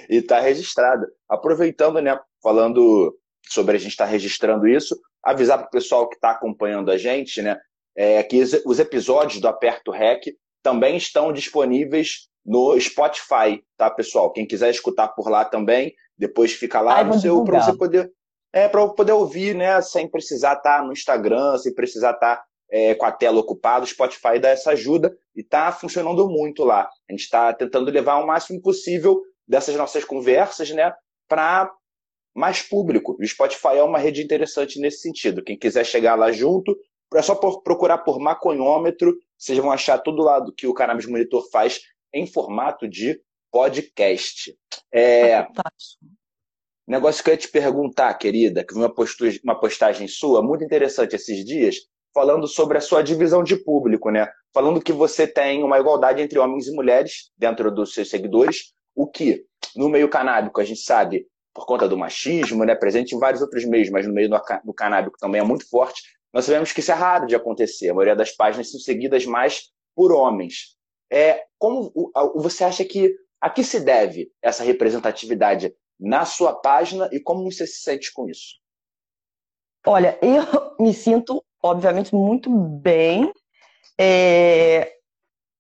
E 0.10 0.18
está 0.18 0.42
registrado. 0.42 1.08
Aproveitando, 1.30 2.02
né, 2.02 2.20
falando 2.44 3.16
sobre 3.48 3.78
a 3.78 3.80
gente 3.80 3.92
estar 3.92 4.06
tá 4.06 4.12
registrando 4.12 4.68
isso, 4.68 5.00
avisar 5.24 5.58
para 5.58 5.68
o 5.68 5.72
pessoal 5.72 6.10
que 6.10 6.16
está 6.16 6.32
acompanhando 6.32 6.92
a 6.92 6.98
gente, 6.98 7.42
né, 7.42 7.58
é, 7.96 8.22
que 8.22 8.42
os 8.66 8.80
episódios 8.80 9.40
do 9.40 9.48
Aperto 9.48 9.92
Rec 9.92 10.24
também 10.62 10.98
estão 10.98 11.32
disponíveis 11.32 12.28
no 12.46 12.80
Spotify, 12.80 13.64
tá, 13.78 13.90
pessoal? 13.90 14.32
Quem 14.34 14.46
quiser 14.46 14.70
escutar 14.72 15.10
por 15.10 15.30
lá 15.30 15.46
também, 15.46 15.94
depois 16.18 16.52
fica 16.52 16.82
lá 16.82 17.04
no 17.04 17.18
seu 17.20 17.44
para 17.44 17.62
você 17.62 17.78
poder 17.78 18.12
é 18.52 18.68
para 18.68 18.88
poder 18.90 19.12
ouvir, 19.12 19.56
né, 19.56 19.82
sem 19.82 20.08
precisar 20.08 20.54
estar 20.54 20.80
tá 20.80 20.84
no 20.84 20.92
Instagram, 20.92 21.58
sem 21.58 21.74
precisar 21.74 22.12
estar 22.12 22.38
tá, 22.38 22.44
é, 22.70 22.96
com 22.96 23.06
a 23.06 23.12
tela 23.12 23.40
ocupada. 23.40 23.86
O 23.86 23.88
Spotify 23.88 24.40
dá 24.40 24.50
essa 24.50 24.72
ajuda 24.72 25.16
e 25.36 25.42
está 25.42 25.72
funcionando 25.72 26.28
muito 26.30 26.64
lá. 26.64 26.90
A 27.08 27.12
gente 27.12 27.22
está 27.22 27.54
tentando 27.54 27.92
levar 27.92 28.18
o 28.18 28.28
máximo 28.28 28.62
possível 28.62 29.22
dessas 29.48 29.76
nossas 29.76 30.04
conversas, 30.04 30.70
né, 30.72 30.94
para 31.28 31.72
mais 32.36 32.62
público. 32.62 33.18
O 33.20 33.26
Spotify 33.26 33.78
é 33.78 33.84
uma 33.84 33.98
rede 33.98 34.22
interessante 34.22 34.80
nesse 34.80 35.02
sentido. 35.02 35.44
Quem 35.44 35.58
quiser 35.58 35.86
chegar 35.86 36.16
lá 36.16 36.32
junto, 36.32 36.78
é 37.16 37.22
só 37.22 37.36
procurar 37.36 38.00
por 38.00 38.20
maconhômetro, 38.20 39.18
vocês 39.38 39.58
vão 39.58 39.72
achar 39.72 39.98
tudo 39.98 40.22
lá 40.22 40.40
do 40.40 40.54
que 40.54 40.68
o 40.68 40.74
Cannabis 40.74 41.08
Monitor 41.08 41.50
faz 41.50 41.82
em 42.14 42.28
formato 42.28 42.88
de 42.88 43.20
podcast. 43.52 44.56
É... 44.94 45.48
negócio 46.90 47.24
que 47.24 47.30
eu 47.30 47.34
ia 47.34 47.38
te 47.38 47.48
perguntar, 47.48 48.14
querida, 48.16 48.64
que 48.64 48.74
uma, 48.74 48.94
postagem, 48.94 49.40
uma 49.44 49.60
postagem 49.60 50.08
sua 50.08 50.42
muito 50.42 50.64
interessante 50.64 51.16
esses 51.16 51.46
dias, 51.46 51.76
falando 52.14 52.48
sobre 52.48 52.78
a 52.78 52.82
sua 52.82 53.04
divisão 53.04 53.44
de 53.44 53.56
público, 53.56 54.10
né? 54.10 54.28
Falando 54.54 54.82
que 54.82 54.92
você 54.92 55.28
tem 55.28 55.64
uma 55.64 55.80
igualdade 55.80 56.22
entre 56.22 56.40
homens 56.40 56.68
e 56.68 56.72
mulheres 56.72 57.32
dentro 57.38 57.72
dos 57.72 57.94
seus 57.94 58.10
seguidores, 58.10 58.74
o 58.96 59.08
que, 59.08 59.46
no 59.76 59.88
meio 59.88 60.10
canábico, 60.10 60.60
a 60.60 60.66
gente 60.66 60.82
sabe, 60.82 61.28
por 61.54 61.66
conta 61.66 61.88
do 61.88 61.98
machismo, 61.98 62.66
né, 62.66 62.74
presente 62.74 63.16
em 63.16 63.20
vários 63.20 63.42
outros 63.42 63.64
meios, 63.66 63.90
mas 63.90 64.08
no 64.08 64.14
meio 64.14 64.30
do 64.64 64.74
canábico 64.74 65.18
também 65.20 65.40
é 65.40 65.44
muito 65.44 65.70
forte, 65.70 66.02
nós 66.34 66.46
sabemos 66.46 66.72
que 66.72 66.80
isso 66.80 66.92
é 66.92 66.96
raro 66.96 67.28
de 67.28 67.36
acontecer. 67.36 67.90
A 67.90 67.94
maioria 67.94 68.16
das 68.16 68.32
páginas 68.32 68.72
são 68.72 68.80
seguidas 68.80 69.26
mais 69.26 69.70
por 69.96 70.12
homens. 70.12 70.76
É, 71.12 71.44
como 71.58 71.92
você 72.36 72.64
acha 72.64 72.86
que 72.86 73.16
a 73.42 73.50
que 73.50 73.64
se 73.64 73.80
deve 73.80 74.32
essa 74.42 74.64
representatividade 74.64 75.74
na 76.00 76.26
sua 76.26 76.54
página 76.54 77.10
e 77.12 77.20
como 77.20 77.52
você 77.52 77.68
se 77.68 77.82
sente 77.82 78.14
com 78.14 78.30
isso? 78.30 78.56
Olha, 79.86 80.18
eu 80.22 80.44
me 80.80 80.94
sinto, 80.94 81.44
obviamente, 81.62 82.14
muito 82.16 82.50
bem, 82.50 83.32
é, 84.00 84.94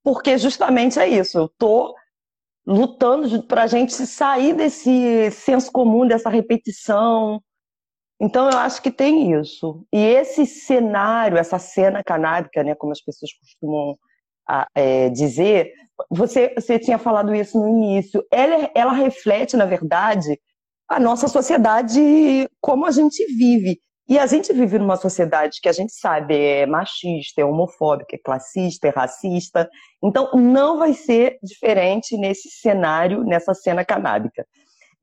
porque 0.03 0.37
justamente 0.37 0.99
é 0.99 1.07
isso. 1.07 1.37
Eu 1.37 1.45
estou 1.45 1.93
lutando 2.65 3.43
para 3.43 3.63
a 3.63 3.67
gente 3.67 3.93
sair 3.93 4.53
desse 4.53 5.31
senso 5.31 5.71
comum, 5.71 6.07
dessa 6.07 6.29
repetição. 6.29 7.41
Então, 8.21 8.49
eu 8.49 8.57
acho 8.57 8.81
que 8.81 8.91
tem 8.91 9.33
isso. 9.39 9.85
E 9.91 9.97
esse 9.97 10.45
cenário, 10.45 11.37
essa 11.37 11.57
cena 11.57 12.03
canábica, 12.03 12.63
né, 12.63 12.75
como 12.75 12.91
as 12.91 13.01
pessoas 13.01 13.31
costumam 13.33 13.97
é, 14.75 15.09
dizer, 15.09 15.71
você, 16.09 16.53
você 16.55 16.79
tinha 16.79 16.97
falado 16.97 17.33
isso 17.33 17.59
no 17.59 17.67
início, 17.67 18.23
ela, 18.31 18.69
ela 18.75 18.93
reflete, 18.93 19.57
na 19.57 19.65
verdade, 19.65 20.39
a 20.87 20.99
nossa 20.99 21.27
sociedade 21.27 22.49
como 22.61 22.85
a 22.85 22.91
gente 22.91 23.23
vive. 23.35 23.79
E 24.07 24.17
a 24.17 24.25
gente 24.25 24.51
vive 24.51 24.79
numa 24.79 24.95
sociedade 24.95 25.59
que 25.61 25.69
a 25.69 25.71
gente 25.71 25.93
sabe 25.93 26.35
é 26.35 26.65
machista, 26.65 27.41
é 27.41 27.45
homofóbica, 27.45 28.15
é 28.15 28.19
classista, 28.19 28.87
é 28.87 28.89
racista. 28.89 29.69
Então, 30.03 30.31
não 30.33 30.79
vai 30.79 30.93
ser 30.93 31.37
diferente 31.43 32.17
nesse 32.17 32.49
cenário, 32.49 33.23
nessa 33.23 33.53
cena 33.53 33.85
canábica. 33.85 34.43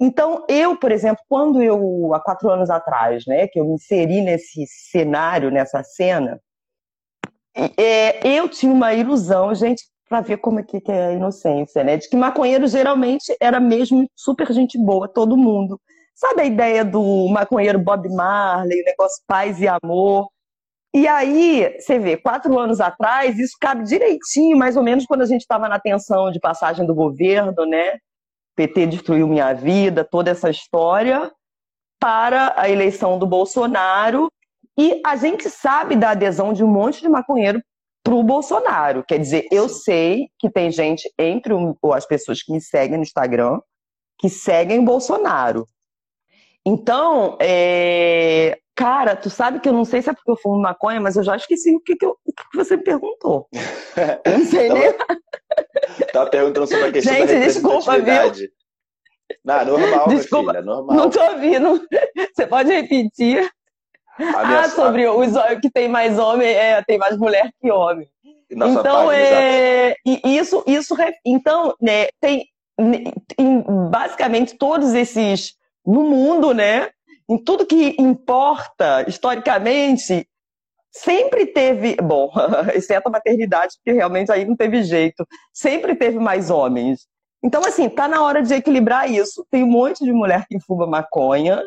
Então, 0.00 0.44
eu, 0.48 0.76
por 0.76 0.90
exemplo, 0.90 1.22
quando 1.28 1.62
eu, 1.62 2.12
há 2.14 2.20
quatro 2.20 2.50
anos 2.50 2.68
atrás, 2.68 3.24
né, 3.28 3.46
que 3.46 3.60
eu 3.60 3.64
me 3.64 3.74
inseri 3.74 4.22
nesse 4.22 4.66
cenário, 4.90 5.52
nessa 5.52 5.84
cena, 5.84 6.40
é, 7.56 8.26
eu 8.38 8.48
tinha 8.48 8.72
uma 8.72 8.92
ilusão, 8.94 9.54
gente, 9.54 9.82
para 10.08 10.20
ver 10.20 10.36
como 10.38 10.60
é 10.60 10.62
que 10.62 10.80
é 10.88 11.06
a 11.06 11.12
inocência, 11.12 11.82
né, 11.82 11.96
de 11.96 12.08
que 12.08 12.16
maconheiro 12.16 12.66
geralmente 12.66 13.36
era 13.40 13.58
mesmo 13.58 14.08
super 14.14 14.52
gente 14.52 14.78
boa, 14.78 15.08
todo 15.08 15.36
mundo. 15.36 15.80
Sabe 16.14 16.42
a 16.42 16.44
ideia 16.46 16.84
do 16.84 17.28
maconheiro 17.28 17.78
Bob 17.78 18.08
Marley, 18.08 18.80
o 18.80 18.84
negócio 18.84 19.22
paz 19.26 19.60
e 19.60 19.68
amor? 19.68 20.28
E 20.94 21.06
aí, 21.06 21.78
você 21.78 21.98
vê, 21.98 22.16
quatro 22.16 22.58
anos 22.58 22.80
atrás, 22.80 23.38
isso 23.38 23.54
cabe 23.60 23.84
direitinho, 23.84 24.56
mais 24.56 24.78
ou 24.78 24.82
menos, 24.82 25.04
quando 25.04 25.22
a 25.22 25.26
gente 25.26 25.42
estava 25.42 25.68
na 25.68 25.78
tensão 25.78 26.30
de 26.30 26.40
passagem 26.40 26.86
do 26.86 26.94
governo, 26.94 27.66
né? 27.66 27.98
PT 28.56 28.86
destruiu 28.86 29.28
minha 29.28 29.52
vida, 29.52 30.08
toda 30.10 30.30
essa 30.30 30.48
história, 30.48 31.30
para 32.00 32.54
a 32.56 32.70
eleição 32.70 33.18
do 33.18 33.26
Bolsonaro. 33.26 34.28
E 34.78 35.00
a 35.04 35.16
gente 35.16 35.48
sabe 35.48 35.96
da 35.96 36.10
adesão 36.10 36.52
de 36.52 36.62
um 36.62 36.68
monte 36.68 37.00
de 37.00 37.08
maconheiro 37.08 37.62
para 38.04 38.14
o 38.14 38.22
Bolsonaro. 38.22 39.02
Quer 39.02 39.18
dizer, 39.18 39.48
eu 39.50 39.68
sei 39.68 40.28
que 40.38 40.50
tem 40.50 40.70
gente 40.70 41.10
entre 41.18 41.52
as 41.92 42.06
pessoas 42.06 42.42
que 42.42 42.52
me 42.52 42.60
seguem 42.60 42.96
no 42.96 43.02
Instagram 43.02 43.58
que 44.18 44.28
seguem 44.28 44.78
o 44.78 44.84
Bolsonaro. 44.84 45.66
Então, 46.64 47.36
é... 47.40 48.58
cara, 48.74 49.14
tu 49.14 49.30
sabe 49.30 49.60
que 49.60 49.68
eu 49.68 49.72
não 49.72 49.84
sei 49.84 50.02
se 50.02 50.10
é 50.10 50.12
porque 50.12 50.30
eu 50.30 50.36
fumo 50.36 50.60
maconha, 50.60 51.00
mas 51.00 51.16
eu 51.16 51.22
já 51.22 51.36
esqueci 51.36 51.74
o 51.74 51.80
que, 51.80 51.96
que, 51.96 52.06
eu... 52.06 52.16
o 52.24 52.32
que 52.32 52.56
você 52.56 52.76
me 52.76 52.82
perguntou. 52.82 53.48
Eu 54.24 54.32
não 54.38 54.46
sei 54.46 54.68
nem. 54.68 54.92
Tava 56.12 56.30
perguntando 56.30 56.66
sobre 56.66 56.86
a 56.86 56.92
questão 56.92 57.14
Gente, 57.14 57.32
da 57.32 57.38
desculpa, 57.40 57.98
viu? 57.98 58.48
Não, 59.44 59.64
normal, 59.64 60.08
desculpa, 60.08 60.50
filha, 60.52 60.62
normal. 60.64 60.96
Não 60.96 61.10
tô 61.10 61.22
ouvindo. 61.22 61.86
Você 62.34 62.46
pode 62.46 62.72
repetir? 62.72 63.50
Minha... 64.18 64.60
Ah, 64.60 64.68
sobre 64.68 65.06
os 65.08 65.32
que 65.60 65.70
tem 65.70 65.88
mais 65.88 66.18
homem, 66.18 66.48
é, 66.48 66.82
tem 66.82 66.98
mais 66.98 67.16
mulher 67.16 67.50
que 67.60 67.70
homem. 67.70 68.08
Nossa 68.50 68.80
então, 68.80 69.12
é, 69.12 69.96
isso, 70.24 70.62
isso, 70.66 70.94
então, 71.24 71.74
né, 71.80 72.08
tem 72.20 72.46
em 73.38 73.62
basicamente 73.90 74.56
todos 74.56 74.94
esses 74.94 75.54
no 75.84 76.04
mundo, 76.04 76.52
né? 76.52 76.90
Em 77.28 77.42
tudo 77.42 77.66
que 77.66 77.96
importa 77.98 79.04
historicamente, 79.08 80.28
sempre 80.92 81.46
teve, 81.46 81.96
bom, 81.96 82.32
exceto 82.74 83.08
a 83.08 83.12
maternidade, 83.12 83.74
porque 83.76 83.92
realmente 83.92 84.30
aí 84.30 84.44
não 84.44 84.56
teve 84.56 84.82
jeito, 84.82 85.26
sempre 85.52 85.94
teve 85.94 86.18
mais 86.18 86.50
homens. 86.50 87.06
Então, 87.42 87.62
assim, 87.64 87.88
tá 87.88 88.08
na 88.08 88.22
hora 88.22 88.42
de 88.42 88.54
equilibrar 88.54 89.10
isso. 89.10 89.46
Tem 89.50 89.62
um 89.62 89.68
monte 89.68 90.04
de 90.04 90.12
mulher 90.12 90.46
que 90.48 90.58
fuma 90.60 90.86
maconha, 90.86 91.62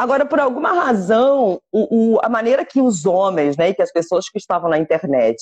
Agora, 0.00 0.24
por 0.24 0.40
alguma 0.40 0.72
razão, 0.72 1.60
o, 1.70 2.14
o, 2.14 2.18
a 2.22 2.28
maneira 2.30 2.64
que 2.64 2.80
os 2.80 3.04
homens, 3.04 3.58
né, 3.58 3.74
que 3.74 3.82
as 3.82 3.92
pessoas 3.92 4.30
que 4.30 4.38
estavam 4.38 4.70
na 4.70 4.78
internet 4.78 5.36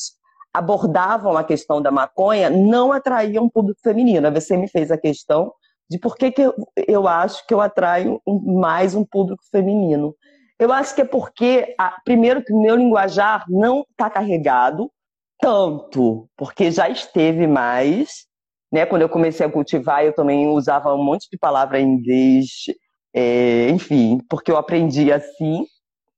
abordavam 0.52 1.36
a 1.36 1.44
questão 1.44 1.80
da 1.80 1.92
maconha 1.92 2.50
não 2.50 2.90
atraíam 2.90 3.44
um 3.44 3.48
público 3.48 3.78
feminino. 3.80 4.32
Você 4.32 4.56
me 4.56 4.68
fez 4.68 4.90
a 4.90 4.98
questão 4.98 5.52
de 5.88 5.96
por 5.96 6.16
que, 6.16 6.32
que 6.32 6.42
eu, 6.42 6.54
eu 6.88 7.06
acho 7.06 7.46
que 7.46 7.54
eu 7.54 7.60
atraio 7.60 8.20
mais 8.26 8.96
um 8.96 9.04
público 9.04 9.44
feminino. 9.48 10.12
Eu 10.58 10.72
acho 10.72 10.92
que 10.92 11.02
é 11.02 11.04
porque, 11.04 11.76
primeiro, 12.04 12.42
que 12.42 12.52
o 12.52 12.60
meu 12.60 12.74
linguajar 12.74 13.44
não 13.48 13.86
está 13.92 14.10
carregado 14.10 14.90
tanto, 15.40 16.28
porque 16.36 16.72
já 16.72 16.88
esteve 16.88 17.46
mais. 17.46 18.26
Né? 18.72 18.84
Quando 18.86 19.02
eu 19.02 19.08
comecei 19.08 19.46
a 19.46 19.52
cultivar, 19.52 20.04
eu 20.04 20.12
também 20.12 20.48
usava 20.48 20.92
um 20.92 21.04
monte 21.04 21.28
de 21.30 21.38
palavra 21.38 21.78
em 21.78 21.86
inglês, 21.86 22.64
é, 23.18 23.70
enfim, 23.70 24.20
porque 24.30 24.48
eu 24.48 24.56
aprendi 24.56 25.12
assim, 25.12 25.66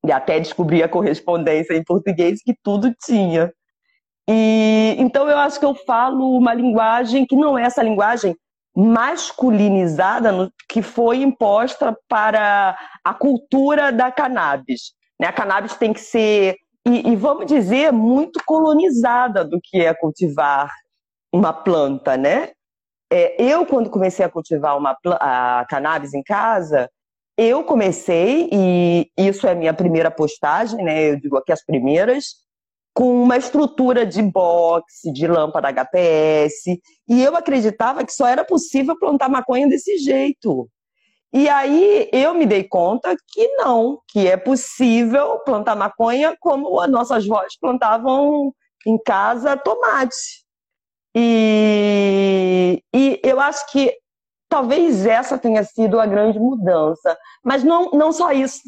e 0.06 0.12
até 0.12 0.38
descobri 0.38 0.82
a 0.82 0.88
correspondência 0.88 1.74
em 1.74 1.82
português 1.82 2.42
que 2.42 2.54
tudo 2.62 2.94
tinha. 3.04 3.50
E 4.28 4.96
então 4.98 5.26
eu 5.28 5.38
acho 5.38 5.58
que 5.58 5.64
eu 5.64 5.74
falo 5.74 6.36
uma 6.36 6.52
linguagem 6.52 7.24
que 7.26 7.34
não 7.34 7.58
é 7.58 7.62
essa 7.62 7.82
linguagem 7.82 8.36
masculinizada 8.76 10.30
no, 10.30 10.52
que 10.68 10.82
foi 10.82 11.22
imposta 11.22 11.96
para 12.06 12.78
a 13.02 13.14
cultura 13.14 13.90
da 13.90 14.12
cannabis. 14.12 14.92
Né? 15.18 15.26
A 15.26 15.32
cannabis 15.32 15.74
tem 15.76 15.94
que 15.94 16.00
ser, 16.00 16.56
e, 16.86 17.12
e, 17.12 17.16
vamos 17.16 17.46
dizer, 17.46 17.92
muito 17.92 18.40
colonizada 18.44 19.42
do 19.42 19.58
que 19.62 19.80
é 19.80 19.94
cultivar 19.94 20.70
uma 21.32 21.52
planta, 21.52 22.16
né? 22.16 22.50
É, 23.12 23.42
eu, 23.42 23.66
quando 23.66 23.90
comecei 23.90 24.24
a 24.24 24.28
cultivar 24.28 24.78
uma, 24.78 24.96
a 25.18 25.66
cannabis 25.68 26.14
em 26.14 26.22
casa, 26.22 26.88
eu 27.36 27.64
comecei, 27.64 28.48
e 28.52 29.10
isso 29.16 29.46
é 29.46 29.52
a 29.52 29.54
minha 29.54 29.74
primeira 29.74 30.10
postagem, 30.10 30.84
né? 30.84 31.10
Eu 31.10 31.20
digo 31.20 31.36
aqui 31.36 31.50
as 31.50 31.64
primeiras, 31.64 32.34
com 32.94 33.22
uma 33.22 33.36
estrutura 33.36 34.04
de 34.04 34.22
boxe, 34.22 35.12
de 35.12 35.26
lâmpada 35.26 35.72
HPS, 35.72 36.78
e 37.08 37.22
eu 37.22 37.34
acreditava 37.34 38.04
que 38.04 38.12
só 38.12 38.26
era 38.26 38.44
possível 38.44 38.98
plantar 38.98 39.28
maconha 39.28 39.68
desse 39.68 39.98
jeito. 39.98 40.68
E 41.32 41.48
aí 41.48 42.08
eu 42.12 42.34
me 42.34 42.44
dei 42.44 42.64
conta 42.64 43.16
que 43.28 43.48
não, 43.56 44.00
que 44.08 44.26
é 44.26 44.36
possível 44.36 45.38
plantar 45.40 45.76
maconha 45.76 46.36
como 46.40 46.80
as 46.80 46.90
nossas 46.90 47.24
avós 47.24 47.56
plantavam 47.58 48.52
em 48.86 48.98
casa 48.98 49.56
tomate. 49.56 50.44
E, 51.14 52.82
e 52.94 53.20
eu 53.22 53.40
acho 53.40 53.70
que 53.70 53.96
talvez 54.48 55.06
essa 55.06 55.38
tenha 55.38 55.62
sido 55.64 55.98
a 56.00 56.06
grande 56.06 56.38
mudança. 56.38 57.16
Mas 57.44 57.62
não, 57.64 57.90
não 57.92 58.12
só 58.12 58.32
isso, 58.32 58.60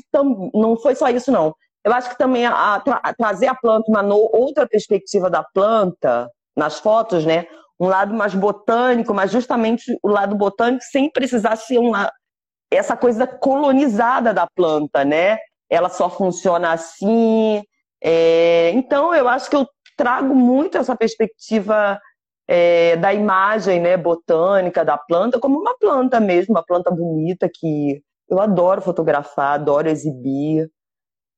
não 0.55 0.77
foi 0.77 0.95
só 0.95 1.09
isso, 1.09 1.31
não. 1.31 1.55
Eu 1.85 1.93
acho 1.93 2.11
que 2.11 2.19
também 2.19 2.47
a, 2.47 2.77
a, 2.77 3.15
trazer 3.15 3.49
a 3.49 3.55
planta, 3.55 3.91
uma 3.91 4.03
no, 4.03 4.17
outra 4.33 4.67
perspectiva 4.67 5.29
da 5.29 5.43
planta, 5.43 6.31
nas 6.57 6.79
fotos, 6.79 7.27
né? 7.27 7.47
Um 7.81 7.89
lado 7.89 8.15
mais 8.15 8.35
botânico, 8.35 9.13
mas 9.13 9.33
justamente 9.33 9.99
o 10.03 10.09
lado 10.09 10.37
botânico 10.37 10.85
sem 10.85 11.11
precisar 11.11 11.57
ser 11.57 11.79
uma, 11.79 12.09
essa 12.71 12.97
coisa 12.97 13.27
colonizada 13.27 14.33
da 14.33 14.47
planta, 14.47 15.05
né? 15.05 15.39
Ela 15.69 15.89
só 15.89 16.09
funciona 16.09 16.73
assim. 16.73 17.63
É... 18.03 18.71
Então, 18.71 19.13
eu 19.13 19.29
acho 19.29 19.51
que 19.51 19.57
eu 19.57 19.67
trago 19.97 20.35
muito 20.35 20.79
essa 20.79 20.95
perspectiva 20.95 22.01
é, 22.49 22.97
da 22.97 23.13
imagem 23.15 23.81
né, 23.81 23.97
botânica 23.97 24.85
da 24.85 24.99
planta 24.99 25.39
como 25.39 25.59
uma 25.59 25.77
planta 25.79 26.21
mesmo, 26.21 26.55
uma 26.55 26.65
planta 26.65 26.91
bonita 26.91 27.49
que 27.53 28.03
eu 28.29 28.41
adoro 28.41 28.81
fotografar, 28.83 29.55
adoro 29.55 29.89
exibir. 29.89 30.71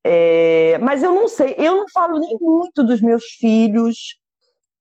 É, 0.04 0.78
mas 0.78 1.02
eu 1.02 1.12
não 1.12 1.28
sei, 1.28 1.54
eu 1.58 1.76
não 1.76 1.86
falo 1.88 2.18
nem 2.18 2.36
muito 2.40 2.84
dos 2.84 3.00
meus 3.00 3.24
filhos, 3.24 4.18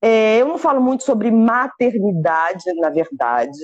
é, 0.02 0.42
eu 0.42 0.48
não 0.48 0.58
falo 0.58 0.82
muito 0.82 1.04
sobre 1.04 1.32
maternidade, 1.32 2.66
na 2.76 2.90
verdade. 2.90 3.58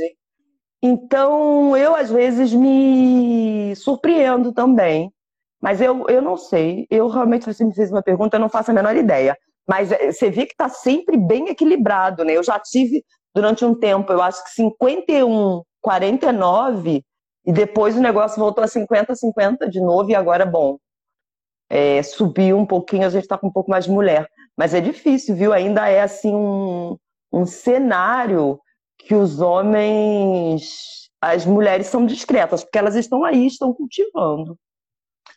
Então, 0.82 1.76
eu 1.76 1.96
às 1.96 2.10
vezes 2.10 2.54
me 2.54 3.76
surpreendo 3.76 4.54
também. 4.54 5.12
Mas 5.62 5.82
eu, 5.82 6.08
eu 6.08 6.22
não 6.22 6.38
sei. 6.38 6.88
Eu 6.90 7.08
realmente, 7.10 7.46
você 7.46 7.66
me 7.66 7.74
fez 7.76 7.92
uma 7.92 8.02
pergunta, 8.02 8.38
eu 8.38 8.40
não 8.42 8.50
faço 8.50 8.72
a 8.72 8.74
menor 8.74 8.96
ideia. 8.96 9.38
Mas 9.70 9.92
é, 9.92 10.12
você 10.12 10.32
vê 10.32 10.48
que 10.48 10.54
está 10.54 10.68
sempre 10.68 11.16
bem 11.16 11.50
equilibrado, 11.50 12.24
né? 12.24 12.36
Eu 12.36 12.44
já 12.44 12.60
tive 12.60 13.06
durante 13.36 13.64
um 13.64 13.76
tempo, 13.76 14.12
eu 14.12 14.20
acho 14.20 14.44
que 14.44 14.50
51, 14.50 15.62
49, 15.80 17.04
e 17.46 17.54
depois 17.54 17.96
o 17.96 18.02
negócio 18.02 18.40
voltou 18.40 18.64
a 18.64 18.68
50, 18.68 19.16
50 19.16 19.70
de 19.70 19.80
novo, 19.80 20.10
e 20.10 20.16
agora, 20.16 20.44
bom, 20.44 20.80
é, 21.70 22.02
subiu 22.02 22.58
um 22.58 22.66
pouquinho, 22.66 23.06
a 23.06 23.10
gente 23.12 23.22
está 23.22 23.38
com 23.38 23.46
um 23.46 23.52
pouco 23.52 23.70
mais 23.70 23.86
de 23.86 23.92
mulher. 23.92 24.28
Mas 24.58 24.74
é 24.74 24.82
difícil, 24.82 25.36
viu? 25.36 25.54
Ainda 25.54 25.88
é 25.88 26.02
assim 26.02 26.34
um, 26.34 26.98
um 27.32 27.46
cenário 27.46 28.60
que 28.98 29.14
os 29.14 29.40
homens, 29.40 31.12
as 31.22 31.46
mulheres 31.46 31.86
são 31.86 32.08
discretas, 32.08 32.64
porque 32.64 32.80
elas 32.80 32.96
estão 32.96 33.24
aí, 33.24 33.46
estão 33.46 33.72
cultivando. 33.72 34.58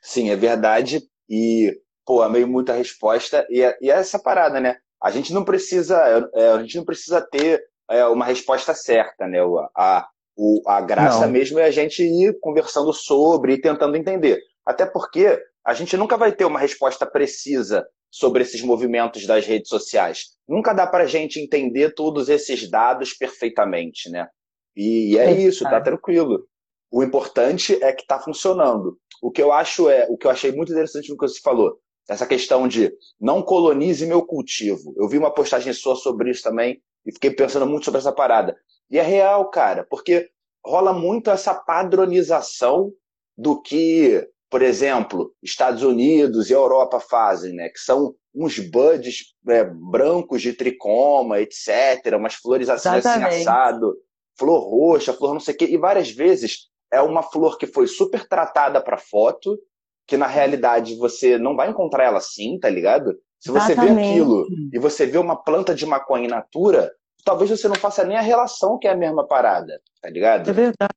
Sim, 0.00 0.30
é 0.30 0.36
verdade. 0.36 1.02
E, 1.28 1.78
pô, 2.04 2.22
amei 2.22 2.44
muita 2.44 2.72
resposta. 2.72 3.46
E 3.50 3.62
é, 3.62 3.76
e 3.80 3.90
é 3.90 3.94
essa 3.94 4.18
parada, 4.18 4.60
né? 4.60 4.76
A 5.02 5.10
gente 5.10 5.32
não 5.32 5.44
precisa, 5.44 6.30
é, 6.34 6.48
a 6.50 6.58
gente 6.58 6.76
não 6.76 6.84
precisa 6.84 7.20
ter 7.20 7.62
é, 7.90 8.04
uma 8.06 8.24
resposta 8.24 8.74
certa, 8.74 9.26
né? 9.26 9.38
A, 9.76 10.08
o, 10.36 10.62
a 10.66 10.80
graça 10.80 11.26
não. 11.26 11.32
mesmo 11.32 11.58
é 11.58 11.64
a 11.64 11.70
gente 11.70 12.02
ir 12.02 12.38
conversando 12.40 12.92
sobre 12.92 13.54
e 13.54 13.60
tentando 13.60 13.96
entender. 13.96 14.40
Até 14.64 14.86
porque 14.86 15.42
a 15.64 15.74
gente 15.74 15.96
nunca 15.96 16.16
vai 16.16 16.32
ter 16.32 16.44
uma 16.44 16.58
resposta 16.58 17.06
precisa 17.06 17.86
sobre 18.10 18.42
esses 18.42 18.62
movimentos 18.62 19.26
das 19.26 19.46
redes 19.46 19.68
sociais. 19.68 20.26
Nunca 20.46 20.72
dá 20.72 20.86
para 20.86 21.04
a 21.04 21.06
gente 21.06 21.40
entender 21.40 21.94
todos 21.94 22.28
esses 22.28 22.68
dados 22.70 23.14
perfeitamente, 23.14 24.10
né? 24.10 24.28
E 24.76 25.18
é, 25.18 25.26
é 25.26 25.32
isso, 25.32 25.64
tá 25.64 25.80
tranquilo. 25.80 26.46
O 26.90 27.02
importante 27.02 27.82
é 27.82 27.92
que 27.92 28.02
está 28.02 28.20
funcionando. 28.20 28.98
O 29.22 29.30
que 29.30 29.42
eu 29.42 29.52
acho 29.52 29.88
é, 29.88 30.06
o 30.10 30.16
que 30.16 30.26
eu 30.26 30.30
achei 30.30 30.52
muito 30.52 30.72
interessante 30.72 31.08
no 31.08 31.16
que 31.16 31.26
você 31.26 31.40
falou, 31.40 31.78
essa 32.08 32.26
questão 32.26 32.66
de 32.66 32.92
não 33.20 33.42
colonize 33.42 34.04
meu 34.06 34.24
cultivo. 34.24 34.94
Eu 34.96 35.08
vi 35.08 35.18
uma 35.18 35.32
postagem 35.32 35.72
sua 35.72 35.96
sobre 35.96 36.30
isso 36.30 36.42
também 36.42 36.82
e 37.06 37.12
fiquei 37.12 37.30
pensando 37.30 37.66
muito 37.66 37.84
sobre 37.84 37.98
essa 37.98 38.12
parada. 38.12 38.56
E 38.90 38.98
é 38.98 39.02
real, 39.02 39.50
cara, 39.50 39.86
porque 39.88 40.30
rola 40.64 40.92
muito 40.92 41.30
essa 41.30 41.54
padronização 41.54 42.92
do 43.36 43.60
que 43.60 44.28
por 44.52 44.60
exemplo, 44.60 45.34
Estados 45.42 45.82
Unidos 45.82 46.50
e 46.50 46.52
Europa 46.52 47.00
fazem, 47.00 47.54
né? 47.54 47.70
Que 47.70 47.78
são 47.78 48.14
uns 48.34 48.58
buds 48.58 49.34
é, 49.48 49.64
brancos 49.64 50.42
de 50.42 50.52
tricoma, 50.52 51.40
etc., 51.40 52.14
umas 52.18 52.34
flores 52.34 52.68
assim, 52.68 52.90
assim 52.90 53.08
assado, 53.08 53.96
flor 54.38 54.60
roxa, 54.60 55.14
flor 55.14 55.32
não 55.32 55.40
sei 55.40 55.54
o 55.54 55.56
quê, 55.56 55.64
e 55.64 55.78
várias 55.78 56.10
vezes 56.10 56.68
é 56.92 57.00
uma 57.00 57.22
flor 57.22 57.56
que 57.56 57.66
foi 57.66 57.86
super 57.86 58.28
tratada 58.28 58.78
para 58.82 58.98
foto, 58.98 59.58
que 60.06 60.16
na 60.16 60.26
realidade 60.26 60.96
você 60.96 61.38
não 61.38 61.56
vai 61.56 61.70
encontrar 61.70 62.04
ela 62.04 62.18
assim, 62.18 62.58
tá 62.58 62.68
ligado? 62.68 63.14
Se 63.38 63.50
você 63.50 63.72
Exatamente. 63.72 63.94
vê 63.94 64.10
aquilo 64.10 64.46
e 64.72 64.78
você 64.78 65.06
vê 65.06 65.18
uma 65.18 65.36
planta 65.36 65.74
de 65.74 65.84
maconha 65.84 66.26
in 66.26 66.28
natura, 66.28 66.92
talvez 67.24 67.50
você 67.50 67.68
não 67.68 67.74
faça 67.74 68.04
nem 68.04 68.16
a 68.16 68.20
relação 68.20 68.78
que 68.78 68.86
é 68.86 68.92
a 68.92 68.96
mesma 68.96 69.26
parada, 69.26 69.80
tá 70.00 70.08
ligado? 70.08 70.48
É 70.48 70.52
verdade. 70.52 70.94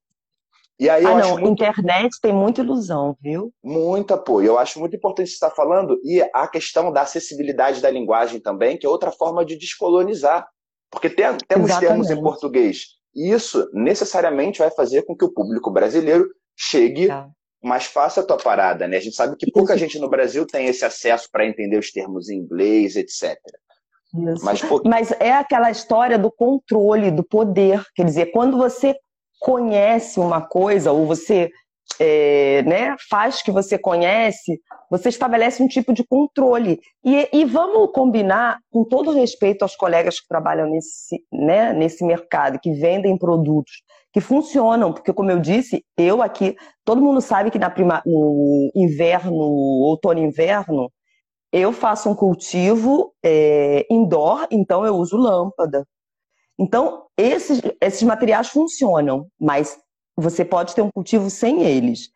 E 0.78 0.90
aí 0.90 1.06
ah, 1.06 1.18
não, 1.18 1.38
muito... 1.38 1.64
internet 1.64 2.20
tem 2.22 2.34
muita 2.34 2.62
ilusão, 2.62 3.16
viu? 3.22 3.54
Muita, 3.64 4.18
pô. 4.18 4.42
Eu 4.42 4.60
acho 4.60 4.78
muito 4.78 4.96
importante 4.96 5.30
você 5.30 5.36
estar 5.36 5.52
falando. 5.52 5.98
E 6.04 6.22
a 6.34 6.48
questão 6.48 6.92
da 6.92 7.02
acessibilidade 7.02 7.82
da 7.82 7.90
linguagem 7.90 8.42
também, 8.42 8.78
que 8.78 8.86
é 8.86 8.90
outra 8.90 9.12
forma 9.12 9.46
de 9.46 9.58
descolonizar. 9.58 10.46
Porque 10.92 11.10
tem, 11.10 11.26
temos 11.48 11.70
Exatamente. 11.70 11.80
termos 11.80 12.10
em 12.10 12.22
português. 12.22 12.88
E 13.16 13.32
isso 13.32 13.70
necessariamente 13.74 14.60
vai 14.60 14.70
fazer 14.70 15.04
com 15.04 15.16
que 15.16 15.24
o 15.24 15.34
público 15.34 15.72
brasileiro 15.72 16.28
chegue 16.58 17.10
é. 17.10 17.26
Mais 17.66 17.86
fácil 17.86 18.22
à 18.22 18.26
tua 18.26 18.38
parada, 18.38 18.88
né? 18.88 18.98
A 18.98 19.02
gente 19.02 19.16
sabe 19.16 19.36
que 19.36 19.52
pouca 19.52 19.78
gente 19.78 20.00
no 20.00 20.10
Brasil 20.10 20.46
tem 20.46 20.68
esse 20.68 20.86
acesso 20.86 21.30
para 21.32 21.46
entender 21.46 21.78
os 21.78 21.92
termos 21.92 22.30
em 22.30 22.38
inglês, 22.38 22.96
etc. 22.96 23.38
Mas, 24.42 24.62
Mas 24.86 25.12
é 25.20 25.34
aquela 25.34 25.70
história 25.70 26.18
do 26.18 26.32
controle, 26.32 27.12
do 27.12 27.24
poder. 27.24 27.84
Quer 27.94 28.06
dizer, 28.06 28.28
quando 28.28 28.58
você 28.58 28.96
conhece 29.40 30.20
uma 30.20 30.42
coisa, 30.42 30.92
ou 30.92 31.06
você 31.06 31.52
é, 32.00 32.64
né, 32.64 32.96
faz 33.10 33.42
que 33.42 33.52
você 33.52 33.78
conhece, 33.78 34.60
você 34.90 35.10
estabelece 35.10 35.62
um 35.62 35.68
tipo 35.68 35.94
de 35.94 36.04
controle. 36.04 36.80
E, 37.04 37.30
e, 37.32 37.46
vamos 37.46 37.92
combinar, 37.92 38.58
com 38.72 38.84
todo 38.86 39.12
respeito 39.12 39.64
aos 39.64 39.76
colegas 39.76 40.20
que 40.20 40.28
trabalham 40.28 40.70
nesse, 40.70 41.22
né, 41.32 41.74
nesse 41.74 42.04
mercado, 42.06 42.60
que 42.60 42.72
vendem 42.74 43.18
produtos 43.18 43.84
que 44.16 44.22
funcionam, 44.22 44.94
porque, 44.94 45.12
como 45.12 45.30
eu 45.30 45.42
disse, 45.42 45.84
eu 45.98 46.22
aqui, 46.22 46.56
todo 46.86 47.02
mundo 47.02 47.20
sabe 47.20 47.52
que 47.52 47.60
na 47.60 47.70
prima, 47.70 48.02
no 48.06 48.72
inverno, 48.74 49.34
outono 49.34 50.22
e 50.22 50.24
inverno, 50.24 50.90
eu 51.52 51.74
faço 51.74 52.10
um 52.10 52.16
cultivo 52.16 53.14
é, 53.22 53.86
indoor, 53.92 54.48
então 54.50 54.86
eu 54.86 54.96
uso 54.96 55.18
lâmpada. 55.18 55.86
Então, 56.58 57.08
esses, 57.18 57.62
esses 57.82 58.04
materiais 58.04 58.48
funcionam, 58.48 59.28
mas 59.38 59.78
você 60.16 60.46
pode 60.46 60.74
ter 60.74 60.82
um 60.82 60.92
cultivo 60.92 61.30
sem 61.30 61.64
eles. 61.64 62.08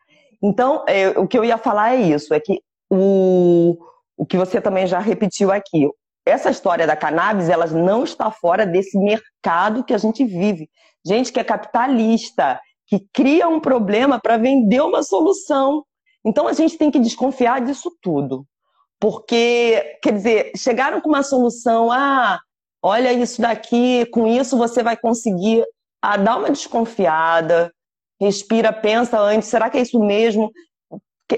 Então, 0.42 0.82
é, 0.88 1.10
o 1.10 1.28
que 1.28 1.36
eu 1.36 1.44
ia 1.44 1.58
falar 1.58 1.96
é 1.96 2.00
isso, 2.00 2.32
é 2.32 2.40
que 2.40 2.62
o, 2.88 3.76
o 4.16 4.24
que 4.24 4.38
você 4.38 4.58
também 4.58 4.86
já 4.86 5.00
repetiu 5.00 5.52
aqui, 5.52 5.86
essa 6.24 6.48
história 6.48 6.86
da 6.86 6.96
cannabis, 6.96 7.50
ela 7.50 7.66
não 7.66 8.04
está 8.04 8.30
fora 8.30 8.64
desse 8.64 8.98
mercado 8.98 9.84
que 9.84 9.92
a 9.92 9.98
gente 9.98 10.24
vive. 10.24 10.70
Gente 11.04 11.32
que 11.32 11.40
é 11.40 11.44
capitalista, 11.44 12.60
que 12.86 13.00
cria 13.12 13.48
um 13.48 13.60
problema 13.60 14.20
para 14.20 14.36
vender 14.36 14.80
uma 14.82 15.02
solução. 15.02 15.84
Então 16.24 16.46
a 16.46 16.52
gente 16.52 16.76
tem 16.76 16.90
que 16.90 16.98
desconfiar 16.98 17.60
disso 17.60 17.90
tudo. 18.02 18.44
Porque, 18.98 19.98
quer 20.02 20.12
dizer, 20.12 20.52
chegaram 20.56 21.00
com 21.00 21.08
uma 21.08 21.22
solução, 21.22 21.90
ah, 21.90 22.38
olha 22.82 23.12
isso 23.12 23.40
daqui, 23.40 24.04
com 24.06 24.26
isso 24.26 24.58
você 24.58 24.82
vai 24.82 24.96
conseguir 24.96 25.64
ah, 26.02 26.18
dar 26.18 26.36
uma 26.36 26.50
desconfiada, 26.50 27.72
respira, 28.20 28.72
pensa 28.72 29.18
antes, 29.18 29.48
será 29.48 29.70
que 29.70 29.78
é 29.78 29.80
isso 29.80 29.98
mesmo? 29.98 30.50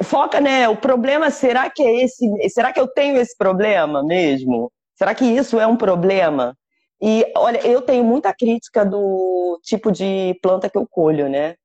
Foca, 0.02 0.40
né? 0.40 0.68
O 0.68 0.76
problema, 0.76 1.30
será 1.30 1.70
que 1.70 1.82
é 1.82 2.02
esse? 2.02 2.26
Será 2.48 2.72
que 2.72 2.80
eu 2.80 2.88
tenho 2.88 3.16
esse 3.18 3.36
problema 3.36 4.02
mesmo? 4.02 4.72
Será 4.96 5.14
que 5.14 5.24
isso 5.24 5.60
é 5.60 5.66
um 5.66 5.76
problema? 5.76 6.56
E 7.02 7.26
olha, 7.36 7.66
eu 7.66 7.82
tenho 7.82 8.04
muita 8.04 8.32
crítica 8.32 8.86
do 8.86 9.58
tipo 9.64 9.90
de 9.90 10.38
planta 10.40 10.70
que 10.70 10.78
eu 10.78 10.86
colho, 10.88 11.28
né? 11.28 11.56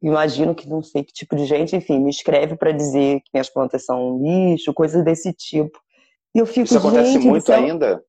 Imagino 0.00 0.54
que 0.54 0.68
não 0.68 0.80
sei 0.80 1.02
que 1.02 1.12
tipo 1.12 1.34
de 1.34 1.44
gente, 1.44 1.74
enfim, 1.74 1.98
me 1.98 2.10
escreve 2.10 2.54
para 2.56 2.70
dizer 2.70 3.20
que 3.20 3.30
minhas 3.34 3.50
plantas 3.50 3.84
são 3.84 4.22
lixo, 4.22 4.72
coisas 4.72 5.04
desse 5.04 5.32
tipo. 5.32 5.76
E 6.32 6.38
eu 6.38 6.46
fico, 6.46 6.66
Isso 6.66 6.78
acontece 6.78 7.18
muito 7.18 7.50
é... 7.50 7.56
ainda? 7.56 8.04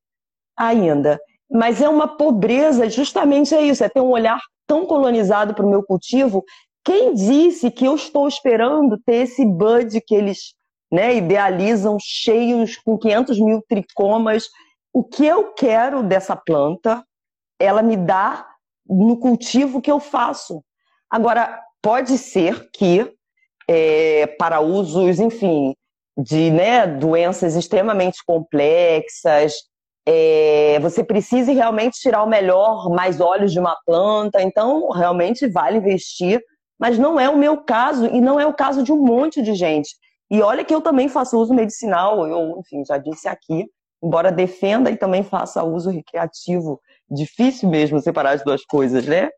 Ainda. 0.56 1.20
Mas 1.50 1.80
é 1.82 1.88
uma 1.88 2.06
pobreza, 2.06 2.88
justamente 2.88 3.54
é 3.54 3.62
isso, 3.62 3.82
é 3.82 3.88
ter 3.88 4.00
um 4.00 4.10
olhar 4.10 4.38
tão 4.66 4.86
colonizado 4.86 5.54
para 5.54 5.66
o 5.66 5.70
meu 5.70 5.82
cultivo. 5.82 6.44
Quem 6.84 7.14
disse 7.14 7.70
que 7.70 7.86
eu 7.86 7.96
estou 7.96 8.28
esperando 8.28 8.98
ter 9.04 9.24
esse 9.24 9.44
bud 9.44 10.00
que 10.06 10.14
eles 10.14 10.54
né, 10.92 11.16
idealizam 11.16 11.96
cheios 12.00 12.76
com 12.76 12.96
500 12.96 13.40
mil 13.40 13.62
tricomas 13.68 14.44
o 14.98 15.04
que 15.04 15.24
eu 15.24 15.52
quero 15.52 16.02
dessa 16.02 16.34
planta, 16.34 17.04
ela 17.56 17.82
me 17.82 17.96
dá 17.96 18.44
no 18.84 19.16
cultivo 19.16 19.80
que 19.80 19.92
eu 19.92 20.00
faço. 20.00 20.60
Agora, 21.08 21.62
pode 21.80 22.18
ser 22.18 22.68
que 22.72 23.08
é, 23.70 24.26
para 24.26 24.60
usos, 24.60 25.20
enfim, 25.20 25.72
de 26.16 26.50
né, 26.50 26.84
doenças 26.84 27.54
extremamente 27.54 28.18
complexas, 28.26 29.52
é, 30.04 30.80
você 30.80 31.04
precise 31.04 31.52
realmente 31.52 32.00
tirar 32.00 32.24
o 32.24 32.28
melhor, 32.28 32.90
mais 32.90 33.20
óleos 33.20 33.52
de 33.52 33.60
uma 33.60 33.78
planta, 33.86 34.42
então 34.42 34.90
realmente 34.90 35.46
vale 35.46 35.78
investir, 35.78 36.42
mas 36.76 36.98
não 36.98 37.20
é 37.20 37.30
o 37.30 37.38
meu 37.38 37.58
caso 37.58 38.06
e 38.06 38.20
não 38.20 38.40
é 38.40 38.46
o 38.46 38.52
caso 38.52 38.82
de 38.82 38.90
um 38.90 39.00
monte 39.00 39.40
de 39.42 39.54
gente. 39.54 39.90
E 40.28 40.42
olha 40.42 40.64
que 40.64 40.74
eu 40.74 40.80
também 40.80 41.08
faço 41.08 41.38
uso 41.38 41.54
medicinal, 41.54 42.26
eu, 42.26 42.58
enfim, 42.58 42.84
já 42.84 42.98
disse 42.98 43.28
aqui, 43.28 43.64
embora 44.02 44.32
defenda 44.32 44.90
e 44.90 44.96
também 44.96 45.22
faça 45.22 45.62
uso 45.62 45.90
recreativo. 45.90 46.80
Difícil 47.10 47.68
mesmo 47.68 48.00
separar 48.00 48.32
as 48.32 48.44
duas 48.44 48.64
coisas, 48.64 49.06
né? 49.06 49.30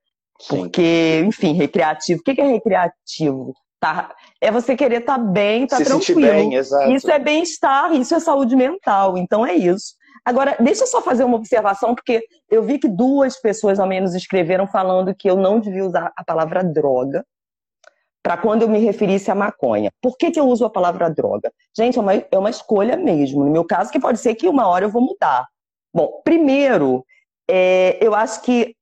Porque, 0.49 1.23
enfim, 1.27 1.53
recreativo. 1.53 2.21
O 2.21 2.25
que 2.25 2.41
é 2.41 2.47
recreativo? 2.47 3.53
Tá, 3.79 4.15
é 4.41 4.51
você 4.51 4.77
querer 4.77 5.01
estar 5.01 5.19
tá 5.19 5.25
bem, 5.25 5.65
estar 5.65 5.79
tá 5.79 5.85
tranquilo. 5.85 6.21
Bem, 6.21 6.55
isso 6.95 7.11
é 7.11 7.19
bem-estar, 7.19 7.95
isso 7.95 8.15
é 8.15 8.21
saúde 8.21 8.55
mental. 8.55 9.17
Então 9.17 9.45
é 9.45 9.55
isso. 9.55 9.95
Agora, 10.25 10.57
deixa 10.61 10.83
eu 10.83 10.87
só 10.87 11.01
fazer 11.01 11.25
uma 11.25 11.37
observação, 11.37 11.95
porque 11.95 12.23
eu 12.51 12.63
vi 12.63 12.79
que 12.79 12.89
duas 12.89 13.41
pessoas 13.41 13.81
ao 13.81 13.87
menos 13.87 14.15
escreveram 14.15 14.67
falando 14.67 15.15
que 15.15 15.31
eu 15.31 15.37
não 15.37 15.59
devia 15.59 15.85
usar 15.85 16.13
a 16.15 16.23
palavra 16.23 16.63
droga 16.63 17.25
para 18.23 18.37
quando 18.37 18.63
eu 18.63 18.69
me 18.69 18.79
referisse 18.79 19.31
à 19.31 19.35
maconha. 19.35 19.91
Por 20.01 20.17
que, 20.17 20.31
que 20.31 20.39
eu 20.39 20.47
uso 20.47 20.65
a 20.65 20.71
palavra 20.71 21.09
droga? 21.09 21.51
Gente, 21.77 21.99
é 21.99 22.01
uma, 22.01 22.15
é 22.15 22.39
uma 22.39 22.51
escolha 22.51 22.97
mesmo. 22.97 23.45
No 23.45 23.51
meu 23.51 23.65
caso, 23.65 23.91
que 23.91 24.01
pode 24.01 24.19
ser 24.19 24.35
que 24.35 24.49
uma 24.49 24.67
hora 24.67 24.85
eu 24.85 24.91
vou 24.91 25.03
mudar. 25.03 25.47
Bom, 25.93 26.21
primeiro, 26.23 27.05
é, 27.49 27.99
eu 28.01 28.15
acho 28.15 28.43
que 28.43 28.75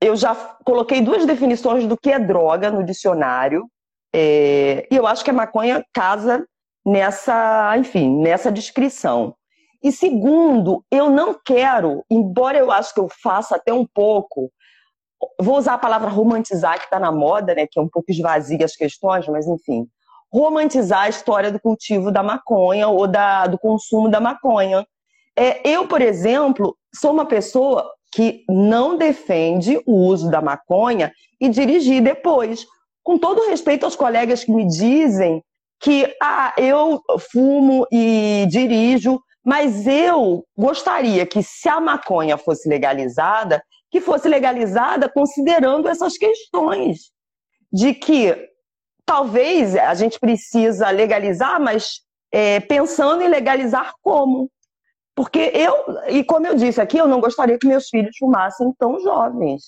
eu 0.00 0.14
já 0.14 0.34
coloquei 0.64 1.00
duas 1.00 1.24
definições 1.24 1.86
do 1.86 1.96
que 1.96 2.10
é 2.10 2.18
droga 2.18 2.70
no 2.70 2.84
dicionário, 2.84 3.66
é, 4.14 4.86
e 4.90 4.96
eu 4.96 5.06
acho 5.06 5.24
que 5.24 5.30
a 5.30 5.34
maconha 5.34 5.84
casa 5.92 6.46
nessa, 6.86 7.74
enfim, 7.78 8.20
nessa 8.20 8.52
descrição. 8.52 9.34
E 9.82 9.90
segundo, 9.90 10.84
eu 10.90 11.10
não 11.10 11.38
quero, 11.44 12.04
embora 12.10 12.58
eu 12.58 12.70
acho 12.70 12.94
que 12.94 13.00
eu 13.00 13.08
faça 13.22 13.56
até 13.56 13.72
um 13.72 13.86
pouco, 13.86 14.50
vou 15.40 15.58
usar 15.58 15.74
a 15.74 15.78
palavra 15.78 16.08
romantizar, 16.08 16.78
que 16.78 16.84
está 16.84 16.98
na 16.98 17.12
moda, 17.12 17.54
né, 17.54 17.66
que 17.70 17.78
é 17.78 17.82
um 17.82 17.88
pouco 17.88 18.10
esvazia 18.10 18.64
as 18.64 18.76
questões, 18.76 19.26
mas 19.28 19.46
enfim, 19.46 19.86
romantizar 20.32 21.02
a 21.02 21.08
história 21.08 21.52
do 21.52 21.60
cultivo 21.60 22.10
da 22.10 22.22
maconha 22.22 22.88
ou 22.88 23.06
da, 23.06 23.46
do 23.46 23.58
consumo 23.58 24.08
da 24.08 24.20
maconha. 24.20 24.84
É, 25.36 25.68
eu, 25.68 25.86
por 25.86 26.00
exemplo, 26.00 26.76
sou 26.94 27.12
uma 27.12 27.26
pessoa 27.26 27.88
que 28.12 28.44
não 28.48 28.96
defende 28.96 29.80
o 29.86 30.06
uso 30.06 30.30
da 30.30 30.40
maconha 30.40 31.12
e 31.40 31.48
dirigir 31.48 32.02
depois. 32.02 32.64
Com 33.02 33.18
todo 33.18 33.48
respeito 33.48 33.84
aos 33.84 33.96
colegas 33.96 34.44
que 34.44 34.52
me 34.52 34.66
dizem 34.66 35.42
que 35.80 36.12
ah, 36.22 36.54
eu 36.56 37.02
fumo 37.30 37.86
e 37.92 38.46
dirijo, 38.48 39.20
mas 39.44 39.86
eu 39.86 40.44
gostaria 40.56 41.26
que 41.26 41.42
se 41.42 41.68
a 41.68 41.80
maconha 41.80 42.38
fosse 42.38 42.68
legalizada, 42.68 43.62
que 43.94 44.00
fosse 44.00 44.28
legalizada 44.28 45.08
considerando 45.08 45.88
essas 45.88 46.18
questões 46.18 47.12
de 47.72 47.94
que 47.94 48.36
talvez 49.06 49.76
a 49.76 49.94
gente 49.94 50.18
precisa 50.18 50.90
legalizar, 50.90 51.60
mas 51.60 52.00
é, 52.32 52.58
pensando 52.58 53.22
em 53.22 53.28
legalizar 53.28 53.94
como. 54.02 54.50
Porque 55.14 55.38
eu, 55.54 55.72
e 56.08 56.24
como 56.24 56.44
eu 56.44 56.56
disse 56.56 56.80
aqui, 56.80 56.98
eu 56.98 57.06
não 57.06 57.20
gostaria 57.20 57.56
que 57.56 57.68
meus 57.68 57.88
filhos 57.88 58.16
fumassem 58.18 58.74
tão 58.76 58.98
jovens. 58.98 59.62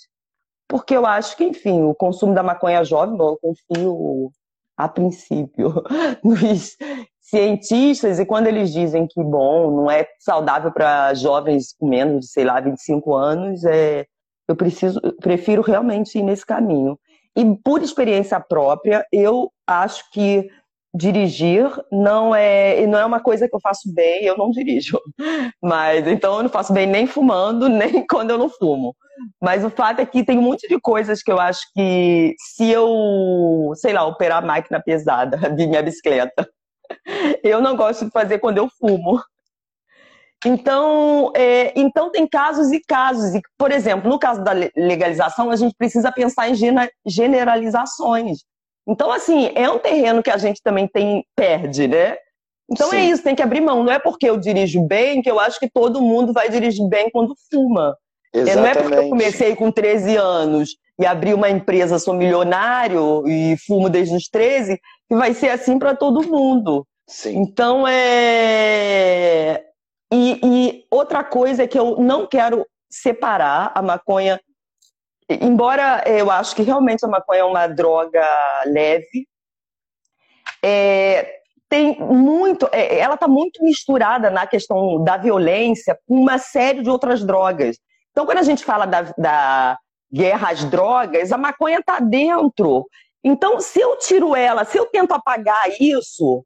Porque 0.66 0.96
eu 0.96 1.06
acho 1.06 1.36
que, 1.36 1.44
enfim, 1.44 1.84
o 1.84 1.94
consumo 1.94 2.34
da 2.34 2.42
maconha 2.42 2.82
jovem, 2.82 3.16
bom, 3.16 3.28
eu 3.30 3.38
confio 3.40 4.32
a 4.76 4.88
princípio 4.88 5.84
nos 6.24 6.76
cientistas, 7.20 8.18
e 8.18 8.26
quando 8.26 8.48
eles 8.48 8.72
dizem 8.72 9.06
que, 9.06 9.22
bom, 9.22 9.70
não 9.70 9.88
é 9.88 10.04
saudável 10.18 10.72
para 10.72 11.14
jovens 11.14 11.72
com 11.78 11.88
menos 11.88 12.26
de, 12.26 12.32
sei 12.32 12.42
lá, 12.42 12.58
25 12.58 13.14
anos, 13.14 13.64
é, 13.64 14.04
eu 14.48 14.56
preciso, 14.56 15.00
prefiro 15.20 15.62
realmente 15.62 16.18
ir 16.18 16.22
nesse 16.22 16.44
caminho. 16.44 16.98
E 17.37 17.44
por 17.62 17.82
experiência 17.82 18.40
própria, 18.40 19.04
eu 19.12 19.50
acho 19.66 20.11
que 20.11 20.48
dirigir 20.96 21.70
não 21.92 22.35
é 22.35 22.87
não 22.87 22.98
é 22.98 23.04
uma 23.04 23.20
coisa 23.20 23.46
que 23.46 23.54
eu 23.54 23.61
faço 23.61 23.92
bem, 23.92 24.24
eu 24.24 24.37
não 24.37 24.50
dirijo. 24.50 24.98
Mas 25.62 26.06
então 26.06 26.37
eu 26.37 26.42
não 26.44 26.50
faço 26.50 26.72
bem 26.72 26.87
nem 26.87 27.06
fumando, 27.06 27.68
nem 27.70 28.06
quando 28.06 28.30
eu 28.30 28.38
não 28.38 28.48
fumo. 28.48 28.96
Mas 29.40 29.64
o 29.64 29.70
fato 29.70 30.00
é 30.00 30.06
que 30.06 30.24
tem 30.24 30.38
um 30.38 30.42
monte 30.42 30.68
de 30.68 30.78
coisas 30.80 31.22
que 31.22 31.30
eu 31.32 31.38
acho 31.38 31.61
que 31.74 32.35
se 32.38 32.70
eu, 32.70 33.72
sei 33.74 33.92
lá, 33.92 34.04
operar 34.06 34.44
máquina 34.44 34.82
pesada 34.82 35.37
de 35.50 35.66
minha 35.66 35.82
bicicleta, 35.82 36.48
eu 37.42 37.61
não 37.61 37.76
gosto 37.76 38.06
de 38.06 38.11
fazer 38.11 38.38
quando 38.38 38.59
eu 38.59 38.68
fumo. 38.78 39.20
Então, 40.44 41.33
é, 41.35 41.72
então 41.79 42.11
tem 42.11 42.27
casos 42.27 42.70
e 42.72 42.81
casos. 42.81 43.35
E, 43.35 43.40
por 43.57 43.72
exemplo, 43.72 44.09
no 44.09 44.18
caso 44.18 44.42
da 44.44 44.53
legalização, 44.77 45.51
a 45.51 45.57
gente 45.57 45.75
precisa 45.77 46.12
pensar 46.12 46.49
em 46.49 46.55
generalizações. 47.07 48.38
Então, 48.87 49.11
assim, 49.11 49.51
é 49.55 49.68
um 49.68 49.79
terreno 49.79 50.22
que 50.22 50.31
a 50.31 50.37
gente 50.37 50.61
também 50.62 50.87
tem 50.87 51.25
perde, 51.35 51.88
né? 51.88 52.16
Então 52.70 52.88
é 52.88 52.90
Sim. 52.90 52.96
é 52.96 53.05
isso, 53.07 53.22
tem 53.22 53.35
que 53.35 53.42
abrir 53.42 53.61
mão. 53.61 53.83
Não 53.83 53.92
é 53.92 53.99
porque 53.99 54.29
eu 54.29 54.37
dirijo 54.37 54.83
bem 54.83 55.22
que 55.22 55.31
eu 55.31 55.38
acho 55.38 55.59
que 55.59 55.70
todo 55.70 56.03
mundo 56.03 56.33
vai 56.33 56.49
dirigir 56.49 56.87
bem 56.88 57.11
quando 57.11 57.35
fuma. 57.51 57.96
Exatamente. 58.35 58.57
Não 58.57 58.66
é 58.66 58.75
porque 58.75 58.99
eu 58.99 59.09
comecei 59.09 59.57
com 59.57 59.70
13 59.70 60.16
anos 60.16 60.77
e 60.99 61.07
abri 61.07 61.33
uma 61.33 61.49
empresa, 61.49 61.99
sou 61.99 62.14
milionário 62.14 63.27
e 63.27 63.57
fumo 63.66 63.88
desde 63.88 64.16
os 64.16 64.29
13, 64.29 64.81
que 65.09 65.16
vai 65.16 65.33
ser 65.33 65.51
assim 65.51 65.79
para 65.79 65.94
todo 65.94 66.27
mundo. 66.27 66.87
Sim. 67.09 67.38
Então 67.38 67.87
é 67.87 69.65
e, 70.12 70.40
e 70.42 70.86
outra 70.90 71.24
coisa 71.24 71.64
é 71.64 71.66
que 71.66 71.78
eu 71.78 71.98
não 71.98 72.26
quero 72.26 72.66
separar 72.90 73.72
a 73.74 73.82
maconha, 73.82 74.40
embora 75.28 76.04
eu 76.06 76.30
acho 76.30 76.54
que 76.54 76.62
realmente 76.62 77.04
a 77.04 77.08
maconha 77.08 77.40
é 77.40 77.44
uma 77.44 77.66
droga 77.66 78.26
leve, 78.66 79.26
é, 80.62 81.40
tem 81.68 81.98
muito, 82.00 82.68
é, 82.72 82.98
ela 82.98 83.14
está 83.14 83.26
muito 83.26 83.62
misturada 83.62 84.30
na 84.30 84.46
questão 84.46 85.02
da 85.02 85.16
violência 85.16 85.98
com 86.06 86.14
uma 86.14 86.38
série 86.38 86.82
de 86.82 86.90
outras 86.90 87.24
drogas. 87.24 87.76
Então, 88.10 88.24
quando 88.24 88.38
a 88.38 88.42
gente 88.42 88.64
fala 88.64 88.86
da, 88.86 89.02
da 89.18 89.78
guerra 90.12 90.50
às 90.50 90.64
drogas, 90.64 91.32
a 91.32 91.36
maconha 91.36 91.80
está 91.80 91.98
dentro. 91.98 92.86
Então, 93.22 93.60
se 93.60 93.80
eu 93.80 93.98
tiro 93.98 94.34
ela, 94.36 94.64
se 94.64 94.78
eu 94.78 94.86
tento 94.86 95.12
apagar 95.12 95.68
isso, 95.80 96.44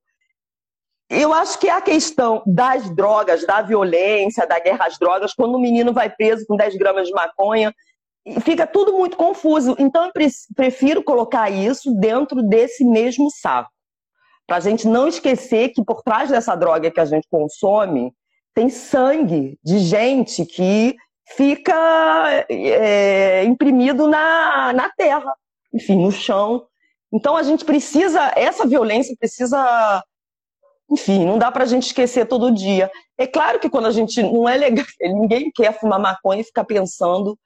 eu 1.10 1.34
acho 1.34 1.58
que 1.58 1.68
é 1.68 1.72
a 1.72 1.80
questão 1.80 2.40
das 2.46 2.88
drogas, 2.94 3.44
da 3.44 3.60
violência, 3.60 4.46
da 4.46 4.60
guerra 4.60 4.86
às 4.86 4.96
drogas, 4.96 5.34
quando 5.34 5.56
o 5.56 5.60
menino 5.60 5.92
vai 5.92 6.08
preso 6.08 6.46
com 6.46 6.56
10 6.56 6.76
gramas 6.76 7.08
de 7.08 7.12
maconha, 7.12 7.74
fica 8.42 8.64
tudo 8.64 8.92
muito 8.92 9.16
confuso. 9.16 9.74
Então, 9.78 10.04
eu 10.06 10.12
prefiro 10.54 11.02
colocar 11.02 11.50
isso 11.50 11.92
dentro 11.98 12.42
desse 12.42 12.84
mesmo 12.84 13.28
saco. 13.30 13.70
para 14.46 14.58
a 14.58 14.60
gente 14.60 14.86
não 14.86 15.08
esquecer 15.08 15.70
que 15.70 15.84
por 15.84 16.02
trás 16.02 16.30
dessa 16.30 16.54
droga 16.54 16.90
que 16.90 17.00
a 17.00 17.04
gente 17.04 17.26
consome 17.28 18.12
tem 18.54 18.68
sangue 18.68 19.58
de 19.64 19.78
gente 19.78 20.44
que 20.44 20.96
fica 21.36 22.44
é, 22.48 23.44
imprimido 23.44 24.08
na, 24.08 24.72
na 24.72 24.90
terra, 24.90 25.34
enfim, 25.72 26.02
no 26.02 26.10
chão. 26.10 26.66
Então 27.12 27.36
a 27.36 27.42
gente 27.42 27.64
precisa, 27.64 28.32
essa 28.36 28.66
violência 28.66 29.14
precisa, 29.18 30.02
enfim, 30.90 31.24
não 31.24 31.38
dá 31.38 31.52
para 31.52 31.64
a 31.64 31.66
gente 31.66 31.86
esquecer 31.86 32.26
todo 32.26 32.50
dia. 32.50 32.90
É 33.16 33.26
claro 33.26 33.60
que 33.60 33.70
quando 33.70 33.86
a 33.86 33.92
gente 33.92 34.22
não 34.22 34.48
é 34.48 34.56
legal, 34.56 34.84
ninguém 35.00 35.50
quer 35.54 35.78
fumar 35.78 36.00
maconha 36.00 36.40
e 36.40 36.44
ficar 36.44 36.64
pensando 36.64 37.38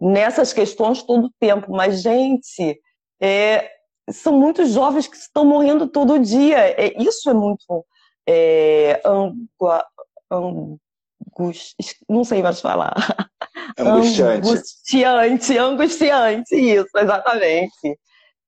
nessas 0.00 0.52
questões 0.52 1.02
todo 1.02 1.26
o 1.26 1.32
tempo, 1.38 1.72
mas 1.72 2.02
gente, 2.02 2.80
é, 3.20 3.70
são 4.10 4.38
muitos 4.38 4.70
jovens 4.70 5.06
que 5.06 5.16
estão 5.16 5.44
morrendo 5.44 5.86
todo 5.86 6.18
dia. 6.18 6.58
É, 6.58 6.94
isso 7.02 7.28
é 7.28 7.34
muito 7.34 7.84
é, 8.26 9.00
angua, 9.04 9.84
angust, 10.30 11.76
não 12.08 12.24
sei 12.24 12.42
mais 12.42 12.60
falar. 12.60 12.94
Angustiante. 13.78 14.48
Angustiante, 14.48 15.58
angustiante, 15.58 16.54
isso, 16.56 16.98
exatamente. 16.98 17.98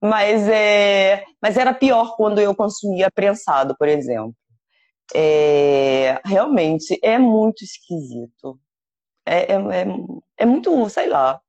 Mas, 0.03 0.49
é, 0.49 1.23
mas 1.41 1.57
era 1.57 1.73
pior 1.73 2.17
quando 2.17 2.41
eu 2.41 2.55
consumia 2.55 3.09
prensado, 3.11 3.75
por 3.79 3.89
exemplo. 3.89 4.35
É, 5.15 6.21
realmente 6.25 6.99
é 7.03 7.19
muito 7.19 7.63
esquisito. 7.65 8.59
É, 9.27 9.53
é, 9.53 9.55
é, 9.55 9.87
é 10.39 10.47
muito, 10.47 10.89
sei 10.89 11.09
lá. 11.09 11.41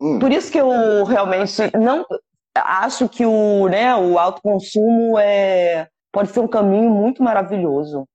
Hum. 0.00 0.18
Por 0.18 0.30
isso 0.30 0.50
que 0.50 0.58
eu 0.58 1.04
realmente 1.04 1.52
não 1.78 2.06
acho 2.54 3.08
que 3.08 3.24
o, 3.24 3.68
né, 3.68 3.94
o 3.94 4.18
autoconsumo 4.18 5.18
é, 5.18 5.88
pode 6.12 6.30
ser 6.30 6.40
um 6.40 6.48
caminho 6.48 6.90
muito 6.90 7.22
maravilhoso. 7.22 8.06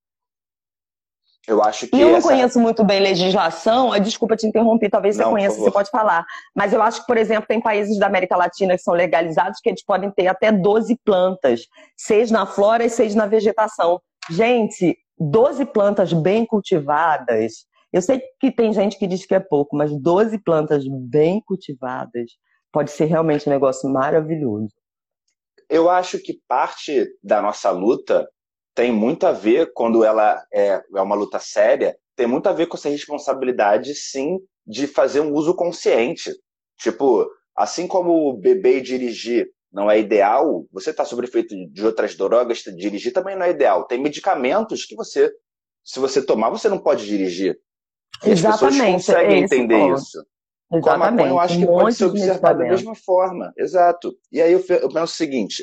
Eu 1.48 1.64
acho 1.64 1.88
que. 1.88 1.96
E 1.96 2.02
eu 2.02 2.10
não 2.10 2.18
essa... 2.18 2.28
conheço 2.28 2.60
muito 2.60 2.84
bem 2.84 3.00
legislação, 3.00 3.92
desculpa 4.00 4.36
te 4.36 4.48
interromper, 4.48 4.90
talvez 4.90 5.16
não, 5.16 5.26
você 5.26 5.32
conheça, 5.32 5.60
você 5.60 5.72
pode 5.72 5.90
falar. 5.92 6.26
Mas 6.56 6.74
eu 6.74 6.82
acho 6.82 7.02
que, 7.02 7.08
por 7.08 7.18
exemplo, 7.18 7.46
tem 7.48 7.62
países 7.62 8.00
da 8.00 8.08
América 8.08 8.36
Latina 8.36 8.76
que 8.76 8.82
são 8.82 8.94
legalizados 8.94 9.60
que 9.62 9.70
eles 9.70 9.84
podem 9.84 10.10
ter 10.12 10.28
até 10.28 10.52
12 10.52 10.98
plantas, 11.06 11.62
seja 11.96 12.34
na 12.34 12.46
flora 12.46 12.84
e 12.84 12.90
seja 12.90 13.16
na 13.16 13.28
vegetação. 13.28 14.02
Gente, 14.30 14.98
12 15.18 15.66
plantas 15.66 16.14
bem 16.14 16.46
cultivadas. 16.46 17.66
Eu 17.94 18.02
sei 18.02 18.22
que 18.40 18.52
tem 18.52 18.74
gente 18.74 18.98
que 18.98 19.08
diz 19.08 19.26
que 19.26 19.36
é 19.36 19.40
pouco, 19.40 19.76
mas 19.76 19.92
12 20.02 20.40
plantas 20.40 20.86
bem 20.88 21.42
cultivadas 21.46 22.32
pode 22.72 22.92
ser 22.92 23.06
realmente 23.06 23.48
um 23.48 23.52
negócio 23.52 23.90
maravilhoso. 23.90 24.74
Eu 25.70 25.90
acho 25.90 26.20
que 26.20 26.42
parte 26.48 27.08
da 27.24 27.42
nossa 27.42 27.72
luta 27.72 28.30
tem 28.76 28.92
muito 28.92 29.26
a 29.26 29.32
ver, 29.32 29.72
quando 29.74 30.04
ela 30.04 30.44
é, 30.54 30.84
é 30.94 31.02
uma 31.02 31.16
luta 31.16 31.40
séria, 31.40 31.98
tem 32.16 32.28
muito 32.28 32.48
a 32.48 32.54
ver 32.54 32.68
com 32.68 32.76
essa 32.76 32.90
responsabilidade, 32.90 33.96
sim, 33.96 34.40
de 34.68 34.88
fazer 34.88 35.22
um 35.22 35.34
uso 35.34 35.56
consciente. 35.56 36.32
Tipo, 36.78 37.26
assim 37.56 37.88
como 37.88 38.34
beber 38.34 38.80
e 38.80 38.82
dirigir 38.82 39.48
não 39.76 39.92
é 39.92 40.00
ideal, 40.00 40.66
você 40.72 40.92
está 40.92 41.04
sob 41.04 41.22
efeito 41.26 41.54
de 41.70 41.86
outras 41.86 42.16
drogas, 42.16 42.60
dirigir 42.78 43.12
também 43.12 43.36
não 43.36 43.46
é 43.46 43.50
ideal. 43.50 43.86
Tem 43.86 44.02
medicamentos 44.02 44.86
que 44.86 44.96
você, 44.96 45.30
se 45.84 46.00
você 46.00 46.26
tomar, 46.26 46.50
você 46.50 46.70
não 46.70 46.80
pode 46.80 47.06
dirigir. 47.06 47.60
E 48.24 48.30
Exatamente. 48.30 48.64
as 48.64 48.78
pessoas 48.78 48.92
conseguem 48.94 49.36
é 49.36 49.40
entender 49.42 49.94
isso. 49.94 50.26
Exatamente. 50.72 50.82
Com 50.82 50.90
a 50.90 50.98
maconha, 50.98 51.30
eu 51.30 51.40
acho 51.40 51.58
que 51.58 51.64
um 51.66 51.68
pode 51.68 51.96
ser 51.96 52.06
observado 52.06 52.60
da 52.60 52.66
mesma 52.66 52.96
forma. 52.96 53.54
Exato. 53.58 54.16
E 54.32 54.42
aí 54.42 54.54
eu, 54.54 54.64
eu 54.70 54.88
penso 54.88 55.14
o 55.14 55.18
seguinte: 55.18 55.62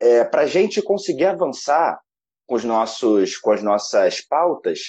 é, 0.00 0.24
para 0.24 0.42
a 0.42 0.46
gente 0.46 0.82
conseguir 0.82 1.26
avançar 1.26 2.00
com, 2.44 2.56
os 2.56 2.64
nossos, 2.64 3.38
com 3.38 3.52
as 3.52 3.62
nossas 3.62 4.20
pautas, 4.20 4.80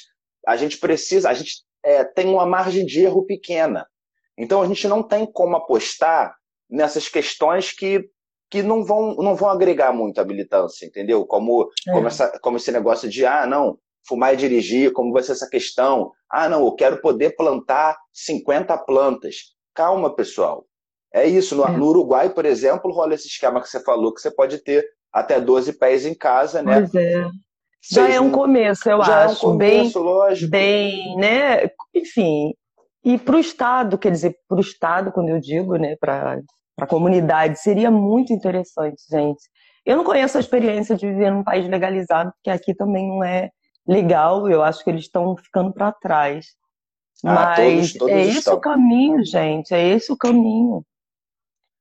a 0.47 0.57
gente 0.57 0.79
precisa, 0.79 1.29
a 1.29 1.33
gente 1.35 1.63
é, 1.85 2.03
tem 2.03 2.27
uma 2.27 2.45
margem 2.47 2.85
de 2.85 3.01
erro 3.01 3.23
pequena. 3.23 3.87
Então 4.35 4.63
a 4.63 4.65
gente 4.65 4.87
não 4.87 5.03
tem 5.03 5.31
como 5.31 5.55
apostar 5.55 6.35
nessas 6.67 7.07
questões 7.07 7.71
que, 7.71 8.09
que 8.53 8.61
não, 8.61 8.83
vão, 8.83 9.15
não 9.15 9.35
vão 9.35 9.49
agregar 9.49 9.91
muito 9.91 10.21
a 10.21 10.23
militância, 10.23 10.85
entendeu? 10.85 11.25
Como, 11.25 11.71
é. 11.87 11.91
como, 11.91 12.05
essa, 12.05 12.39
como 12.39 12.57
esse 12.57 12.71
negócio 12.71 13.09
de, 13.09 13.25
ah, 13.25 13.47
não, 13.47 13.79
fumar 14.07 14.35
e 14.35 14.37
dirigir, 14.37 14.93
como 14.93 15.11
vai 15.11 15.23
ser 15.23 15.31
essa 15.31 15.49
questão? 15.49 16.11
Ah, 16.29 16.47
não, 16.47 16.63
eu 16.63 16.71
quero 16.75 17.01
poder 17.01 17.35
plantar 17.35 17.97
50 18.13 18.77
plantas. 18.85 19.37
Calma, 19.73 20.15
pessoal. 20.15 20.67
É 21.11 21.25
isso. 21.25 21.55
No, 21.55 21.65
é. 21.65 21.71
no, 21.71 21.87
Uruguai, 21.87 22.29
por 22.29 22.45
exemplo, 22.45 22.91
rola 22.91 23.15
esse 23.15 23.27
esquema 23.27 23.59
que 23.59 23.67
você 23.67 23.83
falou, 23.83 24.13
que 24.13 24.21
você 24.21 24.29
pode 24.29 24.59
ter 24.59 24.85
até 25.11 25.41
12 25.41 25.73
pés 25.79 26.05
em 26.05 26.13
casa, 26.13 26.61
né? 26.61 26.81
Pois 26.81 26.93
é. 26.93 27.27
Já 27.91 28.07
é 28.07 28.21
um 28.21 28.29
começo, 28.29 28.87
eu 28.87 29.03
já 29.03 29.25
acho. 29.25 29.47
É 29.47 29.49
um 29.49 29.51
começo, 29.53 29.99
bem, 29.99 30.03
lógico. 30.03 30.51
Bem, 30.51 31.15
né? 31.17 31.71
Enfim. 31.91 32.53
E 33.03 33.17
para 33.17 33.35
o 33.35 33.39
Estado, 33.39 33.97
quer 33.97 34.11
dizer, 34.11 34.37
para 34.47 34.57
o 34.57 34.61
Estado, 34.61 35.11
quando 35.11 35.29
eu 35.29 35.39
digo, 35.39 35.75
né, 35.75 35.95
para 35.99 36.39
a 36.77 36.87
comunidade, 36.87 37.59
seria 37.59 37.91
muito 37.91 38.33
interessante, 38.33 39.01
gente. 39.09 39.43
Eu 39.85 39.97
não 39.97 40.03
conheço 40.03 40.37
a 40.37 40.39
experiência 40.39 40.95
de 40.95 41.07
viver 41.07 41.31
num 41.31 41.43
país 41.43 41.67
legalizado, 41.67 42.31
porque 42.33 42.49
aqui 42.49 42.73
também 42.73 43.07
não 43.07 43.23
é 43.23 43.49
legal, 43.87 44.49
eu 44.49 44.63
acho 44.63 44.83
que 44.83 44.89
eles 44.89 45.03
estão 45.03 45.35
ficando 45.35 45.73
para 45.73 45.91
trás. 45.91 46.47
Ah, 47.23 47.33
Mas 47.33 47.57
todos, 47.57 47.93
todos 47.93 48.13
é 48.13 48.21
esse 48.21 48.39
estão. 48.39 48.55
o 48.55 48.61
caminho, 48.61 49.25
gente, 49.25 49.73
é 49.73 49.89
esse 49.89 50.11
o 50.11 50.17
caminho. 50.17 50.85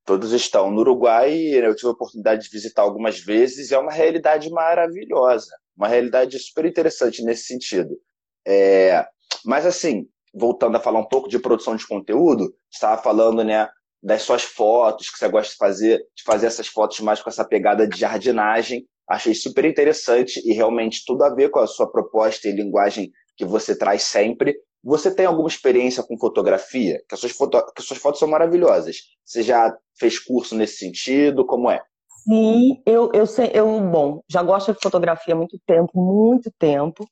Todos 0.05 0.31
estão. 0.33 0.69
No 0.69 0.81
Uruguai, 0.81 1.33
eu 1.33 1.75
tive 1.75 1.87
a 1.87 1.91
oportunidade 1.91 2.43
de 2.43 2.49
visitar 2.49 2.81
algumas 2.81 3.19
vezes 3.19 3.71
é 3.71 3.77
uma 3.77 3.91
realidade 3.91 4.49
maravilhosa, 4.49 5.55
uma 5.75 5.87
realidade 5.87 6.37
super 6.39 6.65
interessante 6.65 7.23
nesse 7.23 7.45
sentido. 7.45 7.97
É... 8.45 9.05
Mas, 9.45 9.65
assim, 9.65 10.07
voltando 10.33 10.75
a 10.75 10.79
falar 10.79 10.99
um 10.99 11.07
pouco 11.07 11.29
de 11.29 11.39
produção 11.39 11.75
de 11.75 11.87
conteúdo, 11.87 12.53
estava 12.69 13.01
falando 13.01 13.43
né, 13.43 13.69
das 14.03 14.21
suas 14.23 14.43
fotos, 14.43 15.09
que 15.09 15.17
você 15.17 15.29
gosta 15.29 15.51
de 15.51 15.57
fazer, 15.57 15.97
de 16.13 16.23
fazer 16.23 16.47
essas 16.47 16.67
fotos 16.67 16.99
mais 16.99 17.21
com 17.21 17.29
essa 17.29 17.45
pegada 17.45 17.87
de 17.87 17.97
jardinagem. 17.97 18.85
Achei 19.07 19.33
super 19.33 19.63
interessante 19.63 20.41
e 20.45 20.53
realmente 20.53 21.03
tudo 21.05 21.23
a 21.23 21.33
ver 21.33 21.49
com 21.49 21.59
a 21.59 21.67
sua 21.67 21.89
proposta 21.89 22.47
e 22.47 22.51
linguagem 22.51 23.11
que 23.37 23.45
você 23.45 23.77
traz 23.77 24.03
sempre. 24.03 24.55
Você 24.83 25.13
tem 25.13 25.25
alguma 25.25 25.47
experiência 25.47 26.03
com 26.03 26.17
fotografia? 26.17 27.01
Que 27.07 27.15
as 27.15 27.21
suas, 27.21 27.31
foto... 27.31 27.57
que 27.73 27.81
as 27.81 27.85
suas 27.85 27.99
fotos 27.99 28.19
são 28.19 28.27
maravilhosas. 28.27 28.97
Você 29.23 29.41
já 29.41 29.73
fez 29.97 30.19
curso 30.19 30.53
nesse 30.55 30.77
sentido? 30.77 31.45
Como 31.45 31.71
é? 31.71 31.81
Sim, 32.25 32.81
eu, 32.85 33.09
eu 33.13 33.25
sei, 33.25 33.51
eu, 33.53 33.79
bom, 33.81 34.21
já 34.29 34.41
gosto 34.41 34.73
de 34.73 34.79
fotografia 34.81 35.33
há 35.33 35.37
muito 35.37 35.57
tempo, 35.65 35.91
muito 35.95 36.51
tempo. 36.57 37.05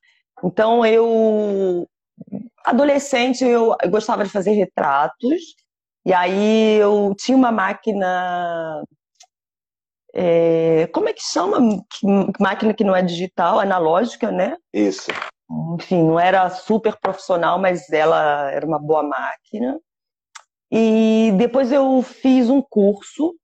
Então 0.43 0.85
eu 0.85 1.87
adolescente 2.65 3.43
eu 3.43 3.75
gostava 3.89 4.23
de 4.23 4.29
fazer 4.29 4.51
retratos. 4.51 5.55
E 6.05 6.13
aí 6.13 6.77
eu 6.77 7.13
tinha 7.17 7.37
uma 7.37 7.51
máquina 7.51 8.83
é, 10.13 10.87
como 10.87 11.07
é 11.07 11.13
que 11.13 11.21
chama? 11.21 11.57
Máquina 12.39 12.73
que 12.73 12.83
não 12.83 12.95
é 12.95 13.01
digital, 13.01 13.59
analógica, 13.59 14.31
né? 14.31 14.57
Isso. 14.73 15.09
Enfim, 15.75 16.03
não 16.03 16.19
era 16.19 16.49
super 16.49 16.97
profissional, 16.99 17.57
mas 17.59 17.89
ela 17.91 18.51
era 18.51 18.65
uma 18.65 18.79
boa 18.79 19.03
máquina. 19.03 19.79
E 20.71 21.33
depois 21.37 21.71
eu 21.71 22.01
fiz 22.01 22.49
um 22.49 22.61
curso, 22.61 23.35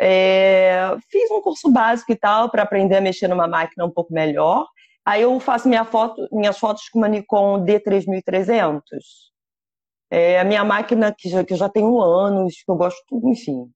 é, 0.00 0.96
fiz 1.08 1.30
um 1.30 1.40
curso 1.40 1.70
básico 1.70 2.12
e 2.12 2.16
tal, 2.16 2.50
para 2.50 2.62
aprender 2.62 2.96
a 2.96 3.00
mexer 3.00 3.28
numa 3.28 3.48
máquina 3.48 3.84
um 3.84 3.90
pouco 3.90 4.12
melhor. 4.12 4.66
Aí 5.04 5.22
eu 5.22 5.38
faço 5.40 5.68
minha 5.68 5.84
foto, 5.84 6.28
minhas 6.32 6.58
fotos 6.58 6.88
com 6.88 6.98
uma 6.98 7.08
Nikon 7.08 7.64
D3300. 7.64 8.82
É 10.10 10.40
a 10.40 10.44
minha 10.44 10.64
máquina 10.64 11.14
que 11.16 11.28
já, 11.28 11.44
que 11.44 11.54
já 11.54 11.68
tenho 11.68 12.00
anos, 12.00 12.54
que 12.64 12.70
eu 12.70 12.76
gosto, 12.76 13.02
enfim, 13.24 13.70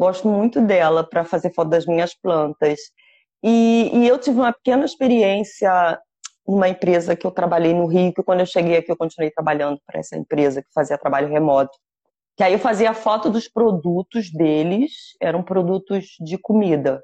Gosto 0.00 0.26
muito 0.28 0.62
dela 0.62 1.04
para 1.04 1.26
fazer 1.26 1.52
foto 1.52 1.68
das 1.68 1.84
minhas 1.84 2.14
plantas. 2.14 2.80
E, 3.44 3.90
e, 3.92 4.08
eu 4.08 4.16
tive 4.16 4.38
uma 4.38 4.50
pequena 4.50 4.86
experiência 4.86 6.00
numa 6.48 6.70
empresa 6.70 7.14
que 7.14 7.26
eu 7.26 7.30
trabalhei 7.30 7.74
no 7.74 7.84
Rio, 7.86 8.10
que 8.14 8.22
quando 8.22 8.40
eu 8.40 8.46
cheguei 8.46 8.78
aqui 8.78 8.90
eu 8.90 8.96
continuei 8.96 9.30
trabalhando 9.30 9.78
para 9.86 10.00
essa 10.00 10.16
empresa 10.16 10.62
que 10.62 10.68
fazia 10.74 10.96
trabalho 10.96 11.28
remoto. 11.28 11.76
Que 12.34 12.42
aí 12.42 12.54
eu 12.54 12.58
fazia 12.58 12.94
foto 12.94 13.28
dos 13.28 13.46
produtos 13.46 14.32
deles, 14.32 14.90
eram 15.20 15.42
produtos 15.42 16.06
de 16.18 16.38
comida. 16.38 17.02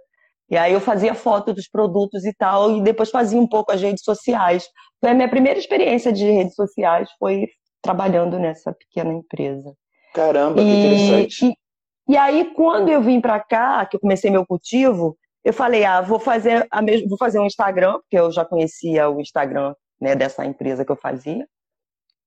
E 0.50 0.56
aí 0.56 0.72
eu 0.72 0.80
fazia 0.80 1.14
foto 1.14 1.52
dos 1.52 1.68
produtos 1.68 2.24
e 2.24 2.32
tal, 2.32 2.78
e 2.78 2.82
depois 2.82 3.10
fazia 3.10 3.38
um 3.38 3.46
pouco 3.46 3.72
as 3.72 3.82
redes 3.82 4.02
sociais. 4.04 4.66
Foi 5.02 5.10
a 5.10 5.14
minha 5.14 5.28
primeira 5.28 5.58
experiência 5.58 6.10
de 6.10 6.24
redes 6.30 6.54
sociais, 6.54 7.10
foi 7.18 7.46
trabalhando 7.86 8.38
nessa 8.38 8.72
pequena 8.72 9.12
empresa. 9.12 9.72
Caramba, 10.12 10.60
que 10.62 10.68
interessante. 10.68 11.46
E, 11.46 12.12
e 12.12 12.16
aí, 12.16 12.52
quando 12.54 12.88
eu 12.88 13.00
vim 13.00 13.20
para 13.20 13.40
cá, 13.40 13.86
que 13.86 13.96
eu 13.96 14.00
comecei 14.00 14.30
meu 14.30 14.44
cultivo, 14.46 15.16
eu 15.44 15.52
falei, 15.52 15.84
ah, 15.84 16.00
vou 16.00 16.18
fazer, 16.18 16.66
a 16.70 16.82
mesma, 16.82 17.08
vou 17.08 17.18
fazer 17.18 17.38
um 17.38 17.46
Instagram, 17.46 17.98
porque 18.00 18.18
eu 18.18 18.32
já 18.32 18.44
conhecia 18.44 19.08
o 19.08 19.20
Instagram 19.20 19.74
né, 20.00 20.14
dessa 20.16 20.44
empresa 20.44 20.84
que 20.84 20.90
eu 20.90 20.96
fazia. 20.96 21.46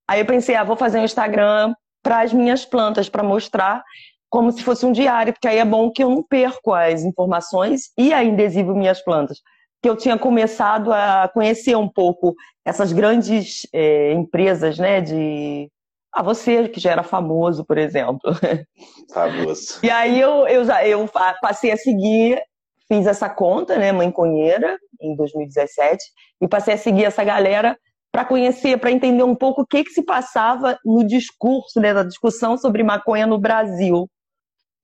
Aí 0.08 0.22
eu 0.22 0.26
pensei, 0.26 0.56
ah, 0.56 0.64
vou 0.64 0.78
fazer 0.78 1.00
um 1.00 1.04
Instagram 1.04 1.74
para 2.02 2.22
as 2.22 2.34
minhas 2.34 2.66
plantas, 2.66 3.10
para 3.10 3.24
mostrar. 3.24 3.84
como 4.30 4.52
se 4.52 4.64
fosse 4.64 4.86
um 4.86 4.92
diário, 4.92 5.34
porque 5.34 5.48
aí 5.48 5.58
é 5.58 5.66
bom 5.66 5.92
que 5.92 6.04
eu 6.04 6.10
não 6.10 6.24
perco 6.24 6.74
as 6.74 7.04
informações 7.04 7.92
e 7.98 8.14
ainda 8.14 8.44
exibo 8.44 8.76
minhas 8.76 9.04
plantas. 9.04 9.40
Que 9.82 9.90
eu 9.90 9.96
tinha 9.96 10.18
começado 10.18 10.92
a 10.92 11.30
conhecer 11.34 11.76
um 11.76 11.88
pouco 11.88 12.34
essas 12.66 12.92
grandes 12.92 13.68
é, 13.74 14.12
empresas, 14.14 14.78
né, 14.78 15.02
de 15.02 15.70
ah, 16.12 16.24
você 16.24 16.68
que 16.68 16.80
já 16.80 16.92
era 16.92 17.04
famoso, 17.04 17.64
por 17.64 17.78
exemplo. 17.78 18.20
Famoso. 19.14 19.80
E 19.84 19.90
aí 19.90 20.20
eu, 20.20 20.48
eu, 20.48 20.66
já, 20.66 20.86
eu 20.86 21.08
passei 21.42 21.72
a 21.72 21.78
seguir, 21.78 22.42
fiz 22.88 23.06
essa 23.06 23.30
conta, 23.30 23.78
né, 23.78 23.92
Mãe 23.92 24.12
Conheira, 24.12 24.78
em 25.00 25.16
2017, 25.16 26.04
e 26.42 26.48
passei 26.48 26.74
a 26.74 26.78
seguir 26.78 27.06
essa 27.06 27.24
galera 27.24 27.78
para 28.12 28.26
conhecer, 28.26 28.80
para 28.80 28.92
entender 28.92 29.24
um 29.24 29.36
pouco 29.36 29.62
o 29.62 29.66
que, 29.66 29.84
que 29.84 29.92
se 29.92 30.04
passava 30.04 30.78
no 30.84 31.06
discurso, 31.06 31.80
né, 31.80 31.94
da 31.94 32.04
discussão 32.04 32.58
sobre 32.58 32.84
maconha 32.84 33.28
no 33.28 33.38
Brasil. 33.38 34.10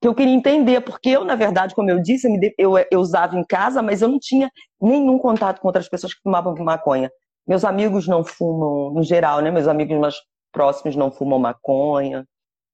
Que 0.00 0.08
eu 0.08 0.14
queria 0.14 0.34
entender, 0.34 0.80
porque 0.82 1.10
eu, 1.10 1.24
na 1.24 1.34
verdade, 1.34 1.74
como 1.74 1.90
eu 1.90 2.00
disse, 2.00 2.28
eu, 2.58 3.00
usava 3.00 3.36
em 3.36 3.44
casa, 3.44 3.82
mas 3.82 4.02
eu 4.02 4.08
não 4.08 4.18
tinha 4.18 4.50
nenhum 4.80 5.18
contato 5.18 5.60
com 5.60 5.68
outras 5.68 5.88
pessoas 5.88 6.12
que 6.12 6.20
fumavam 6.22 6.54
maconha. 6.56 7.10
Meus 7.46 7.64
amigos 7.64 8.06
não 8.06 8.24
fumam, 8.24 8.92
no 8.92 9.02
geral, 9.02 9.40
né? 9.40 9.50
Meus 9.50 9.68
amigos 9.68 9.98
mais 9.98 10.14
próximos 10.52 10.96
não 10.96 11.10
fumam 11.10 11.38
maconha. 11.38 12.26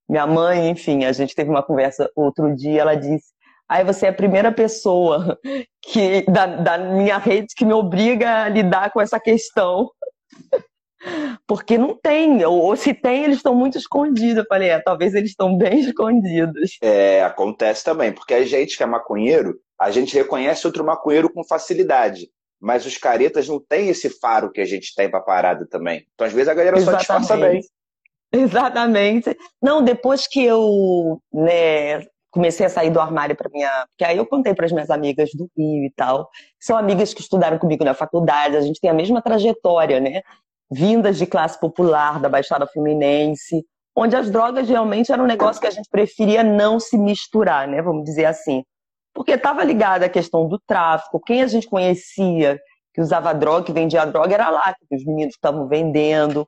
Minha 0.08 0.26
mãe, 0.26 0.68
enfim, 0.68 1.04
a 1.04 1.12
gente 1.12 1.34
teve 1.34 1.50
uma 1.50 1.62
conversa 1.62 2.10
outro 2.16 2.54
dia, 2.54 2.80
ela 2.80 2.94
disse: 2.94 3.32
Aí 3.68 3.84
você 3.84 4.06
é 4.06 4.08
a 4.10 4.14
primeira 4.14 4.52
pessoa 4.52 5.38
que 5.82 6.22
da, 6.30 6.46
da 6.46 6.78
minha 6.78 7.18
rede 7.18 7.54
que 7.56 7.64
me 7.64 7.72
obriga 7.72 8.44
a 8.44 8.48
lidar 8.48 8.92
com 8.92 9.00
essa 9.00 9.18
questão. 9.18 9.88
Porque 11.46 11.76
não 11.76 11.94
tem, 11.94 12.44
ou, 12.44 12.60
ou, 12.60 12.76
se 12.76 12.94
tem, 12.94 13.24
eles 13.24 13.38
estão 13.38 13.54
muito 13.54 13.76
escondidos. 13.76 14.38
Eu 14.38 14.46
falei, 14.48 14.70
é, 14.70 14.80
talvez 14.80 15.14
eles 15.14 15.30
estão 15.30 15.56
bem 15.56 15.80
escondidos. 15.80 16.78
É, 16.80 17.22
acontece 17.22 17.84
também, 17.84 18.12
porque 18.12 18.34
a 18.34 18.44
gente 18.44 18.76
que 18.76 18.82
é 18.82 18.86
maconheiro, 18.86 19.58
a 19.78 19.90
gente 19.90 20.14
reconhece 20.14 20.66
outro 20.66 20.84
maconheiro 20.84 21.32
com 21.32 21.44
facilidade. 21.44 22.28
Mas 22.60 22.86
os 22.86 22.96
caretas 22.96 23.48
não 23.48 23.58
têm 23.58 23.88
esse 23.88 24.08
faro 24.08 24.52
que 24.52 24.60
a 24.60 24.64
gente 24.64 24.94
tem 24.94 25.10
pra 25.10 25.20
parada 25.20 25.66
também. 25.68 26.06
Então, 26.14 26.26
às 26.26 26.32
vezes, 26.32 26.48
a 26.48 26.54
galera 26.54 26.76
Exatamente. 26.76 27.06
só 27.06 27.18
disfarça 27.18 27.36
bem. 27.36 27.60
Exatamente. 28.32 29.36
Não, 29.60 29.82
depois 29.82 30.28
que 30.28 30.44
eu 30.44 31.20
né, 31.32 32.04
comecei 32.32 32.64
a 32.64 32.68
sair 32.68 32.90
do 32.90 33.00
armário 33.00 33.36
para 33.36 33.50
minha. 33.50 33.86
Porque 33.88 34.04
aí 34.04 34.16
eu 34.16 34.26
contei 34.26 34.54
para 34.54 34.64
as 34.64 34.72
minhas 34.72 34.90
amigas 34.90 35.30
do 35.34 35.48
Rio 35.56 35.84
e 35.84 35.92
tal. 35.94 36.28
São 36.58 36.76
amigas 36.76 37.12
que 37.12 37.20
estudaram 37.20 37.58
comigo 37.58 37.84
na 37.84 37.94
faculdade, 37.94 38.56
a 38.56 38.60
gente 38.62 38.80
tem 38.80 38.90
a 38.90 38.94
mesma 38.94 39.20
trajetória, 39.20 40.00
né? 40.00 40.22
Vindas 40.72 41.18
de 41.18 41.26
classe 41.26 41.58
popular, 41.60 42.18
da 42.18 42.28
Baixada 42.28 42.66
Fluminense, 42.66 43.64
onde 43.96 44.16
as 44.16 44.30
drogas 44.30 44.68
realmente 44.68 45.12
era 45.12 45.22
um 45.22 45.26
negócio 45.26 45.60
que 45.60 45.66
a 45.66 45.70
gente 45.70 45.88
preferia 45.90 46.42
não 46.42 46.80
se 46.80 46.96
misturar, 46.96 47.68
né? 47.68 47.82
Vamos 47.82 48.04
dizer 48.04 48.24
assim. 48.24 48.62
Porque 49.14 49.32
estava 49.32 49.62
ligada 49.62 50.06
à 50.06 50.08
questão 50.08 50.48
do 50.48 50.58
tráfico, 50.66 51.20
quem 51.20 51.42
a 51.42 51.46
gente 51.46 51.68
conhecia 51.68 52.58
que 52.94 53.00
usava 53.00 53.32
droga, 53.32 53.64
que 53.64 53.72
vendia 53.72 54.04
droga, 54.04 54.34
era 54.34 54.50
lá, 54.50 54.74
que 54.74 54.94
os 54.94 55.04
meninos 55.04 55.34
estavam 55.34 55.66
vendendo. 55.66 56.46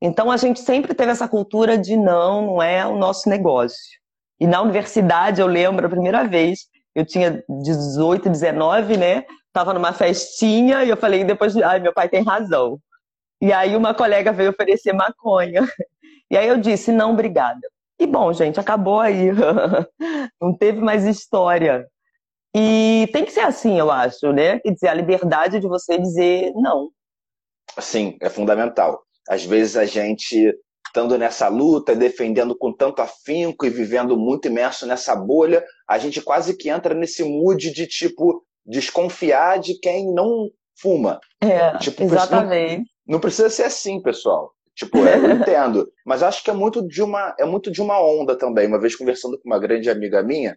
Então 0.00 0.30
a 0.30 0.36
gente 0.36 0.60
sempre 0.60 0.94
teve 0.94 1.10
essa 1.10 1.26
cultura 1.26 1.76
de 1.76 1.96
não, 1.96 2.46
não 2.46 2.62
é 2.62 2.86
o 2.86 2.96
nosso 2.96 3.28
negócio. 3.28 3.98
E 4.40 4.46
na 4.46 4.62
universidade, 4.62 5.40
eu 5.40 5.46
lembro 5.46 5.86
a 5.86 5.90
primeira 5.90 6.24
vez, 6.24 6.60
eu 6.94 7.04
tinha 7.04 7.42
18, 7.62 8.28
19, 8.28 8.96
né? 8.96 9.24
Tava 9.52 9.74
numa 9.74 9.92
festinha 9.92 10.84
e 10.84 10.90
eu 10.90 10.96
falei, 10.96 11.24
depois, 11.24 11.56
ai, 11.56 11.80
meu 11.80 11.92
pai 11.92 12.08
tem 12.08 12.22
razão. 12.22 12.78
E 13.40 13.52
aí 13.52 13.76
uma 13.76 13.94
colega 13.94 14.32
veio 14.32 14.50
oferecer 14.50 14.92
maconha. 14.92 15.62
E 16.30 16.36
aí 16.36 16.46
eu 16.46 16.58
disse, 16.58 16.92
não, 16.92 17.12
obrigada. 17.12 17.60
E 17.98 18.06
bom, 18.06 18.32
gente, 18.32 18.60
acabou 18.60 19.00
aí. 19.00 19.30
não 20.40 20.56
teve 20.56 20.80
mais 20.80 21.04
história. 21.04 21.86
E 22.54 23.08
tem 23.12 23.24
que 23.24 23.32
ser 23.32 23.40
assim, 23.40 23.78
eu 23.78 23.90
acho, 23.90 24.32
né? 24.32 24.58
Quer 24.60 24.72
dizer, 24.72 24.88
a 24.88 24.94
liberdade 24.94 25.60
de 25.60 25.66
você 25.66 25.98
dizer 25.98 26.52
não. 26.54 26.90
Sim, 27.78 28.16
é 28.20 28.28
fundamental. 28.28 29.02
Às 29.28 29.44
vezes 29.44 29.76
a 29.76 29.84
gente 29.84 30.54
estando 30.86 31.18
nessa 31.18 31.48
luta, 31.48 31.94
defendendo 31.94 32.56
com 32.56 32.72
tanto 32.72 33.02
afinco 33.02 33.66
e 33.66 33.70
vivendo 33.70 34.16
muito 34.16 34.48
imerso 34.48 34.86
nessa 34.86 35.14
bolha, 35.14 35.64
a 35.86 35.98
gente 35.98 36.20
quase 36.20 36.56
que 36.56 36.70
entra 36.70 36.94
nesse 36.94 37.22
mood 37.22 37.70
de 37.72 37.86
tipo 37.86 38.42
desconfiar 38.66 39.58
de 39.58 39.78
quem 39.78 40.12
não 40.12 40.48
fuma. 40.80 41.20
É, 41.40 41.76
tipo, 41.78 42.02
exatamente. 42.02 42.90
Não, 43.08 43.18
precisa 43.18 43.48
ser 43.48 43.64
assim, 43.64 44.02
pessoal. 44.02 44.52
Tipo, 44.74 44.98
é, 44.98 45.16
eu 45.16 45.30
entendo, 45.32 45.90
mas 46.04 46.22
acho 46.22 46.44
que 46.44 46.50
é 46.50 46.54
muito 46.54 46.86
de 46.86 47.02
uma 47.02 47.34
é 47.38 47.44
muito 47.44 47.70
de 47.70 47.80
uma 47.80 48.00
onda 48.00 48.36
também. 48.36 48.66
Uma 48.66 48.80
vez 48.80 48.94
conversando 48.94 49.38
com 49.40 49.48
uma 49.48 49.58
grande 49.58 49.90
amiga 49.90 50.22
minha, 50.22 50.56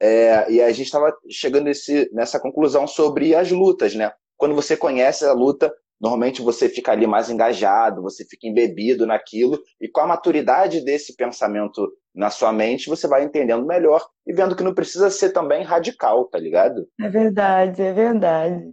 é, 0.00 0.50
e 0.50 0.62
a 0.62 0.70
gente 0.70 0.86
estava 0.86 1.12
chegando 1.28 1.64
nesse, 1.64 2.08
nessa 2.12 2.38
conclusão 2.38 2.86
sobre 2.86 3.34
as 3.34 3.50
lutas, 3.50 3.94
né? 3.94 4.12
Quando 4.36 4.54
você 4.54 4.76
conhece 4.76 5.24
a 5.24 5.32
luta, 5.32 5.74
normalmente 6.00 6.40
você 6.40 6.68
fica 6.68 6.92
ali 6.92 7.06
mais 7.06 7.28
engajado, 7.28 8.02
você 8.02 8.24
fica 8.24 8.46
embebido 8.46 9.04
naquilo, 9.04 9.58
e 9.80 9.88
com 9.88 10.00
a 10.00 10.06
maturidade 10.06 10.84
desse 10.84 11.16
pensamento 11.16 11.90
na 12.14 12.30
sua 12.30 12.52
mente, 12.52 12.88
você 12.88 13.08
vai 13.08 13.24
entendendo 13.24 13.66
melhor 13.66 14.04
e 14.26 14.32
vendo 14.32 14.54
que 14.54 14.62
não 14.62 14.74
precisa 14.74 15.10
ser 15.10 15.30
também 15.30 15.64
radical, 15.64 16.26
tá 16.26 16.38
ligado? 16.38 16.86
É 17.00 17.08
verdade, 17.08 17.82
é 17.82 17.92
verdade. 17.92 18.72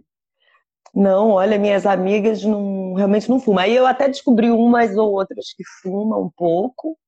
Não, 0.96 1.32
olha, 1.32 1.58
minhas 1.58 1.84
amigas 1.84 2.42
não, 2.42 2.94
realmente 2.94 3.28
não 3.28 3.38
fumam. 3.38 3.62
Aí 3.62 3.76
eu 3.76 3.86
até 3.86 4.08
descobri 4.08 4.50
umas 4.50 4.96
ou 4.96 5.12
outras 5.12 5.52
que 5.54 5.62
fumam 5.82 6.22
um 6.22 6.30
pouco, 6.34 6.98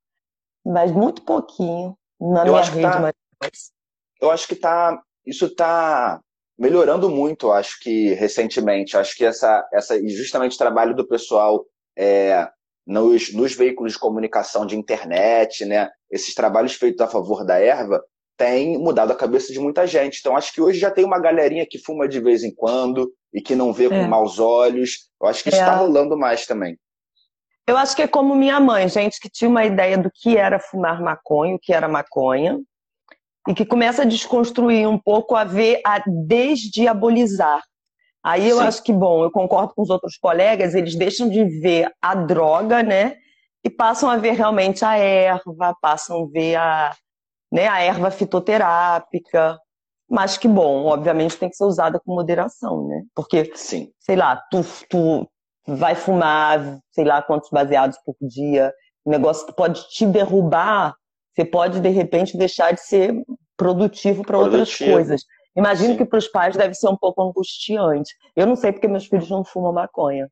mas 0.63 0.93
muito 0.93 1.23
pouquinho 1.23 1.97
na 2.21 2.47
eu 2.47 2.53
minha 2.53 2.65
rede. 2.65 2.83
Tá, 2.83 3.01
mas... 3.01 3.73
Eu 4.21 4.31
acho 4.31 4.47
que 4.47 4.55
tá, 4.55 5.01
isso 5.25 5.49
tá 5.55 6.21
melhorando 6.59 7.09
muito, 7.09 7.51
acho 7.51 7.81
que 7.81 8.13
recentemente. 8.13 8.95
Acho 8.95 9.17
que 9.17 9.25
essa, 9.25 9.67
essa 9.73 9.99
justamente 10.07 10.57
o 10.57 10.59
trabalho 10.59 10.95
do 10.95 11.09
pessoal 11.09 11.65
é, 11.97 12.47
nos, 12.87 13.33
nos 13.33 13.55
veículos 13.55 13.95
de 13.95 13.99
comunicação 13.99 14.67
de 14.67 14.77
internet, 14.77 15.65
né? 15.65 15.89
Esses 16.11 16.35
trabalhos 16.35 16.75
feitos 16.75 17.01
a 17.01 17.09
favor 17.09 17.43
da 17.43 17.59
erva 17.59 18.05
tem 18.39 18.79
mudado 18.79 19.13
a 19.13 19.17
cabeça 19.17 19.53
de 19.53 19.59
muita 19.59 19.87
gente. 19.87 20.21
Então 20.21 20.37
acho 20.37 20.55
que 20.55 20.61
hoje 20.61 20.79
já 20.79 20.91
tem 20.91 21.05
uma 21.05 21.19
galerinha 21.19 21.67
que 21.69 21.77
fuma 21.77 22.09
de 22.09 22.21
vez 22.21 22.45
em 22.45 22.55
quando 22.55 23.13
e 23.35 23.43
que 23.43 23.57
não 23.57 23.73
vê 23.73 23.87
é. 23.87 23.89
com 23.89 24.09
maus 24.09 24.39
olhos. 24.39 25.11
Eu 25.21 25.29
acho 25.29 25.43
que 25.43 25.49
isso 25.51 25.59
está 25.59 25.73
é. 25.73 25.77
rolando 25.77 26.17
mais 26.17 26.47
também. 26.47 26.79
Eu 27.67 27.77
acho 27.77 27.95
que 27.95 28.01
é 28.01 28.09
como 28.09 28.35
minha 28.35 28.59
mãe, 28.59 28.89
gente 28.89 29.21
que 29.21 29.29
tinha 29.29 29.51
uma 29.51 29.67
ideia 29.67 29.99
do 29.99 30.11
que 30.11 30.39
era 30.39 30.59
fumar 30.59 31.03
maconha, 31.03 31.57
o 31.57 31.59
que 31.59 31.75
era 31.75 31.87
maconha, 31.87 32.59
e 33.47 33.53
que 33.53 33.67
começa 33.67 34.03
a 34.03 34.07
desconstruir 34.07 34.89
um 34.89 34.99
pouco 34.99 35.35
a 35.35 35.45
ver, 35.45 35.83
a 35.85 36.03
desdiabolizar. 36.07 37.63
Aí 38.25 38.49
eu 38.49 38.59
Sim. 38.59 38.63
acho 38.63 38.83
que, 38.83 38.93
bom, 38.93 39.23
eu 39.23 39.31
concordo 39.31 39.75
com 39.75 39.83
os 39.83 39.91
outros 39.91 40.17
colegas, 40.17 40.75
eles 40.75 40.95
deixam 40.95 41.29
de 41.29 41.45
ver 41.45 41.91
a 42.01 42.15
droga, 42.15 42.83
né? 42.83 43.17
E 43.63 43.69
passam 43.69 44.09
a 44.09 44.17
ver 44.17 44.33
realmente 44.33 44.83
a 44.83 44.97
erva, 44.97 45.77
passam 45.83 46.23
a 46.23 46.27
ver 46.27 46.57
a, 46.57 46.97
né, 47.51 47.67
a 47.69 47.81
erva 47.81 48.11
fitoterápica. 48.11 49.59
Mas 50.11 50.39
que, 50.39 50.49
bom, 50.49 50.87
obviamente 50.87 51.37
tem 51.37 51.51
que 51.51 51.57
ser 51.57 51.65
usada 51.65 52.01
com 52.01 52.15
moderação, 52.15 52.87
né? 52.89 53.03
Porque, 53.15 53.53
Sim. 53.55 53.91
sei 54.01 54.17
lá, 54.17 54.37
tu, 54.51 54.65
tu 54.89 55.29
vai 55.67 55.95
fumar, 55.95 56.79
sei 56.93 57.05
lá, 57.05 57.21
quantos 57.21 57.51
baseados 57.51 57.99
por 58.07 58.17
dia, 58.23 58.73
o 59.05 59.11
negócio 59.11 59.53
pode 59.53 59.87
te 59.91 60.07
derrubar 60.07 60.95
você 61.39 61.45
pode, 61.45 61.81
de 61.81 61.89
repente, 61.89 62.37
deixar 62.37 62.73
de 62.73 62.81
ser 62.81 63.15
produtivo 63.57 64.25
para 64.25 64.37
outras 64.37 64.77
coisas. 64.77 65.23
Imagino 65.57 65.93
Sim. 65.93 65.99
que 65.99 66.05
para 66.05 66.19
os 66.19 66.27
pais 66.27 66.57
deve 66.57 66.75
ser 66.75 66.89
um 66.89 66.97
pouco 66.97 67.23
angustiante. 67.23 68.13
Eu 68.35 68.45
não 68.45 68.57
sei 68.57 68.73
porque 68.73 68.89
meus 68.89 69.07
filhos 69.07 69.31
não 69.31 69.45
fumam 69.45 69.73
maconha. 69.73 70.29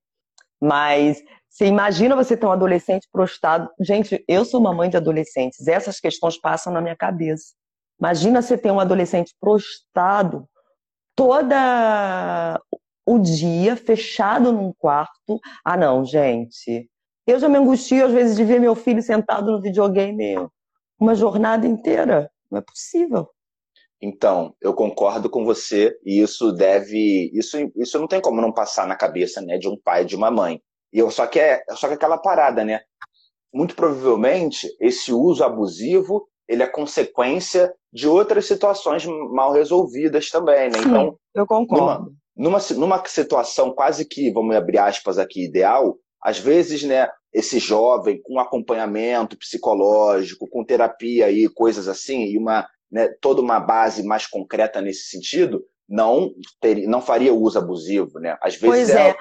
Mas 0.61 1.23
você 1.57 1.65
imagina 1.65 2.15
você 2.15 2.37
ter 2.37 2.45
um 2.45 2.53
adolescente 2.53 3.09
prostrado. 3.11 3.71
Gente, 3.81 4.23
eu 4.29 4.45
sou 4.45 4.61
uma 4.61 4.75
mãe 4.75 4.91
de 4.91 4.99
adolescentes. 4.99 5.67
Essas 5.67 5.99
questões 5.99 6.39
passam 6.39 6.71
na 6.71 6.83
minha 6.83 6.95
cabeça. 6.95 7.55
Imagina 7.99 8.43
você 8.43 8.59
ter 8.59 8.71
um 8.71 8.79
adolescente 8.79 9.35
prostrado 9.41 10.47
toda 11.15 12.61
o 13.07 13.19
dia, 13.19 13.75
fechado 13.75 14.53
num 14.53 14.71
quarto. 14.71 15.41
Ah, 15.65 15.79
não, 15.79 16.05
gente. 16.05 16.91
Eu 17.27 17.39
já 17.39 17.49
me 17.49 17.57
angustio 17.57 18.05
às 18.05 18.13
vezes 18.13 18.37
de 18.37 18.45
ver 18.45 18.61
meu 18.61 18.75
filho 18.75 19.01
sentado 19.01 19.51
no 19.51 19.63
videogame 19.63 20.37
uma 21.01 21.15
jornada 21.15 21.67
inteira. 21.67 22.31
Não 22.51 22.59
é 22.59 22.61
possível. 22.61 23.31
Então, 23.99 24.55
eu 24.61 24.75
concordo 24.75 25.31
com 25.31 25.43
você 25.43 25.99
e 26.05 26.21
isso 26.21 26.53
deve, 26.53 27.31
isso, 27.33 27.57
isso 27.77 27.99
não 27.99 28.07
tem 28.07 28.21
como 28.21 28.43
não 28.43 28.53
passar 28.53 28.87
na 28.87 28.95
cabeça, 28.95 29.41
né, 29.41 29.57
de 29.57 29.71
um 29.71 29.81
pai 29.83 30.03
e 30.03 30.05
de 30.05 30.15
uma 30.15 30.31
mãe. 30.31 30.61
E 30.97 30.99
eu 30.99 31.11
só 31.11 31.27
que 31.27 31.39
é, 31.39 31.63
só 31.75 31.89
que 31.89 31.93
é 31.93 31.97
aquela 31.97 32.17
parada, 32.17 32.65
né? 32.65 32.81
Muito 33.53 33.77
provavelmente 33.77 34.67
esse 34.81 35.13
uso 35.13 35.45
abusivo 35.45 36.27
ele 36.49 36.63
é 36.63 36.67
consequência 36.67 37.71
de 37.93 38.09
outras 38.09 38.47
situações 38.47 39.05
mal 39.05 39.53
resolvidas 39.53 40.31
também, 40.31 40.71
né? 40.71 40.79
Sim, 40.79 40.89
então, 40.89 41.19
eu 41.35 41.47
concordo. 41.47 42.15
Numa, 42.35 42.59
numa, 42.59 42.79
numa 42.79 43.07
situação 43.07 43.75
quase 43.75 44.07
que, 44.07 44.33
vamos 44.33 44.57
abrir 44.57 44.79
aspas 44.79 45.19
aqui, 45.19 45.45
ideal, 45.45 45.99
às 46.23 46.39
vezes, 46.39 46.83
né, 46.83 47.11
esse 47.31 47.59
jovem 47.59 48.19
com 48.23 48.39
acompanhamento 48.39 49.37
psicológico, 49.37 50.49
com 50.49 50.65
terapia 50.65 51.31
e 51.31 51.47
coisas 51.47 51.89
assim, 51.89 52.25
e 52.25 52.39
uma, 52.39 52.67
né, 52.91 53.09
toda 53.21 53.43
uma 53.43 53.61
base 53.61 54.03
mais 54.03 54.27
concreta 54.27 54.81
nesse 54.81 55.11
sentido, 55.11 55.63
não, 55.87 56.33
ter, 56.59 56.87
não 56.87 57.03
faria 57.03 57.35
uso 57.35 57.59
abusivo, 57.59 58.19
né? 58.19 58.39
Às 58.41 58.55
vezes 58.55 58.67
pois 58.67 58.91
é. 58.91 59.11
é. 59.11 59.17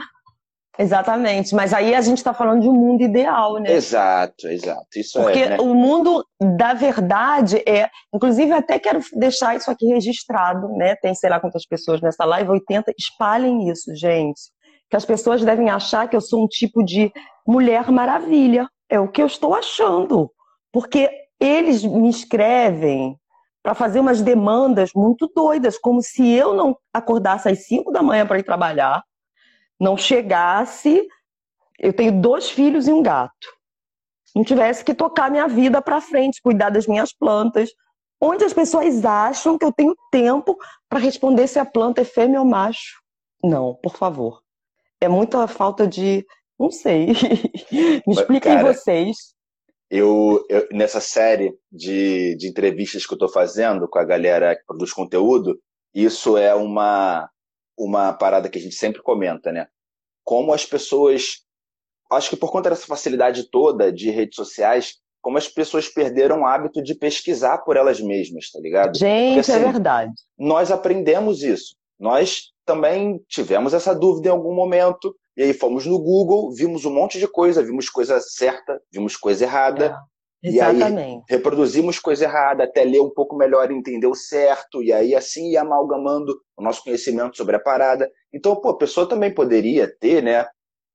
Exatamente, 0.77 1.55
mas 1.55 1.73
aí 1.73 1.95
a 1.95 2.01
gente 2.01 2.17
está 2.17 2.33
falando 2.33 2.61
de 2.61 2.69
um 2.69 2.73
mundo 2.73 3.01
ideal, 3.01 3.59
né? 3.59 3.71
Exato, 3.71 4.47
exato. 4.47 4.87
Isso 4.95 5.21
Porque 5.21 5.39
é, 5.39 5.49
né? 5.51 5.57
o 5.59 5.73
mundo 5.73 6.25
da 6.57 6.73
verdade 6.73 7.63
é. 7.67 7.89
Inclusive, 8.13 8.51
até 8.51 8.77
quero 8.77 8.99
deixar 9.13 9.55
isso 9.55 9.71
aqui 9.71 9.87
registrado, 9.87 10.67
né? 10.69 10.95
Tem 10.97 11.15
sei 11.15 11.29
lá 11.29 11.39
quantas 11.39 11.65
pessoas 11.65 12.01
nessa 12.01 12.25
live, 12.25 12.49
80. 12.49 12.93
Espalhem 12.97 13.69
isso, 13.69 13.95
gente. 13.95 14.41
Que 14.89 14.97
as 14.97 15.05
pessoas 15.05 15.43
devem 15.43 15.69
achar 15.69 16.09
que 16.09 16.15
eu 16.15 16.21
sou 16.21 16.43
um 16.43 16.47
tipo 16.47 16.83
de 16.83 17.11
mulher 17.47 17.89
maravilha. 17.89 18.67
É 18.89 18.99
o 18.99 19.07
que 19.07 19.21
eu 19.21 19.27
estou 19.27 19.55
achando. 19.55 20.29
Porque 20.73 21.09
eles 21.39 21.83
me 21.83 22.09
escrevem 22.09 23.15
para 23.63 23.73
fazer 23.73 23.99
umas 23.99 24.21
demandas 24.21 24.91
muito 24.93 25.31
doidas, 25.33 25.77
como 25.77 26.01
se 26.01 26.29
eu 26.29 26.53
não 26.53 26.77
acordasse 26.93 27.49
às 27.49 27.65
5 27.65 27.91
da 27.91 28.03
manhã 28.03 28.25
para 28.25 28.37
ir 28.37 28.43
trabalhar 28.43 29.01
não 29.79 29.97
chegasse, 29.97 31.07
eu 31.79 31.93
tenho 31.93 32.21
dois 32.21 32.49
filhos 32.49 32.87
e 32.87 32.93
um 32.93 33.01
gato, 33.01 33.47
não 34.35 34.43
tivesse 34.43 34.83
que 34.83 34.93
tocar 34.93 35.31
minha 35.31 35.47
vida 35.47 35.81
para 35.81 36.01
frente, 36.01 36.41
cuidar 36.41 36.69
das 36.69 36.87
minhas 36.87 37.13
plantas, 37.13 37.71
onde 38.21 38.43
as 38.43 38.53
pessoas 38.53 39.05
acham 39.05 39.57
que 39.57 39.63
eu 39.63 39.71
tenho 39.71 39.95
tempo 40.11 40.57
para 40.89 40.99
responder 40.99 41.47
se 41.47 41.57
a 41.57 41.65
planta 41.65 42.01
é 42.01 42.05
fêmea 42.05 42.39
ou 42.39 42.45
macho. 42.45 43.01
Não, 43.41 43.75
por 43.75 43.95
favor. 43.95 44.41
É 44.99 45.07
muita 45.07 45.47
falta 45.47 45.87
de. 45.87 46.25
Não 46.59 46.69
sei. 46.69 47.07
Me 48.05 48.13
expliquem 48.13 48.55
Cara, 48.55 48.73
vocês. 48.73 49.15
Eu, 49.89 50.43
eu, 50.49 50.67
nessa 50.71 50.99
série 50.99 51.53
de, 51.71 52.35
de 52.35 52.47
entrevistas 52.47 53.05
que 53.05 53.13
eu 53.13 53.17
estou 53.17 53.29
fazendo 53.29 53.87
com 53.87 53.99
a 53.99 54.03
galera 54.03 54.55
que 54.55 54.65
produz 54.65 54.91
conteúdo, 54.91 55.59
isso 55.93 56.37
é 56.37 56.55
uma, 56.55 57.29
uma 57.77 58.13
parada 58.13 58.49
que 58.49 58.57
a 58.57 58.61
gente 58.61 58.75
sempre 58.75 59.01
comenta, 59.01 59.51
né? 59.51 59.67
Como 60.23 60.53
as 60.53 60.65
pessoas, 60.65 61.43
acho 62.11 62.29
que 62.29 62.35
por 62.35 62.51
conta 62.51 62.69
dessa 62.69 62.87
facilidade 62.87 63.49
toda 63.49 63.91
de 63.91 64.09
redes 64.09 64.35
sociais, 64.35 64.95
como 65.21 65.37
as 65.37 65.47
pessoas 65.47 65.89
perderam 65.89 66.41
o 66.41 66.45
hábito 66.45 66.83
de 66.83 66.93
pesquisar 66.93 67.59
por 67.59 67.75
elas 67.75 67.99
mesmas, 67.99 68.51
tá 68.51 68.59
ligado? 68.59 68.97
Gente, 68.97 69.35
Porque, 69.35 69.51
é 69.51 69.55
assim, 69.55 69.65
é 69.65 69.71
verdade. 69.71 70.13
Nós 70.37 70.71
aprendemos 70.71 71.41
isso. 71.41 71.75
Nós 71.99 72.51
também 72.65 73.19
tivemos 73.27 73.73
essa 73.73 73.93
dúvida 73.93 74.27
em 74.27 74.31
algum 74.31 74.53
momento, 74.53 75.15
e 75.35 75.43
aí 75.43 75.53
fomos 75.53 75.85
no 75.85 75.99
Google, 75.99 76.53
vimos 76.53 76.85
um 76.85 76.93
monte 76.93 77.19
de 77.19 77.27
coisa, 77.27 77.63
vimos 77.63 77.89
coisa 77.89 78.19
certa, 78.19 78.79
vimos 78.91 79.17
coisa 79.17 79.45
errada. 79.45 79.97
Exatamente. 80.45 80.93
E 80.93 81.15
aí 81.15 81.21
reproduzimos 81.29 81.99
coisa 81.99 82.25
errada 82.25 82.63
até 82.63 82.83
ler 82.83 83.01
um 83.01 83.09
pouco 83.09 83.35
melhor 83.35 83.71
e 83.71 83.75
entender 83.75 84.07
o 84.07 84.15
certo, 84.15 84.83
e 84.83 84.93
aí 84.93 85.15
assim 85.15 85.51
ia 85.51 85.61
amalgamando 85.61 86.39
o 86.57 86.63
nosso 86.63 86.83
conhecimento 86.83 87.35
sobre 87.35 87.55
a 87.55 87.59
parada. 87.59 88.09
Então, 88.33 88.55
pô, 88.55 88.69
a 88.69 88.77
pessoa 88.77 89.07
também 89.07 89.33
poderia 89.33 89.91
ter, 89.99 90.21
né? 90.21 90.45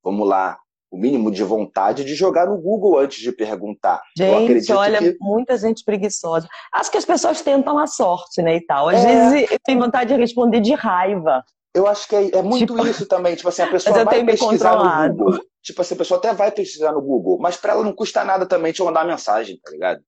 Vamos 0.03 0.27
lá, 0.27 0.57
o 0.91 0.97
mínimo 0.97 1.31
de 1.31 1.43
vontade 1.43 2.03
de 2.03 2.13
jogar 2.13 2.45
no 2.47 2.57
Google 2.57 2.99
antes 2.99 3.19
de 3.19 3.31
perguntar. 3.31 4.01
Gente, 4.17 4.73
olha, 4.73 4.99
que... 4.99 5.15
muita 5.21 5.57
gente 5.57 5.83
preguiçosa. 5.85 6.47
Acho 6.73 6.91
que 6.91 6.97
as 6.97 7.05
pessoas 7.05 7.41
tentam 7.41 7.79
a 7.79 7.87
sorte, 7.87 8.41
né, 8.41 8.57
e 8.57 8.65
tal. 8.65 8.89
Às 8.89 9.05
é... 9.05 9.07
vezes 9.07 9.51
eu 9.51 9.57
tenho 9.63 9.79
vontade 9.79 10.13
de 10.13 10.19
responder 10.19 10.59
de 10.59 10.73
raiva. 10.73 11.43
Eu 11.73 11.87
acho 11.87 12.07
que 12.07 12.15
é, 12.15 12.35
é 12.35 12.41
muito 12.41 12.73
tipo... 12.73 12.87
isso 12.87 13.05
também. 13.05 13.35
Tipo 13.35 13.49
assim, 13.49 13.61
a 13.61 13.67
pessoa 13.71 14.03
vai 14.03 14.25
pesquisar 14.25 14.75
no 14.75 15.15
Google. 15.15 15.39
Tipo 15.63 15.81
assim, 15.81 15.93
a 15.93 15.97
pessoa 15.97 16.17
até 16.17 16.33
vai 16.33 16.51
pesquisar 16.51 16.91
no 16.91 17.01
Google, 17.01 17.37
mas 17.39 17.55
para 17.55 17.73
ela 17.73 17.83
não 17.83 17.93
custa 17.93 18.23
nada 18.23 18.45
também 18.45 18.73
te 18.73 18.81
mandar 18.83 19.05
mensagem, 19.05 19.59
tá 19.63 19.71
ligado? 19.71 20.01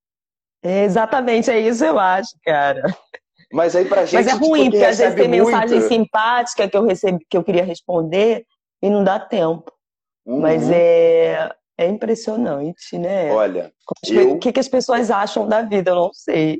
É, 0.63 0.83
exatamente, 0.83 1.51
é 1.51 1.59
isso 1.59 1.83
eu 1.83 1.99
acho, 1.99 2.31
cara. 2.43 2.83
Mas 3.51 3.75
aí 3.75 3.85
pra 3.85 4.05
gente. 4.05 4.15
Mas 4.15 4.27
é 4.27 4.33
tipo, 4.33 4.47
ruim, 4.47 4.63
tipo, 4.63 4.71
porque 4.71 4.85
às 4.85 4.97
vezes 4.97 5.15
tem 5.15 5.27
muito... 5.27 5.45
mensagem 5.45 5.81
simpática 5.81 6.67
que 6.67 6.75
eu 6.75 6.85
recebi, 6.85 7.25
que 7.29 7.37
eu 7.37 7.43
queria 7.43 7.63
responder 7.63 8.45
e 8.81 8.89
não 8.89 9.03
dá 9.03 9.19
tempo. 9.19 9.71
Uhum. 10.25 10.39
Mas 10.39 10.71
é, 10.71 11.53
é 11.77 11.87
impressionante, 11.87 12.97
né? 12.97 13.31
Olha. 13.31 13.71
O 14.09 14.13
eu... 14.13 14.39
que, 14.39 14.51
que 14.51 14.59
as 14.59 14.67
pessoas 14.67 15.11
acham 15.11 15.47
da 15.47 15.61
vida, 15.61 15.91
eu 15.91 15.95
não 15.95 16.13
sei. 16.13 16.57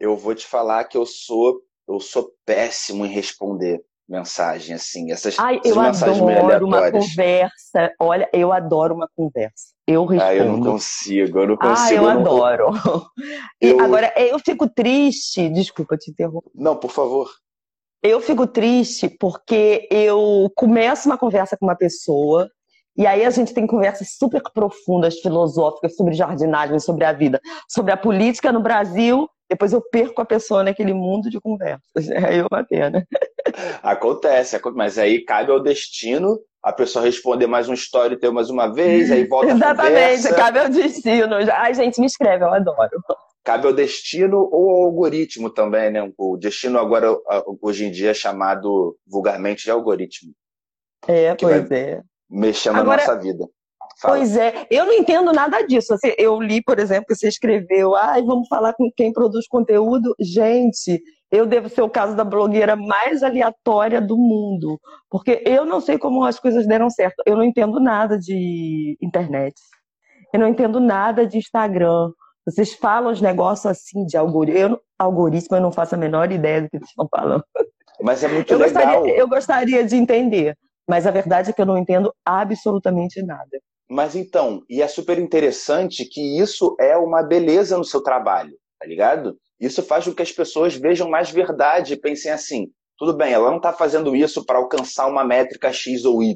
Eu 0.00 0.16
vou 0.16 0.34
te 0.34 0.46
falar 0.46 0.84
que 0.84 0.96
eu 0.96 1.06
sou, 1.06 1.60
eu 1.88 2.00
sou 2.00 2.32
péssimo 2.44 3.06
em 3.06 3.10
responder 3.10 3.84
mensagem, 4.08 4.74
assim, 4.74 5.10
essas, 5.10 5.38
Ai, 5.38 5.60
essas 5.64 6.06
eu 6.06 6.28
adoro 6.28 6.66
uma 6.66 6.90
conversa. 6.90 7.92
Olha, 7.98 8.28
eu 8.32 8.52
adoro 8.52 8.94
uma 8.94 9.08
conversa. 9.16 9.72
Eu 9.86 10.04
respondo. 10.04 10.30
Ah, 10.30 10.34
eu 10.34 10.44
não 10.52 10.60
consigo, 10.60 11.38
eu 11.38 11.48
não 11.48 11.56
consigo. 11.56 11.80
Ah, 11.80 11.94
eu, 11.94 12.02
eu 12.02 12.08
adoro. 12.08 12.72
E 13.60 13.68
eu... 13.68 13.80
agora, 13.80 14.12
eu 14.16 14.38
fico 14.38 14.68
triste. 14.68 15.48
Desculpa 15.48 15.96
te 15.96 16.10
interromper. 16.10 16.50
Não, 16.54 16.76
por 16.76 16.90
favor. 16.90 17.28
Eu 18.02 18.20
fico 18.20 18.46
triste 18.46 19.08
porque 19.08 19.88
eu 19.90 20.50
começo 20.56 21.08
uma 21.08 21.16
conversa 21.16 21.56
com 21.56 21.66
uma 21.66 21.76
pessoa 21.76 22.48
e 22.96 23.06
aí 23.06 23.24
a 23.24 23.30
gente 23.30 23.54
tem 23.54 23.66
conversas 23.66 24.16
super 24.18 24.42
profundas, 24.52 25.20
filosóficas, 25.20 25.96
sobre 25.96 26.12
jardinagem, 26.14 26.78
sobre 26.78 27.04
a 27.04 27.12
vida, 27.12 27.40
sobre 27.68 27.92
a 27.92 27.96
política 27.96 28.52
no 28.52 28.60
Brasil 28.60 29.28
depois 29.52 29.72
eu 29.72 29.82
perco 29.82 30.22
a 30.22 30.24
pessoa 30.24 30.64
naquele 30.64 30.94
mundo 30.94 31.28
de 31.28 31.38
conversas. 31.38 31.82
Aí 32.26 32.38
é 32.38 32.46
uma 32.50 32.64
pena. 32.64 33.06
Acontece, 33.82 34.58
mas 34.74 34.96
aí 34.98 35.24
cabe 35.24 35.52
ao 35.52 35.60
destino 35.60 36.40
a 36.62 36.72
pessoa 36.72 37.04
responder 37.04 37.46
mais 37.46 37.68
um 37.68 37.74
storytel 37.74 38.32
mais 38.32 38.48
uma 38.48 38.72
vez, 38.72 39.10
aí 39.10 39.26
volta 39.26 39.50
Exatamente, 39.52 40.28
a 40.28 40.34
cabe 40.34 40.58
ao 40.60 40.68
destino. 40.68 41.34
Ai, 41.52 41.74
gente, 41.74 42.00
me 42.00 42.06
escreve, 42.06 42.44
eu 42.44 42.54
adoro. 42.54 43.02
Cabe 43.44 43.66
ao 43.66 43.72
destino 43.72 44.48
ou 44.50 44.70
ao 44.70 44.84
algoritmo 44.84 45.50
também, 45.50 45.90
né? 45.90 46.10
O 46.16 46.36
destino 46.36 46.78
agora, 46.78 47.08
hoje 47.60 47.84
em 47.84 47.90
dia, 47.90 48.12
é 48.12 48.14
chamado 48.14 48.96
vulgarmente 49.06 49.64
de 49.64 49.70
algoritmo. 49.70 50.32
É, 51.06 51.34
pois 51.34 51.70
é. 51.72 52.00
Mexendo 52.30 52.78
agora, 52.78 53.02
na 53.02 53.08
nossa 53.08 53.20
vida. 53.20 53.44
Fala. 54.00 54.16
Pois 54.16 54.36
é, 54.36 54.66
eu 54.70 54.86
não 54.86 54.92
entendo 54.92 55.32
nada 55.32 55.62
disso. 55.66 55.94
Assim, 55.94 56.12
eu 56.18 56.40
li, 56.40 56.62
por 56.62 56.78
exemplo, 56.78 57.06
que 57.06 57.14
você 57.14 57.28
escreveu, 57.28 57.94
ai, 57.94 58.20
ah, 58.20 58.24
vamos 58.24 58.48
falar 58.48 58.72
com 58.74 58.90
quem 58.96 59.12
produz 59.12 59.46
conteúdo. 59.46 60.14
Gente, 60.20 61.00
eu 61.30 61.46
devo 61.46 61.68
ser 61.68 61.82
o 61.82 61.90
caso 61.90 62.14
da 62.14 62.24
blogueira 62.24 62.76
mais 62.76 63.22
aleatória 63.22 64.00
do 64.00 64.16
mundo, 64.16 64.78
porque 65.08 65.42
eu 65.46 65.64
não 65.64 65.80
sei 65.80 65.96
como 65.98 66.24
as 66.24 66.38
coisas 66.38 66.66
deram 66.66 66.90
certo. 66.90 67.22
Eu 67.26 67.36
não 67.36 67.44
entendo 67.44 67.80
nada 67.80 68.18
de 68.18 68.96
internet. 69.00 69.54
Eu 70.32 70.40
não 70.40 70.48
entendo 70.48 70.78
nada 70.78 71.26
de 71.26 71.38
Instagram. 71.38 72.10
Vocês 72.44 72.74
falam 72.74 73.12
os 73.12 73.20
negócios 73.20 73.66
assim 73.66 74.04
de 74.04 74.16
algoritmo. 74.16 74.58
Eu, 74.58 74.80
algoritmo, 74.98 75.56
eu 75.56 75.60
não 75.60 75.72
faço 75.72 75.94
a 75.94 75.98
menor 75.98 76.30
ideia 76.32 76.62
do 76.62 76.68
que 76.68 76.78
vocês 76.78 76.90
estão 76.90 77.08
falando. 77.10 77.44
Mas 78.00 78.22
é 78.24 78.28
muito 78.28 78.52
eu 78.52 78.58
legal. 78.58 78.84
Gostaria, 78.84 79.16
eu 79.16 79.28
gostaria 79.28 79.84
de 79.84 79.96
entender, 79.96 80.56
mas 80.88 81.06
a 81.06 81.10
verdade 81.10 81.50
é 81.50 81.52
que 81.52 81.62
eu 81.62 81.66
não 81.66 81.78
entendo 81.78 82.12
absolutamente 82.24 83.22
nada. 83.22 83.60
Mas 83.92 84.16
então, 84.16 84.64
e 84.70 84.80
é 84.80 84.88
super 84.88 85.18
interessante 85.18 86.06
que 86.06 86.40
isso 86.40 86.74
é 86.80 86.96
uma 86.96 87.22
beleza 87.22 87.76
no 87.76 87.84
seu 87.84 88.02
trabalho, 88.02 88.56
tá 88.80 88.86
ligado? 88.86 89.36
Isso 89.60 89.82
faz 89.82 90.06
com 90.06 90.14
que 90.14 90.22
as 90.22 90.32
pessoas 90.32 90.74
vejam 90.74 91.10
mais 91.10 91.30
verdade 91.30 91.92
e 91.92 92.00
pensem 92.00 92.32
assim: 92.32 92.68
tudo 92.96 93.14
bem, 93.14 93.34
ela 93.34 93.50
não 93.50 93.58
está 93.58 93.70
fazendo 93.70 94.16
isso 94.16 94.46
para 94.46 94.56
alcançar 94.56 95.06
uma 95.06 95.22
métrica 95.22 95.70
X 95.70 96.06
ou 96.06 96.22
Y. 96.22 96.34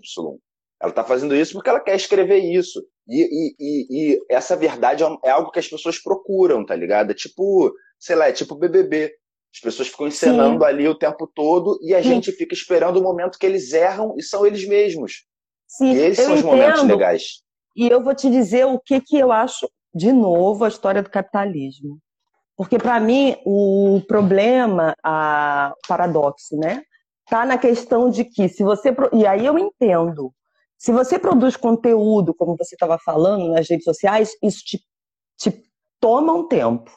Ela 0.83 0.91
está 0.91 1.03
fazendo 1.03 1.35
isso 1.35 1.55
porque 1.55 1.71
ela 1.71 1.81
quer 1.81 1.97
escrever 1.97 2.41
isso. 2.41 2.79
E, 3.09 3.23
e, 3.23 3.55
e, 3.59 4.13
e, 4.13 4.21
essa 4.29 4.55
verdade 4.55 5.03
é, 5.03 5.07
é 5.25 5.31
algo 5.31 5.51
que 5.51 5.59
as 5.59 5.67
pessoas 5.67 5.99
procuram, 5.99 6.63
tá 6.63 6.77
ligado? 6.77 7.13
É 7.13 7.15
tipo, 7.15 7.73
sei 7.99 8.17
lá, 8.17 8.29
é 8.29 8.33
tipo 8.33 8.55
BBB. 8.55 9.11
As 9.55 9.61
pessoas 9.63 9.89
ficam 9.89 10.09
encenando 10.09 10.63
Sim. 10.63 10.67
ali 10.67 10.87
o 10.87 10.99
tempo 10.99 11.27
todo 11.35 11.79
e 11.81 11.95
a 11.95 12.03
Sim. 12.03 12.11
gente 12.11 12.33
fica 12.33 12.53
esperando 12.53 12.99
o 12.99 13.03
momento 13.03 13.39
que 13.39 13.47
eles 13.47 13.73
erram 13.73 14.15
e 14.19 14.23
são 14.23 14.47
eles 14.47 14.69
mesmos. 14.69 15.25
Sim, 15.67 15.95
e 15.95 16.01
esses 16.01 16.23
são 16.23 16.35
os 16.35 16.43
momentos 16.43 16.83
legais. 16.83 17.45
E 17.77 17.89
eu 17.89 18.03
vou 18.03 18.14
te 18.14 18.31
dizer 18.31 18.64
o 18.64 18.81
que, 18.81 19.01
que 19.01 19.18
eu 19.18 19.31
acho, 19.31 19.68
de 19.95 20.11
novo, 20.12 20.64
a 20.64 20.68
história 20.68 21.03
do 21.03 21.11
capitalismo. 21.11 21.99
Porque, 22.57 22.79
para 22.79 22.99
mim, 22.99 23.37
o 23.45 24.01
problema, 24.09 24.97
a, 25.05 25.74
paradoxo, 25.87 26.57
né? 26.57 26.83
Está 27.24 27.45
na 27.45 27.59
questão 27.59 28.09
de 28.09 28.24
que, 28.24 28.49
se 28.49 28.64
você. 28.64 28.95
E 29.12 29.27
aí 29.27 29.45
eu 29.45 29.59
entendo. 29.59 30.33
Se 30.79 30.91
você 30.91 31.18
produz 31.18 31.57
conteúdo, 31.57 32.35
como 32.35 32.57
você 32.57 32.74
estava 32.74 32.99
falando, 32.99 33.53
nas 33.53 33.68
redes 33.68 33.85
sociais, 33.85 34.33
isso 34.43 34.62
te, 34.64 34.81
te 35.37 35.62
toma 36.01 36.33
um 36.33 36.49
tempo. 36.49 36.91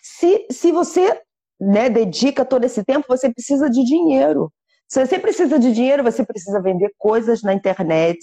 Se, 0.00 0.46
se 0.50 0.70
você 0.70 1.20
né, 1.60 1.88
dedica 1.88 2.44
todo 2.44 2.64
esse 2.64 2.84
tempo, 2.84 3.06
você 3.08 3.32
precisa 3.32 3.68
de 3.68 3.84
dinheiro. 3.84 4.52
Se 4.88 5.04
você 5.04 5.18
precisa 5.18 5.58
de 5.58 5.72
dinheiro, 5.72 6.02
você 6.02 6.24
precisa 6.24 6.60
vender 6.60 6.92
coisas 6.98 7.42
na 7.42 7.54
internet, 7.54 8.18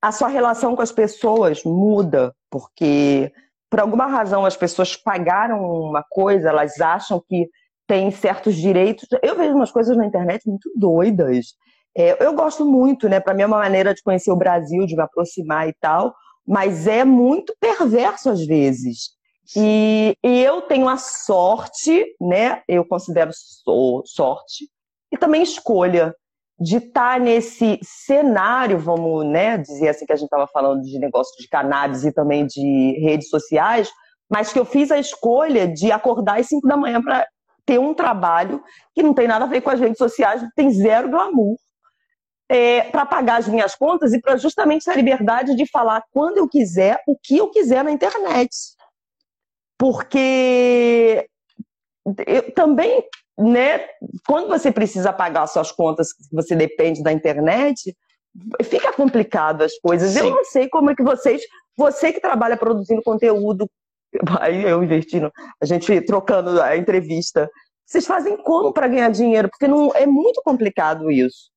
a 0.00 0.12
sua 0.12 0.28
relação 0.28 0.74
com 0.74 0.82
as 0.82 0.92
pessoas 0.92 1.62
muda, 1.64 2.34
porque 2.50 3.32
por 3.68 3.80
alguma 3.80 4.06
razão 4.06 4.44
as 4.44 4.56
pessoas 4.56 4.96
pagaram 4.96 5.62
uma 5.62 6.02
coisa, 6.02 6.48
elas 6.48 6.80
acham 6.80 7.22
que 7.28 7.48
têm 7.86 8.10
certos 8.10 8.56
direitos. 8.56 9.06
Eu 9.22 9.36
vejo 9.36 9.54
umas 9.54 9.70
coisas 9.70 9.96
na 9.96 10.06
internet 10.06 10.46
muito 10.46 10.70
doidas. 10.74 11.54
É, 11.96 12.24
eu 12.24 12.32
gosto 12.34 12.64
muito, 12.64 13.08
né? 13.08 13.20
Para 13.20 13.34
mim 13.34 13.42
é 13.42 13.46
uma 13.46 13.58
maneira 13.58 13.94
de 13.94 14.02
conhecer 14.02 14.30
o 14.30 14.36
Brasil, 14.36 14.86
de 14.86 14.96
me 14.96 15.02
aproximar 15.02 15.68
e 15.68 15.74
tal, 15.80 16.14
mas 16.46 16.86
é 16.86 17.04
muito 17.04 17.54
perverso 17.60 18.30
às 18.30 18.44
vezes. 18.44 19.10
E, 19.56 20.16
e 20.22 20.42
eu 20.42 20.62
tenho 20.62 20.88
a 20.88 20.96
sorte, 20.96 22.14
né? 22.20 22.62
Eu 22.68 22.84
considero 22.84 23.32
sorte 24.04 24.68
e 25.12 25.18
também 25.18 25.42
escolha 25.42 26.14
de 26.60 26.76
estar 26.76 27.14
tá 27.14 27.18
nesse 27.18 27.80
cenário, 27.82 28.78
vamos 28.78 29.24
né, 29.26 29.56
dizer 29.56 29.88
assim, 29.88 30.04
que 30.04 30.12
a 30.12 30.16
gente 30.16 30.26
estava 30.26 30.46
falando 30.46 30.82
de 30.82 30.98
negócio 30.98 31.34
de 31.38 31.48
cannabis 31.48 32.04
e 32.04 32.12
também 32.12 32.46
de 32.46 32.98
redes 33.00 33.30
sociais, 33.30 33.90
mas 34.30 34.52
que 34.52 34.58
eu 34.58 34.64
fiz 34.66 34.90
a 34.90 34.98
escolha 34.98 35.66
de 35.66 35.90
acordar 35.90 36.38
às 36.38 36.46
5 36.46 36.68
da 36.68 36.76
manhã 36.76 37.02
para 37.02 37.26
ter 37.64 37.78
um 37.78 37.94
trabalho 37.94 38.62
que 38.94 39.02
não 39.02 39.14
tem 39.14 39.26
nada 39.26 39.44
a 39.44 39.48
ver 39.48 39.62
com 39.62 39.70
as 39.70 39.80
redes 39.80 39.96
sociais, 39.96 40.42
tem 40.54 40.70
zero 40.70 41.08
glamour, 41.08 41.56
é, 42.48 42.82
para 42.82 43.06
pagar 43.06 43.38
as 43.38 43.48
minhas 43.48 43.74
contas 43.74 44.12
e 44.12 44.20
para 44.20 44.36
justamente 44.36 44.84
ter 44.84 44.90
a 44.90 44.96
liberdade 44.96 45.54
de 45.54 45.66
falar 45.70 46.02
quando 46.12 46.38
eu 46.38 46.48
quiser, 46.48 47.00
o 47.06 47.16
que 47.16 47.38
eu 47.38 47.48
quiser 47.48 47.82
na 47.82 47.92
internet. 47.92 48.50
Porque 49.78 51.26
eu 52.26 52.52
também 52.52 53.04
né, 53.40 53.86
quando 54.26 54.48
você 54.48 54.70
precisa 54.70 55.12
pagar 55.12 55.46
suas 55.46 55.72
contas, 55.72 56.08
você 56.30 56.54
depende 56.54 57.02
da 57.02 57.12
internet, 57.12 57.96
fica 58.62 58.92
complicado 58.92 59.62
as 59.62 59.78
coisas. 59.78 60.12
Sim. 60.12 60.20
Eu 60.20 60.30
não 60.30 60.44
sei 60.44 60.68
como 60.68 60.90
é 60.90 60.94
que 60.94 61.02
vocês, 61.02 61.42
você 61.76 62.12
que 62.12 62.20
trabalha 62.20 62.56
produzindo 62.56 63.02
conteúdo, 63.02 63.68
aí 64.40 64.62
eu 64.62 64.82
investindo, 64.82 65.32
a 65.60 65.64
gente 65.64 66.00
trocando 66.02 66.60
a 66.60 66.76
entrevista, 66.76 67.48
vocês 67.86 68.06
fazem 68.06 68.36
como 68.36 68.72
para 68.72 68.88
ganhar 68.88 69.10
dinheiro? 69.10 69.48
Porque 69.48 69.66
não 69.66 69.90
é 69.94 70.06
muito 70.06 70.42
complicado 70.44 71.10
isso. 71.10 71.50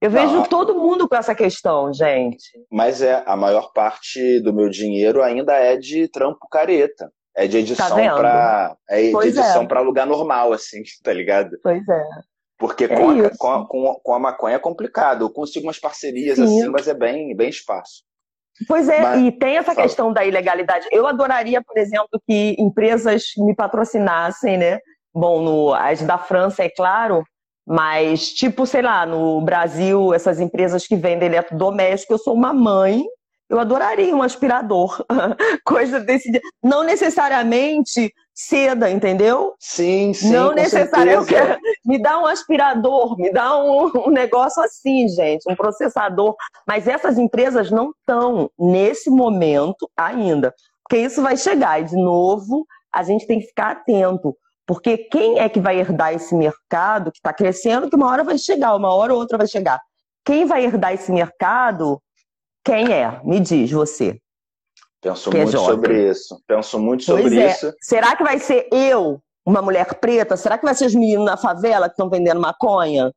Eu 0.00 0.10
vejo 0.10 0.32
não, 0.32 0.44
todo 0.44 0.78
mundo 0.78 1.08
com 1.08 1.14
essa 1.14 1.34
questão, 1.34 1.92
gente. 1.92 2.42
Mas 2.70 3.02
é 3.02 3.22
a 3.26 3.36
maior 3.36 3.72
parte 3.72 4.40
do 4.40 4.52
meu 4.52 4.68
dinheiro 4.70 5.22
ainda 5.22 5.52
é 5.54 5.76
de 5.76 6.08
trampo 6.08 6.48
careta. 6.50 7.10
É 7.36 7.46
de 7.46 7.58
edição 7.58 7.88
tá 7.88 8.16
para 8.16 8.76
é 8.88 9.02
de 9.02 9.28
edição 9.28 9.62
é. 9.62 9.66
para 9.66 9.80
lugar 9.80 10.06
normal, 10.06 10.52
assim, 10.52 10.82
tá 11.02 11.12
ligado? 11.12 11.56
Pois 11.62 11.86
é. 11.88 12.04
Porque 12.58 12.84
é 12.84 12.88
com, 12.88 13.10
a, 13.10 13.14
com, 13.14 13.52
a, 13.52 13.66
com, 13.66 13.90
a, 13.90 14.00
com, 14.00 14.14
a, 14.14 14.18
maconha 14.18 14.56
é 14.56 14.58
complicado. 14.58 15.24
Eu 15.24 15.30
consigo 15.30 15.66
umas 15.66 15.78
parcerias 15.78 16.36
Sim. 16.36 16.44
assim, 16.44 16.68
mas 16.68 16.86
é 16.86 16.94
bem, 16.94 17.34
bem 17.34 17.48
espaço. 17.48 18.02
Pois 18.68 18.88
é, 18.88 19.00
mas, 19.00 19.22
e 19.22 19.32
tem 19.32 19.56
essa 19.56 19.72
fala. 19.74 19.86
questão 19.86 20.12
da 20.12 20.24
ilegalidade. 20.24 20.86
Eu 20.92 21.06
adoraria, 21.06 21.62
por 21.62 21.78
exemplo, 21.78 22.20
que 22.28 22.54
empresas 22.58 23.24
me 23.38 23.54
patrocinassem, 23.54 24.58
né? 24.58 24.78
Bom, 25.14 25.42
no, 25.42 25.72
as 25.72 26.02
da 26.02 26.18
França, 26.18 26.62
é 26.62 26.68
claro, 26.68 27.24
mas 27.66 28.28
tipo, 28.32 28.66
sei 28.66 28.82
lá, 28.82 29.06
no 29.06 29.40
Brasil, 29.40 30.12
essas 30.12 30.38
empresas 30.38 30.86
que 30.86 30.96
vendem 30.96 31.28
eletrodoméstico, 31.28 32.12
eu 32.12 32.18
sou 32.18 32.34
uma 32.34 32.52
mãe 32.52 33.02
eu 33.50 33.58
adoraria 33.58 34.14
um 34.14 34.22
aspirador, 34.22 35.04
coisa 35.66 35.98
desse. 35.98 36.30
Não 36.62 36.84
necessariamente 36.84 38.14
seda, 38.32 38.88
entendeu? 38.88 39.54
Sim, 39.58 40.14
sim. 40.14 40.30
Não 40.30 40.52
necessariamente. 40.52 41.34
Me 41.84 42.00
dá 42.00 42.20
um 42.20 42.26
aspirador, 42.26 43.18
me 43.18 43.32
dá 43.32 43.58
um, 43.58 43.90
um, 44.06 44.10
negócio 44.10 44.62
assim, 44.62 45.08
gente, 45.08 45.50
um 45.50 45.56
processador. 45.56 46.36
Mas 46.64 46.86
essas 46.86 47.18
empresas 47.18 47.72
não 47.72 47.90
estão 47.90 48.48
nesse 48.56 49.10
momento 49.10 49.90
ainda. 49.96 50.54
Porque 50.88 51.02
isso 51.02 51.20
vai 51.20 51.36
chegar. 51.36 51.80
E, 51.80 51.84
de 51.84 51.96
novo, 51.96 52.64
a 52.94 53.02
gente 53.02 53.26
tem 53.26 53.40
que 53.40 53.46
ficar 53.46 53.72
atento. 53.72 54.32
Porque 54.64 54.96
quem 54.96 55.40
é 55.40 55.48
que 55.48 55.58
vai 55.58 55.80
herdar 55.80 56.14
esse 56.14 56.36
mercado 56.36 57.10
que 57.10 57.18
está 57.18 57.32
crescendo, 57.32 57.90
que 57.90 57.96
uma 57.96 58.08
hora 58.08 58.22
vai 58.22 58.38
chegar, 58.38 58.76
uma 58.76 58.94
hora 58.94 59.12
ou 59.12 59.18
outra 59.18 59.36
vai 59.36 59.48
chegar. 59.48 59.80
Quem 60.24 60.44
vai 60.44 60.64
herdar 60.64 60.94
esse 60.94 61.10
mercado 61.10 62.00
quem 62.64 62.92
é? 62.92 63.20
Me 63.24 63.40
diz 63.40 63.70
você. 63.70 64.18
Penso 65.00 65.30
muito 65.30 65.56
é 65.56 65.58
sobre 65.58 66.10
isso. 66.10 66.42
Penso 66.46 66.78
muito 66.78 67.04
sobre 67.04 67.22
pois 67.22 67.34
é. 67.34 67.50
isso. 67.50 67.72
Será 67.80 68.14
que 68.14 68.22
vai 68.22 68.38
ser 68.38 68.68
eu, 68.70 69.20
uma 69.46 69.62
mulher 69.62 69.94
preta? 69.94 70.36
Será 70.36 70.58
que 70.58 70.64
vai 70.64 70.74
ser 70.74 70.86
os 70.86 70.94
meninos 70.94 71.24
na 71.24 71.36
favela 71.36 71.88
que 71.88 71.94
estão 71.94 72.10
vendendo 72.10 72.40
maconha? 72.40 73.10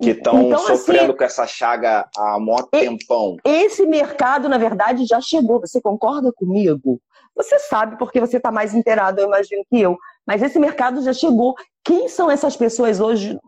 Que 0.00 0.10
estão 0.10 0.42
então, 0.42 0.58
sofrendo 0.58 1.10
assim, 1.10 1.16
com 1.16 1.24
essa 1.24 1.46
chaga 1.46 2.08
há 2.16 2.38
mó 2.38 2.62
tempão. 2.62 3.36
Esse 3.44 3.86
mercado, 3.86 4.48
na 4.48 4.58
verdade, 4.58 5.06
já 5.06 5.20
chegou. 5.20 5.60
Você 5.60 5.80
concorda 5.80 6.32
comigo? 6.32 7.00
Você 7.36 7.58
sabe 7.58 7.96
porque 7.98 8.20
você 8.20 8.36
está 8.36 8.50
mais 8.52 8.74
inteirado, 8.74 9.20
eu 9.20 9.26
imagino, 9.26 9.64
que 9.68 9.80
eu. 9.80 9.96
Mas 10.26 10.42
esse 10.42 10.58
mercado 10.58 11.02
já 11.02 11.12
chegou. 11.12 11.54
Quem 11.84 12.08
são 12.08 12.30
essas 12.30 12.56
pessoas 12.56 13.00
hoje 13.00 13.36
é, 13.36 13.38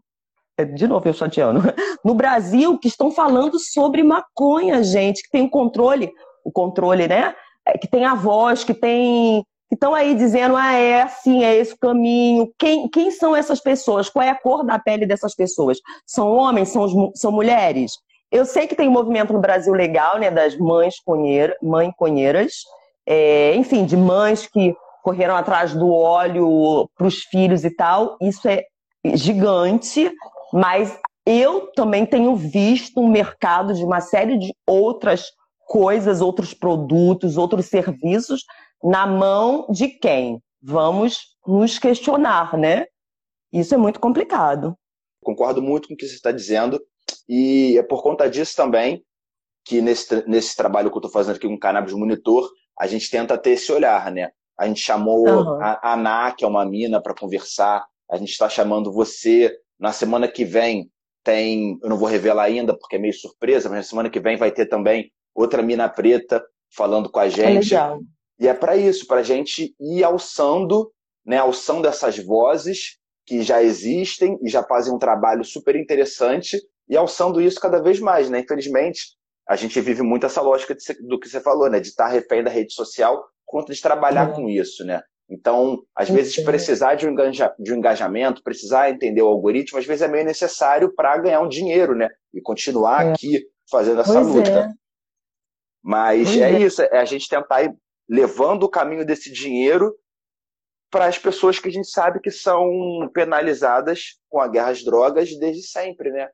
de 0.65 0.87
novo 0.87 1.09
eu 1.09 1.13
chateando, 1.13 1.61
no 2.05 2.15
Brasil 2.15 2.79
que 2.79 2.89
estão 2.89 3.11
falando 3.11 3.59
sobre 3.59 4.03
maconha, 4.03 4.83
gente, 4.83 5.23
que 5.23 5.31
tem 5.31 5.43
o 5.43 5.51
controle, 5.51 6.11
o 6.45 6.51
controle, 6.51 7.07
né? 7.07 7.35
É, 7.67 7.77
que 7.77 7.89
tem 7.89 8.05
a 8.05 8.15
voz, 8.15 8.65
que 8.65 8.73
tem. 8.73 9.45
que 9.69 9.75
estão 9.75 9.95
aí 9.95 10.15
dizendo, 10.15 10.57
ah, 10.57 10.73
é 10.73 11.03
assim, 11.03 11.45
é 11.45 11.55
esse 11.57 11.75
o 11.75 11.79
caminho. 11.79 12.49
Quem, 12.59 12.89
quem 12.89 13.11
são 13.11 13.35
essas 13.35 13.61
pessoas? 13.61 14.09
Qual 14.09 14.25
é 14.25 14.31
a 14.31 14.41
cor 14.41 14.65
da 14.65 14.79
pele 14.79 15.05
dessas 15.05 15.35
pessoas? 15.35 15.79
São 16.07 16.31
homens? 16.31 16.69
São, 16.69 17.11
são 17.15 17.33
mulheres? 17.33 17.93
Eu 18.31 18.45
sei 18.45 18.67
que 18.67 18.75
tem 18.75 18.89
um 18.89 18.93
movimento 18.93 19.33
no 19.33 19.41
Brasil 19.41 19.73
legal, 19.73 20.19
né, 20.19 20.31
das 20.31 20.57
mães 20.57 21.01
conheira, 21.01 21.57
mãe 21.63 21.93
conheiras, 21.97 22.53
é, 23.07 23.55
enfim, 23.55 23.85
de 23.85 23.97
mães 23.97 24.47
que 24.47 24.75
correram 25.03 25.37
atrás 25.37 25.73
do 25.75 25.93
óleo 25.93 26.89
para 26.97 27.07
os 27.07 27.23
filhos 27.25 27.65
e 27.65 27.71
tal. 27.71 28.17
Isso 28.21 28.49
é 28.49 28.65
gigante. 29.15 30.13
Mas 30.57 30.99
eu 31.27 31.71
também 31.73 32.07
tenho 32.07 32.35
visto 32.35 32.99
um 32.99 33.09
mercado 33.09 33.75
de 33.75 33.85
uma 33.85 34.01
série 34.01 34.39
de 34.39 34.55
outras 34.67 35.31
coisas, 35.67 36.23
outros 36.23 36.55
produtos, 36.55 37.37
outros 37.37 37.67
serviços 37.67 38.43
na 38.83 39.07
mão 39.07 39.67
de 39.69 39.87
quem? 39.89 40.41
Vamos 40.63 41.37
nos 41.47 41.79
questionar, 41.79 42.57
né? 42.57 42.87
Isso 43.53 43.75
é 43.75 43.77
muito 43.77 44.01
complicado. 44.01 44.75
Concordo 45.23 45.61
muito 45.61 45.89
com 45.89 45.95
o 45.95 45.97
que 45.97 46.07
você 46.07 46.15
está 46.15 46.33
dizendo. 46.33 46.81
E 47.29 47.77
é 47.77 47.83
por 47.83 48.03
conta 48.03 48.31
disso 48.31 48.57
também 48.57 49.05
que 49.63 49.83
nesse, 49.83 50.27
nesse 50.27 50.57
trabalho 50.57 50.89
que 50.91 50.97
eu 50.97 51.01
estou 51.01 51.13
fazendo 51.13 51.37
aqui 51.37 51.47
com 51.47 51.55
o 51.55 51.61
Cannabis 51.61 51.93
Monitor, 51.93 52.49
a 52.79 52.87
gente 52.87 53.11
tenta 53.11 53.37
ter 53.37 53.51
esse 53.51 53.71
olhar, 53.71 54.11
né? 54.11 54.31
A 54.59 54.67
gente 54.67 54.81
chamou 54.81 55.29
uhum. 55.29 55.63
a, 55.63 55.79
a 55.83 55.93
Ana, 55.93 56.33
que 56.33 56.47
é 56.47 56.49
uma 56.49 56.65
mina, 56.65 56.99
para 56.99 57.15
conversar. 57.15 57.85
A 58.11 58.17
gente 58.17 58.31
está 58.31 58.49
chamando 58.49 58.91
você 58.91 59.55
na 59.79 59.93
semana 59.93 60.29
que 60.29 60.45
vem 60.45 60.91
tem, 61.23 61.79
eu 61.83 61.89
não 61.89 61.97
vou 61.97 62.09
revelar 62.09 62.45
ainda 62.45 62.77
porque 62.77 62.97
é 62.97 62.99
meio 62.99 63.13
surpresa, 63.13 63.69
mas 63.69 63.79
na 63.79 63.83
semana 63.83 64.11
que 64.11 64.21
vem 64.21 64.37
vai 64.37 64.51
ter 64.51 64.67
também 64.67 65.11
outra 65.35 65.63
mina 65.63 65.89
preta 65.89 66.45
falando 66.75 67.11
com 67.11 67.19
a 67.19 67.29
gente. 67.29 67.75
É 67.75 67.81
legal. 67.81 68.01
E 68.39 68.47
é 68.47 68.55
para 68.55 68.77
isso, 68.77 69.07
para 69.07 69.21
a 69.21 69.23
gente 69.23 69.75
ir 69.81 70.05
alçando, 70.05 70.91
né, 71.25 71.39
alçando 71.39 71.89
essas 71.89 72.19
vozes 72.19 72.99
que 73.25 73.43
já 73.43 73.63
existem 73.63 74.39
e 74.43 74.49
já 74.49 74.63
fazem 74.63 74.95
um 74.95 74.99
trabalho 74.99 75.45
super 75.45 75.75
interessante 75.75 76.57
e 76.89 76.97
alçando 76.97 77.41
isso 77.41 77.61
cada 77.61 77.83
vez 77.83 77.99
mais, 77.99 78.31
né? 78.31 78.41
Infelizmente, 78.41 79.17
a 79.49 79.57
gente 79.57 79.81
vive 79.81 80.03
muito 80.03 80.27
essa 80.27 80.41
lógica 80.41 80.77
do 81.01 81.19
que 81.19 81.29
você 81.29 81.41
falou, 81.41 81.69
né? 81.69 81.81
De 81.81 81.89
estar 81.89 82.07
refém 82.07 82.45
da 82.45 82.51
rede 82.51 82.73
social 82.73 83.25
contra 83.45 83.75
de 83.75 83.81
trabalhar 83.81 84.31
é. 84.31 84.33
com 84.33 84.49
isso, 84.49 84.85
né? 84.85 85.03
Então, 85.29 85.83
às 85.95 86.09
vezes, 86.09 86.37
precisar 86.45 86.95
de 86.95 87.09
um, 87.09 87.15
de 87.59 87.73
um 87.73 87.77
engajamento, 87.77 88.43
precisar 88.43 88.91
entender 88.91 89.23
o 89.23 89.29
algoritmo, 89.29 89.79
às 89.79 89.85
vezes 89.85 90.03
é 90.03 90.09
meio 90.09 90.25
necessário 90.25 90.95
para 90.95 91.19
ganhar 91.19 91.41
um 91.41 91.49
dinheiro, 91.49 91.97
né? 91.97 92.09
E 92.33 92.41
continuar 92.41 93.07
é. 93.07 93.13
aqui 93.13 93.45
fazendo 93.69 94.01
essa 94.01 94.13
pois 94.13 94.27
luta. 94.29 94.51
É. 94.51 94.69
Mas 95.83 96.37
é, 96.37 96.53
é, 96.53 96.61
isso, 96.61 96.83
é 96.83 96.99
a 96.99 97.05
gente 97.05 97.29
tentar 97.29 97.63
ir 97.63 97.75
levando 98.09 98.63
o 98.63 98.69
caminho 98.69 99.05
desse 99.05 99.33
dinheiro 99.33 99.95
para 100.91 101.07
as 101.07 101.19
pessoas 101.19 101.59
que 101.59 101.69
a 101.69 101.73
gente 101.73 101.91
sabe 101.91 102.21
que 102.21 102.31
são 102.31 103.11
penalizadas 103.13 104.21
com 104.29 104.41
a 104.41 104.47
guerra 104.47 104.71
às 104.71 104.85
drogas 104.85 105.37
desde 105.39 105.67
sempre, 105.67 106.11
né? 106.11 106.29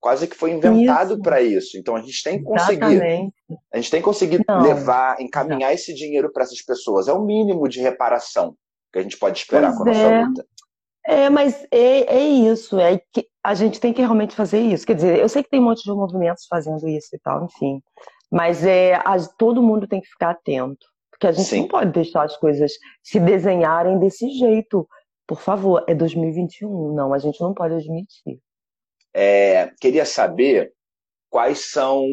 Quase 0.00 0.26
que 0.26 0.36
foi 0.36 0.52
inventado 0.52 1.20
para 1.20 1.40
isso. 1.40 1.76
Então 1.78 1.96
a 1.96 2.00
gente 2.00 2.22
tem 2.22 2.38
que 2.38 2.44
conseguir, 2.44 2.84
Exatamente. 2.84 3.34
a 3.72 3.76
gente 3.76 3.90
tem 3.90 4.00
que 4.00 4.04
conseguir 4.04 4.44
Não. 4.46 4.62
levar, 4.62 5.20
encaminhar 5.20 5.68
Não. 5.68 5.74
esse 5.74 5.94
dinheiro 5.94 6.32
para 6.32 6.44
essas 6.44 6.62
pessoas. 6.62 7.08
É 7.08 7.12
o 7.12 7.24
mínimo 7.24 7.68
de 7.68 7.80
reparação 7.80 8.54
que 8.92 8.98
a 8.98 9.02
gente 9.02 9.18
pode 9.18 9.38
esperar 9.38 9.74
pois 9.74 9.78
com 9.78 9.82
a 9.82 9.86
nossa 9.86 10.00
é. 10.00 10.24
luta. 10.24 10.46
É, 11.08 11.30
mas 11.30 11.64
é, 11.70 12.16
é 12.16 12.20
isso, 12.20 12.80
é 12.80 13.00
que 13.12 13.28
a 13.42 13.54
gente 13.54 13.78
tem 13.78 13.92
que 13.92 14.00
realmente 14.00 14.34
fazer 14.34 14.58
isso. 14.58 14.84
Quer 14.84 14.96
dizer, 14.96 15.20
eu 15.20 15.28
sei 15.28 15.42
que 15.42 15.48
tem 15.48 15.60
um 15.60 15.64
monte 15.64 15.84
de 15.84 15.92
movimentos 15.92 16.46
fazendo 16.48 16.88
isso 16.88 17.14
e 17.14 17.18
tal, 17.20 17.44
enfim. 17.44 17.80
Mas 18.28 18.64
é, 18.64 18.94
a, 18.94 19.16
todo 19.38 19.62
mundo 19.62 19.86
tem 19.86 20.00
que 20.00 20.08
ficar 20.08 20.30
atento. 20.30 20.84
Porque 21.12 21.28
a 21.28 21.32
gente 21.32 21.48
Sim. 21.48 21.60
não 21.60 21.68
pode 21.68 21.92
deixar 21.92 22.24
as 22.24 22.36
coisas 22.36 22.72
se 23.02 23.20
desenharem 23.20 23.98
desse 23.98 24.28
jeito. 24.30 24.86
Por 25.26 25.40
favor, 25.40 25.84
é 25.86 25.94
2021. 25.94 26.92
Não, 26.92 27.14
a 27.14 27.18
gente 27.18 27.40
não 27.40 27.54
pode 27.54 27.74
admitir. 27.74 28.38
É, 29.18 29.70
queria 29.80 30.04
saber 30.04 30.72
quais 31.30 31.70
são 31.70 32.04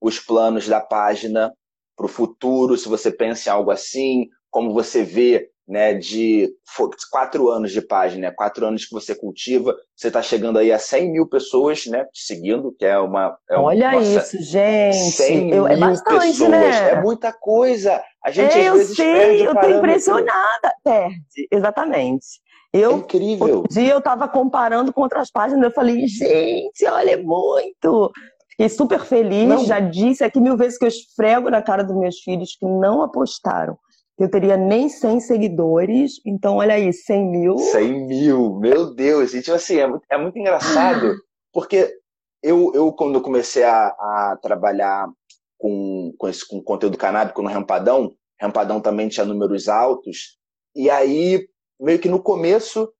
os 0.00 0.18
planos 0.18 0.66
da 0.66 0.80
página 0.80 1.52
para 1.94 2.06
o 2.06 2.08
futuro, 2.08 2.74
se 2.74 2.88
você 2.88 3.10
pensa 3.10 3.50
em 3.50 3.52
algo 3.52 3.70
assim, 3.70 4.28
como 4.50 4.72
você 4.72 5.02
vê 5.02 5.50
né, 5.68 5.92
de 5.92 6.48
quatro 7.10 7.50
anos 7.50 7.70
de 7.72 7.82
página, 7.82 8.28
né, 8.28 8.34
quatro 8.34 8.64
anos 8.66 8.86
que 8.86 8.94
você 8.94 9.14
cultiva, 9.14 9.76
você 9.94 10.08
está 10.08 10.22
chegando 10.22 10.58
aí 10.58 10.72
a 10.72 10.78
100 10.78 11.12
mil 11.12 11.28
pessoas 11.28 11.84
né, 11.84 12.06
te 12.06 12.22
seguindo, 12.22 12.74
que 12.78 12.86
é 12.86 12.98
uma. 12.98 13.36
É 13.50 13.58
Olha 13.58 13.92
nossa, 13.92 14.36
isso, 14.36 14.42
gente! 14.50 14.96
100 14.96 15.50
eu, 15.50 15.64
mil 15.64 15.66
é 15.66 15.76
bastante, 15.76 16.26
pessoas. 16.28 16.48
né? 16.48 16.90
É 16.92 17.02
muita 17.02 17.30
coisa. 17.30 18.02
A 18.24 18.30
gente 18.30 18.54
é, 18.54 18.60
às 18.60 18.66
eu 18.66 18.74
vezes 18.74 18.96
sei, 18.96 19.12
perde 19.12 19.44
eu 19.44 19.54
parâmetro. 19.54 19.78
impressionada. 19.78 20.74
Perde, 20.82 21.48
exatamente. 21.52 22.26
É 22.72 22.78
Eu, 22.80 22.98
incrível. 22.98 23.58
outro 23.58 23.74
dia 23.74 23.92
eu 23.92 23.98
estava 23.98 24.28
comparando 24.28 24.92
com 24.92 25.00
outras 25.02 25.30
páginas, 25.30 25.64
eu 25.64 25.70
falei, 25.70 26.06
gente, 26.06 26.84
olha, 26.86 27.12
é 27.12 27.16
muito. 27.22 28.12
Fiquei 28.50 28.68
super 28.68 29.00
feliz, 29.00 29.48
Não. 29.48 29.64
já 29.64 29.78
disse 29.80 30.24
aqui 30.24 30.40
mil 30.40 30.56
vezes 30.56 30.78
que 30.78 30.84
eu 30.84 30.88
esfrego 30.88 31.48
na 31.48 31.62
cara 31.62 31.82
dos 31.84 31.96
meus 31.96 32.18
filhos 32.18 32.56
que 32.58 32.66
não 32.66 33.02
apostaram. 33.02 33.78
que 34.16 34.24
Eu 34.24 34.30
teria 34.30 34.56
nem 34.56 34.88
100 34.88 35.20
seguidores, 35.20 36.14
então 36.26 36.56
olha 36.56 36.74
aí, 36.74 36.92
100 36.92 37.30
mil. 37.30 37.56
100 37.56 38.06
mil, 38.06 38.58
meu 38.58 38.92
Deus. 38.94 39.32
E, 39.32 39.40
tipo 39.42 39.54
assim, 39.56 39.76
é 39.76 39.86
muito, 39.86 40.02
é 40.10 40.18
muito 40.18 40.38
engraçado, 40.38 41.14
porque 41.52 41.94
eu, 42.42 42.72
eu 42.74 42.92
quando 42.92 43.14
eu 43.14 43.20
comecei 43.22 43.62
a, 43.62 43.86
a 43.86 44.38
trabalhar 44.42 45.08
com, 45.56 46.12
com, 46.18 46.28
esse, 46.28 46.46
com 46.46 46.60
conteúdo 46.62 46.98
canábico 46.98 47.40
no 47.42 47.48
Rampadão, 47.48 48.12
Rampadão 48.40 48.80
também 48.80 49.08
tinha 49.08 49.24
números 49.26 49.68
altos, 49.68 50.36
e 50.74 50.88
aí, 50.90 51.46
meio 51.80 51.98
que 51.98 52.08
no 52.08 52.22
começo, 52.22 52.92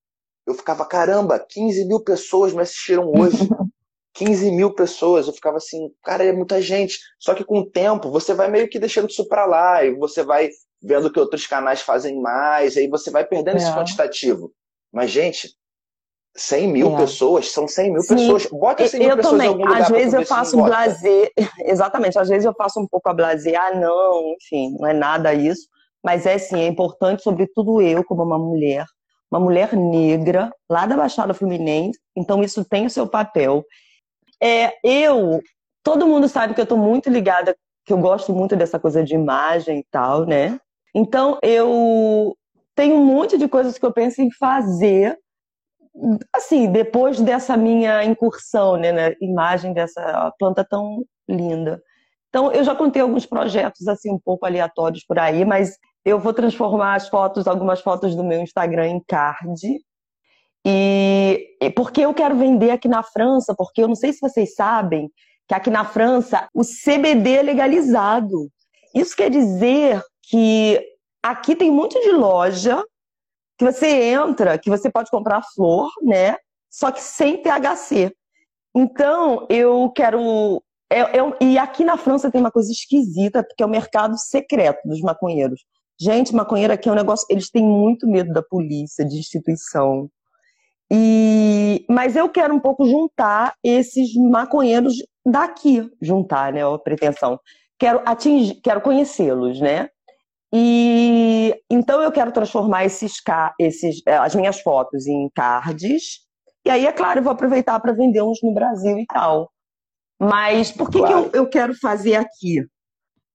eu 0.47 0.55
ficava, 0.55 0.85
caramba, 0.87 1.39
15 1.39 1.85
mil 1.87 2.01
pessoas 2.01 2.53
me 2.53 2.63
assistiram 2.63 3.11
hoje. 3.11 3.37
15 4.15 4.51
mil 4.51 4.75
pessoas, 4.75 5.29
eu 5.29 5.33
ficava 5.33 5.59
assim, 5.59 5.91
cara, 6.03 6.25
é 6.25 6.33
muita 6.33 6.61
gente. 6.61 6.99
Só 7.21 7.35
que 7.35 7.45
com 7.45 7.61
o 7.61 7.71
tempo, 7.71 8.11
você 8.11 8.35
vai 8.35 8.51
meio 8.51 8.69
que 8.69 8.79
deixando 8.79 9.09
isso 9.09 9.29
pra 9.29 9.45
lá, 9.47 9.85
e 9.85 9.95
você 9.95 10.25
vai 10.25 10.51
vendo 10.83 11.13
que 11.13 11.21
outros 11.21 11.47
canais 11.47 11.83
fazem 11.83 12.21
mais, 12.21 12.77
aí 12.77 12.89
você 12.89 13.11
vai 13.13 13.25
perdendo 13.25 13.59
esse 13.59 13.71
É. 13.71 13.75
quantitativo. 13.75 14.53
Mas, 14.93 15.11
gente, 15.11 15.51
100 16.37 16.67
mil 16.73 16.93
É. 16.95 16.97
pessoas 16.97 17.53
são 17.53 17.69
100 17.69 17.93
mil 17.93 18.03
Sim. 18.03 18.15
pessoas. 18.17 18.47
Bota 18.47 18.89
100 18.89 18.99
mil 19.01 19.11
Eu 19.11 19.17
pessoas 19.17 19.35
em 19.35 19.37
também, 19.37 19.49
algum 19.49 19.65
lugar 19.67 19.83
às 19.83 19.89
vezes 19.89 20.15
eu 20.15 20.27
faço 20.27 20.57
engota. 20.57 20.71
blazer, 20.71 21.33
exatamente, 21.67 22.19
às 22.19 22.29
vezes 22.29 22.45
eu 22.45 22.55
faço 22.55 22.81
um 22.81 22.89
pouco 22.89 23.09
a 23.09 23.15
blazer, 23.15 23.55
ah 23.61 23.75
não, 23.75 24.35
enfim, 24.35 24.75
não 24.81 24.89
é 24.89 24.93
nada 24.95 25.33
isso, 25.33 25.69
mas 26.09 26.25
é 26.25 26.39
sim, 26.39 26.59
é 26.59 26.67
importante, 26.67 27.23
sobretudo 27.23 27.83
eu, 27.83 28.03
como 28.03 28.23
uma 28.23 28.39
mulher, 28.39 28.87
uma 29.31 29.39
mulher 29.39 29.77
negra, 29.77 30.51
lá 30.67 30.87
da 30.87 30.97
Baixada 30.97 31.35
Fluminense, 31.35 32.01
então 32.17 32.43
isso 32.43 32.65
tem 32.65 32.87
o 32.87 32.91
seu 32.91 33.07
papel. 33.07 33.63
É, 34.43 34.73
eu, 34.83 35.43
todo 35.85 36.07
mundo 36.07 36.27
sabe 36.27 36.55
que 36.55 36.61
eu 36.61 36.65
estou 36.65 36.79
muito 36.79 37.11
ligada, 37.11 37.55
que 37.85 37.93
eu 37.93 37.99
gosto 37.99 38.33
muito 38.33 38.57
dessa 38.57 38.79
coisa 38.79 39.05
de 39.05 39.15
imagem 39.15 39.81
e 39.81 39.87
tal, 39.91 40.25
né? 40.25 40.59
Então 40.95 41.39
eu 41.43 42.35
tenho 42.75 42.95
um 42.95 43.05
monte 43.05 43.37
de 43.37 43.47
coisas 43.47 43.77
que 43.77 43.85
eu 43.85 43.93
penso 43.93 44.23
em 44.23 44.31
fazer 44.33 45.15
assim, 46.35 46.73
depois 46.73 47.21
dessa 47.21 47.55
minha 47.55 48.03
incursão, 48.03 48.79
né, 48.79 48.93
na 48.93 49.15
imagem 49.21 49.75
dessa 49.75 50.33
planta 50.39 50.65
tão 50.65 51.05
linda. 51.29 51.83
Então, 52.31 52.51
eu 52.51 52.65
já 52.65 52.75
contei 52.75 53.03
alguns 53.03 53.27
projetos 53.27 53.87
assim 53.89 54.11
um 54.11 54.19
pouco 54.19 54.47
aleatórios 54.47 55.05
por 55.05 55.19
aí, 55.19 55.45
mas 55.45 55.77
eu 56.09 56.19
vou 56.19 56.33
transformar 56.33 56.95
as 56.95 57.09
fotos, 57.09 57.47
algumas 57.47 57.81
fotos 57.81 58.15
do 58.15 58.25
meu 58.25 58.41
Instagram 58.41 58.89
em 58.89 59.01
card. 59.07 59.81
E, 60.67 61.57
e 61.61 61.71
porque 61.71 62.01
eu 62.03 62.13
quero 62.13 62.37
vender 62.37 62.71
aqui 62.71 62.89
na 62.89 63.03
França, 63.03 63.55
porque 63.57 63.83
eu 63.83 63.89
não 63.89 63.95
sei 63.95 64.13
se 64.13 64.21
vocês 64.21 64.55
sabem 64.55 65.11
que 65.47 65.55
aqui 65.55 65.71
na 65.71 65.85
França 65.85 66.49
o 66.53 66.63
CBD 66.63 67.37
é 67.37 67.43
legalizado. 67.43 68.51
Isso 68.95 69.17
quer 69.17 69.31
dizer 69.31 70.03
que 70.23 70.81
aqui 71.23 71.57
tem 71.57 71.71
muito 71.71 71.99
de 72.01 72.11
loja 72.13 72.85
que 73.57 73.65
você 73.65 73.87
entra, 74.13 74.59
que 74.59 74.71
você 74.71 74.91
pode 74.91 75.11
comprar 75.11 75.43
flor, 75.55 75.91
né? 76.03 76.37
Só 76.71 76.93
que 76.93 77.03
sem 77.03 77.43
THC. 77.43 78.13
Então, 78.75 79.47
eu 79.49 79.91
quero. 79.95 80.63
é- 80.91 81.19
é- 81.19 81.37
e 81.41 81.59
aqui 81.59 81.85
na 81.85 81.97
França 81.97 82.31
tem 82.31 82.41
uma 82.41 82.51
coisa 82.51 82.71
esquisita, 82.71 83.43
porque 83.43 83.63
é 83.63 83.67
o 83.67 83.69
mercado 83.69 84.17
secreto 84.19 84.87
dos 84.87 85.01
maconheiros. 85.01 85.65
Gente, 86.01 86.35
maconheiro 86.35 86.73
aqui 86.73 86.89
é 86.89 86.93
um 86.93 86.95
negócio. 86.95 87.27
Eles 87.29 87.51
têm 87.51 87.65
muito 87.65 88.07
medo 88.07 88.33
da 88.33 88.43
polícia, 88.43 89.05
de 89.05 89.19
instituição. 89.19 90.09
E, 90.91 91.85
mas 91.89 92.17
eu 92.17 92.29
quero 92.29 92.55
um 92.55 92.61
pouco 92.61 92.87
juntar 92.87 93.55
esses 93.63 94.15
maconheiros 94.15 94.95
daqui, 95.27 95.91
juntar, 96.01 96.53
né? 96.53 96.65
A 96.65 96.79
pretensão. 96.79 97.39
Quero 97.79 98.01
atingir, 98.07 98.61
quero 98.63 98.81
conhecê-los, 98.81 99.61
né? 99.61 99.89
E 100.53 101.55
então 101.71 102.01
eu 102.01 102.11
quero 102.11 102.33
transformar 102.33 102.85
esses, 102.85 103.15
esses, 103.59 104.01
eh, 104.07 104.17
as 104.17 104.35
minhas 104.35 104.61
fotos 104.61 105.07
em 105.07 105.29
cards. 105.35 106.21
E 106.65 106.71
aí, 106.71 106.87
é 106.87 106.93
claro, 106.93 107.19
eu 107.21 107.23
vou 107.23 107.33
aproveitar 107.33 107.79
para 107.81 107.93
vender 107.93 108.23
uns 108.23 108.39
no 108.43 108.55
Brasil 108.55 108.99
e 108.99 109.07
tal. 109.07 109.51
Mas 110.19 110.73
por 110.73 110.91
que, 110.91 110.99
Claro. 110.99 111.31
que 111.31 111.37
eu, 111.37 111.43
eu 111.43 111.49
quero 111.49 111.75
fazer 111.75 112.17
aqui? 112.17 112.65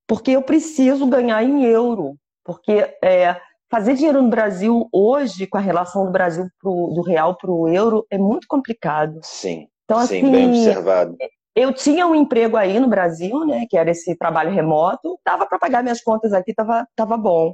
Porque 0.07 0.31
eu 0.31 0.41
preciso 0.41 1.05
ganhar 1.07 1.43
em 1.43 1.63
euro. 1.63 2.17
Porque 2.43 2.95
é, 3.03 3.39
fazer 3.69 3.95
dinheiro 3.95 4.21
no 4.21 4.29
Brasil 4.29 4.87
hoje, 4.91 5.47
com 5.47 5.57
a 5.57 5.61
relação 5.61 6.05
do 6.05 6.11
Brasil 6.11 6.45
pro, 6.59 6.91
do 6.93 7.01
real 7.01 7.35
para 7.35 7.51
o 7.51 7.67
euro, 7.67 8.05
é 8.09 8.17
muito 8.17 8.47
complicado. 8.47 9.19
Sim, 9.23 9.67
Então, 9.85 9.99
sim, 10.05 10.19
assim, 10.19 10.31
bem 10.31 10.49
observado. 10.49 11.15
eu 11.55 11.73
tinha 11.73 12.05
um 12.05 12.13
emprego 12.15 12.57
aí 12.57 12.79
no 12.79 12.87
Brasil, 12.87 13.45
né, 13.45 13.65
que 13.69 13.77
era 13.77 13.89
esse 13.91 14.15
trabalho 14.15 14.51
remoto, 14.51 15.19
dava 15.25 15.45
para 15.45 15.57
pagar 15.57 15.81
minhas 15.81 16.01
contas 16.01 16.33
aqui, 16.33 16.53
tava, 16.53 16.87
tava 16.95 17.17
bom. 17.17 17.53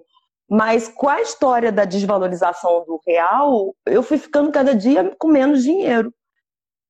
Mas 0.49 0.87
com 0.87 1.07
a 1.07 1.21
história 1.21 1.71
da 1.71 1.85
desvalorização 1.85 2.83
do 2.85 2.99
real, 3.07 3.75
eu 3.85 4.01
fui 4.01 4.17
ficando 4.17 4.51
cada 4.51 4.73
dia 4.73 5.15
com 5.19 5.27
menos 5.27 5.63
dinheiro. 5.63 6.11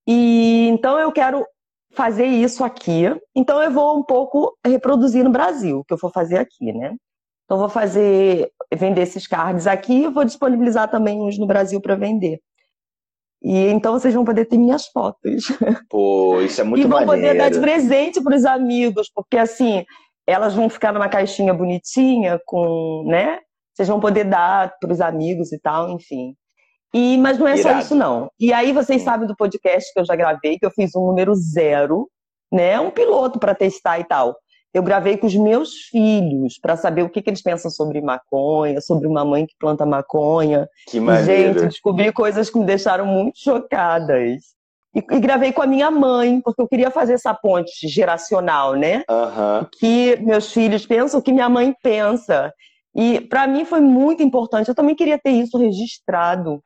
E 0.07 0.69
então 0.69 0.97
eu 0.97 1.11
quero 1.11 1.45
fazer 1.91 2.25
isso 2.25 2.63
aqui. 2.63 3.03
Então 3.35 3.61
eu 3.61 3.69
vou 3.69 3.97
um 3.97 4.03
pouco 4.03 4.57
reproduzir 4.65 5.23
no 5.23 5.29
Brasil, 5.29 5.79
o 5.79 5.83
que 5.83 5.93
eu 5.93 5.97
vou 5.97 6.09
fazer 6.09 6.37
aqui, 6.37 6.71
né? 6.71 6.95
Então 7.49 7.57
vou 7.57 7.67
fazer 7.67 8.51
vender 8.75 9.01
esses 9.01 9.25
cards 9.25 9.65
aqui, 9.65 10.03
e 10.03 10.07
vou 10.07 10.23
disponibilizar 10.23 10.87
também 10.87 11.19
uns 11.19 11.35
no 11.39 11.47
Brasil 11.47 11.81
para 11.81 11.95
vender. 11.95 12.39
E 13.41 13.57
então 13.69 13.93
vocês 13.93 14.13
vão 14.13 14.23
poder 14.23 14.45
ter 14.45 14.57
minhas 14.59 14.85
fotos 14.87 15.45
Pô, 15.89 16.41
isso 16.41 16.61
é 16.61 16.63
muito 16.63 16.85
e 16.85 16.87
vão 16.87 16.99
maneiro. 17.05 17.11
poder 17.21 17.37
dar 17.37 17.49
de 17.49 17.59
presente 17.59 18.21
para 18.21 18.35
os 18.35 18.45
amigos, 18.45 19.09
porque 19.15 19.35
assim, 19.35 19.83
elas 20.27 20.53
vão 20.53 20.69
ficar 20.69 20.93
numa 20.93 21.09
caixinha 21.09 21.51
bonitinha 21.51 22.39
com, 22.45 23.03
né? 23.07 23.39
Vocês 23.73 23.87
vão 23.89 23.99
poder 23.99 24.25
dar 24.25 24.75
para 24.79 24.91
os 24.91 25.01
amigos 25.01 25.51
e 25.51 25.59
tal, 25.59 25.89
enfim. 25.89 26.35
E, 26.93 27.17
mas 27.17 27.39
não 27.39 27.47
é 27.47 27.57
só 27.57 27.69
Irado. 27.69 27.83
isso, 27.83 27.95
não. 27.95 28.29
E 28.39 28.53
aí 28.53 28.71
vocês 28.73 29.01
Hum. 29.01 29.05
sabem 29.05 29.27
do 29.27 29.35
podcast 29.35 29.91
que 29.91 29.99
eu 29.99 30.05
já 30.05 30.15
gravei, 30.15 30.59
que 30.59 30.65
eu 30.67 30.71
fiz 30.71 30.95
um 30.95 31.07
número 31.07 31.33
zero, 31.33 32.07
né? 32.51 32.79
Um 32.79 32.91
piloto 32.91 33.39
para 33.39 33.55
testar 33.55 33.99
e 33.99 34.03
tal. 34.03 34.35
Eu 34.73 34.83
gravei 34.83 35.17
com 35.17 35.25
os 35.25 35.35
meus 35.35 35.73
filhos 35.89 36.59
para 36.59 36.77
saber 36.77 37.01
o 37.01 37.09
que, 37.09 37.21
que 37.21 37.29
eles 37.29 37.41
pensam 37.41 37.71
sobre 37.71 38.01
maconha, 38.01 38.79
sobre 38.81 39.07
uma 39.07 39.25
mãe 39.25 39.45
que 39.45 39.55
planta 39.59 39.85
maconha. 39.85 40.67
Que 40.87 40.99
maneiro. 40.99 41.53
gente, 41.53 41.67
descobri 41.69 42.11
coisas 42.11 42.49
que 42.49 42.59
me 42.59 42.65
deixaram 42.65 43.05
muito 43.05 43.39
chocadas. 43.39 44.59
E, 44.95 44.99
e 44.99 45.19
gravei 45.19 45.51
com 45.51 45.61
a 45.61 45.67
minha 45.67 45.89
mãe, 45.89 46.39
porque 46.41 46.61
eu 46.61 46.67
queria 46.67 46.91
fazer 46.91 47.13
essa 47.13 47.33
ponte 47.33 47.87
geracional, 47.87 48.75
né? 48.75 49.03
Aham. 49.09 49.67
Que 49.79 50.17
meus 50.17 50.51
filhos 50.51 50.85
pensam 50.85 51.19
o 51.19 51.23
que 51.23 51.33
minha 51.33 51.49
mãe 51.49 51.75
pensa. 51.81 52.53
E 52.95 53.21
para 53.21 53.47
mim 53.47 53.65
foi 53.65 53.81
muito 53.81 54.21
importante. 54.21 54.67
Eu 54.67 54.75
também 54.75 54.95
queria 54.95 55.17
ter 55.17 55.31
isso 55.31 55.57
registrado, 55.57 56.61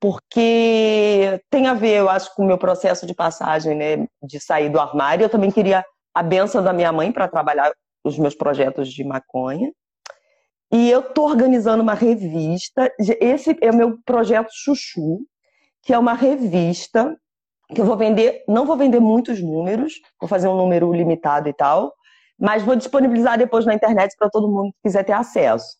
porque 0.00 1.40
tem 1.50 1.66
a 1.66 1.74
ver, 1.74 1.98
eu 1.98 2.08
acho, 2.08 2.32
com 2.34 2.44
o 2.44 2.46
meu 2.46 2.58
processo 2.58 3.06
de 3.06 3.14
passagem, 3.14 3.76
né? 3.76 4.06
De 4.22 4.38
sair 4.40 4.68
do 4.68 4.80
armário. 4.80 5.24
Eu 5.24 5.30
também 5.30 5.50
queria 5.50 5.84
a 6.14 6.22
benção 6.22 6.62
da 6.62 6.72
minha 6.72 6.92
mãe 6.92 7.12
para 7.12 7.28
trabalhar 7.28 7.72
os 8.04 8.18
meus 8.18 8.34
projetos 8.34 8.92
de 8.92 9.04
maconha. 9.04 9.72
E 10.72 10.90
eu 10.90 11.02
tô 11.02 11.24
organizando 11.24 11.82
uma 11.82 11.94
revista. 11.94 12.92
Esse 12.98 13.56
é 13.60 13.70
o 13.70 13.74
meu 13.74 13.98
projeto 14.04 14.50
Chuchu, 14.52 15.20
que 15.82 15.92
é 15.92 15.98
uma 15.98 16.14
revista 16.14 17.16
que 17.74 17.80
eu 17.80 17.84
vou 17.84 17.96
vender, 17.96 18.42
não 18.48 18.66
vou 18.66 18.76
vender 18.76 19.00
muitos 19.00 19.40
números, 19.40 19.94
vou 20.20 20.28
fazer 20.28 20.48
um 20.48 20.56
número 20.56 20.92
limitado 20.92 21.48
e 21.48 21.52
tal, 21.52 21.92
mas 22.38 22.62
vou 22.62 22.74
disponibilizar 22.74 23.38
depois 23.38 23.64
na 23.64 23.74
internet 23.74 24.14
para 24.18 24.28
todo 24.28 24.48
mundo 24.48 24.72
que 24.72 24.82
quiser 24.84 25.04
ter 25.04 25.12
acesso. 25.12 25.78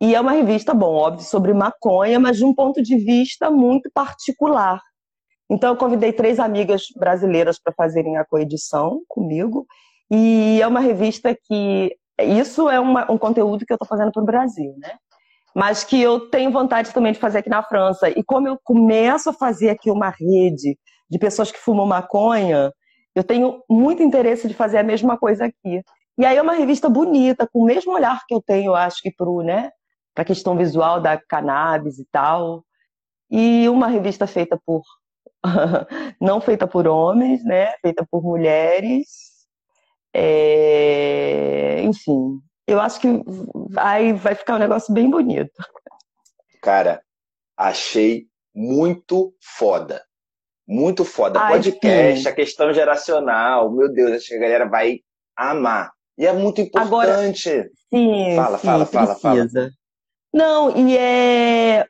E 0.00 0.14
é 0.14 0.20
uma 0.20 0.32
revista, 0.32 0.74
bom, 0.74 0.94
óbvio, 0.94 1.24
sobre 1.24 1.52
maconha, 1.52 2.20
mas 2.20 2.36
de 2.36 2.44
um 2.44 2.54
ponto 2.54 2.82
de 2.82 2.96
vista 2.96 3.50
muito 3.50 3.90
particular. 3.92 4.80
Então, 5.50 5.70
eu 5.70 5.76
convidei 5.76 6.12
três 6.12 6.38
amigas 6.40 6.86
brasileiras 6.96 7.58
para 7.58 7.72
fazerem 7.72 8.16
a 8.16 8.24
coedição 8.24 9.00
comigo, 9.08 9.66
e 10.10 10.60
é 10.60 10.66
uma 10.66 10.80
revista 10.80 11.34
que. 11.34 11.96
Isso 12.18 12.70
é 12.70 12.80
uma, 12.80 13.10
um 13.12 13.18
conteúdo 13.18 13.66
que 13.66 13.72
eu 13.72 13.76
estou 13.76 13.86
fazendo 13.86 14.10
para 14.10 14.22
o 14.22 14.26
Brasil, 14.26 14.74
né? 14.78 14.92
Mas 15.54 15.84
que 15.84 16.00
eu 16.00 16.30
tenho 16.30 16.50
vontade 16.50 16.92
também 16.92 17.12
de 17.12 17.18
fazer 17.18 17.38
aqui 17.38 17.50
na 17.50 17.62
França. 17.62 18.08
E 18.08 18.22
como 18.24 18.48
eu 18.48 18.58
começo 18.64 19.30
a 19.30 19.34
fazer 19.34 19.68
aqui 19.70 19.90
uma 19.90 20.08
rede 20.08 20.78
de 21.10 21.18
pessoas 21.18 21.52
que 21.52 21.58
fumam 21.58 21.86
maconha, 21.86 22.72
eu 23.14 23.22
tenho 23.24 23.62
muito 23.68 24.02
interesse 24.02 24.48
de 24.48 24.54
fazer 24.54 24.78
a 24.78 24.82
mesma 24.82 25.18
coisa 25.18 25.46
aqui. 25.46 25.82
E 26.18 26.24
aí 26.24 26.36
é 26.36 26.42
uma 26.42 26.54
revista 26.54 26.88
bonita, 26.88 27.46
com 27.50 27.60
o 27.60 27.64
mesmo 27.64 27.92
olhar 27.92 28.20
que 28.26 28.34
eu 28.34 28.42
tenho, 28.42 28.74
acho 28.74 29.02
que 29.02 29.10
pro, 29.14 29.42
né, 29.42 29.70
para 30.14 30.22
a 30.22 30.26
questão 30.26 30.56
visual 30.56 31.00
da 31.00 31.18
cannabis 31.18 31.98
e 31.98 32.06
tal. 32.10 32.64
E 33.30 33.68
uma 33.68 33.88
revista 33.88 34.26
feita 34.26 34.58
por 34.64 34.82
não 36.20 36.40
feita 36.40 36.66
por 36.66 36.86
homens, 36.86 37.44
né? 37.44 37.72
Feita 37.82 38.06
por 38.10 38.22
mulheres. 38.22 39.06
É... 40.14 41.80
Enfim, 41.82 42.40
eu 42.66 42.80
acho 42.80 43.00
que 43.00 43.08
vai, 43.70 44.12
vai 44.12 44.34
ficar 44.34 44.56
um 44.56 44.60
negócio 44.60 44.92
bem 44.92 45.08
bonito. 45.10 45.62
Cara, 46.62 47.00
achei 47.56 48.26
muito 48.54 49.34
foda. 49.40 50.02
Muito 50.66 51.04
foda. 51.04 51.38
Ai, 51.38 51.52
Podcast, 51.52 52.22
sim. 52.22 52.28
a 52.28 52.32
questão 52.32 52.72
geracional, 52.72 53.70
meu 53.70 53.92
Deus, 53.92 54.12
acho 54.12 54.28
que 54.28 54.34
a 54.34 54.40
galera 54.40 54.68
vai 54.68 55.00
amar. 55.36 55.92
E 56.18 56.26
é 56.26 56.32
muito 56.32 56.60
importante. 56.60 57.50
Agora, 57.50 57.70
sim, 57.92 58.36
fala, 58.36 58.58
sim, 58.58 58.66
fala, 58.66 58.86
fala, 58.86 59.14
fala. 59.14 59.46
Não, 60.32 60.76
e 60.76 60.96
é. 60.96 61.86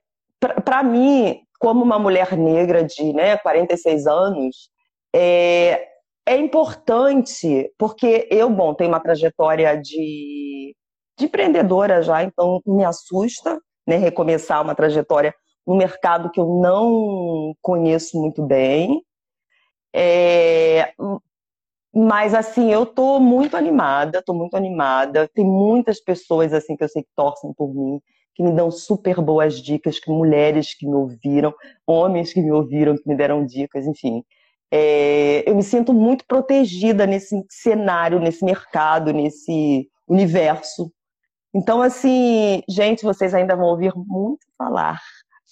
Para 0.65 0.83
mim, 0.83 1.41
como 1.59 1.83
uma 1.83 1.99
mulher 1.99 2.37
negra 2.37 2.85
de 2.85 3.13
né, 3.13 3.37
46 3.39 4.07
anos, 4.07 4.71
é, 5.15 5.87
é 6.27 6.37
importante, 6.37 7.73
porque 7.79 8.29
eu, 8.31 8.51
bom, 8.51 8.75
tenho 8.75 8.91
uma 8.91 9.01
trajetória 9.01 9.77
de, 9.77 10.75
de 11.19 11.25
empreendedora 11.25 12.03
já, 12.03 12.23
então 12.23 12.61
me 12.67 12.85
assusta 12.85 13.61
né, 13.87 13.97
recomeçar 13.97 14.63
uma 14.63 14.75
trajetória 14.75 15.35
no 15.67 15.77
mercado 15.77 16.31
que 16.31 16.41
eu 16.41 16.47
não 16.61 17.55
conheço 17.61 18.21
muito 18.21 18.43
bem. 18.43 19.03
É, 19.95 20.93
mas 21.95 22.35
assim, 22.35 22.71
eu 22.71 22.85
tô 22.85 23.19
muito 23.19 23.57
animada, 23.57 24.23
tô 24.23 24.35
muito 24.35 24.55
animada. 24.57 25.29
Tem 25.29 25.45
muitas 25.45 26.01
pessoas 26.01 26.53
assim 26.53 26.77
que 26.77 26.85
eu 26.85 26.89
sei 26.89 27.03
que 27.03 27.09
torcem 27.17 27.53
por 27.55 27.75
mim, 27.75 28.01
que 28.37 28.43
me 28.43 28.53
dão 28.53 28.71
super 28.71 29.21
boas 29.21 29.63
dicas, 29.63 29.99
que 29.99 30.11
mulheres 30.11 30.75
que 30.75 30.87
me 30.87 30.95
ouviram, 30.95 31.55
homens 31.87 32.35
que 32.35 32.43
me 32.43 32.53
ouviram, 32.53 32.95
que 32.95 33.09
me 33.09 33.17
deram 33.17 33.47
dicas, 33.47 33.87
enfim. 33.87 34.23
É, 34.71 35.49
eu 35.49 35.57
me 35.57 35.63
sinto 35.63 35.95
muito 35.95 36.27
protegida 36.27 37.07
nesse 37.07 37.43
cenário, 37.49 38.21
nesse 38.21 38.45
mercado, 38.45 39.11
nesse 39.11 39.89
universo. 40.07 40.93
Então, 41.55 41.81
assim, 41.81 42.63
gente, 42.69 43.03
vocês 43.03 43.33
ainda 43.33 43.57
vão 43.57 43.69
ouvir 43.69 43.93
muito 43.97 44.47
falar 44.59 45.01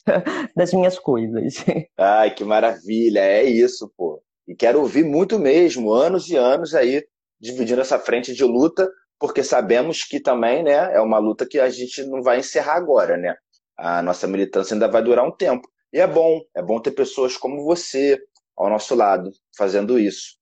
das 0.55 0.75
minhas 0.75 0.99
coisas. 0.99 1.65
Ai, 1.97 2.35
que 2.35 2.45
maravilha, 2.45 3.21
é 3.21 3.45
isso, 3.45 3.91
pô. 3.97 4.23
E 4.47 4.55
quero 4.55 4.81
ouvir 4.81 5.05
muito 5.05 5.39
mesmo, 5.39 5.91
anos 5.91 6.29
e 6.29 6.37
anos 6.37 6.75
aí, 6.75 7.03
dividindo 7.41 7.81
essa 7.81 7.99
frente 7.99 8.35
de 8.35 8.45
luta, 8.45 8.87
porque 9.25 9.43
sabemos 9.43 10.05
que 10.05 10.21
também, 10.21 10.63
né, 10.63 10.95
é 10.95 11.01
uma 11.01 11.17
luta 11.17 11.47
que 11.47 11.59
a 11.59 11.71
gente 11.71 12.05
não 12.05 12.23
vai 12.23 12.41
encerrar 12.41 12.75
agora, 12.75 13.17
né? 13.17 13.35
A 13.75 14.03
nossa 14.03 14.27
militância 14.27 14.75
ainda 14.75 14.87
vai 14.87 15.03
durar 15.03 15.25
um 15.25 15.31
tempo. 15.31 15.67
E 15.91 15.99
é 15.99 16.07
bom, 16.07 16.43
é 16.55 16.61
bom 16.61 16.79
ter 16.79 16.91
pessoas 16.91 17.35
como 17.35 17.65
você 17.65 18.21
ao 18.55 18.69
nosso 18.69 18.95
lado, 18.95 19.31
fazendo 19.57 19.99
isso. 19.99 20.37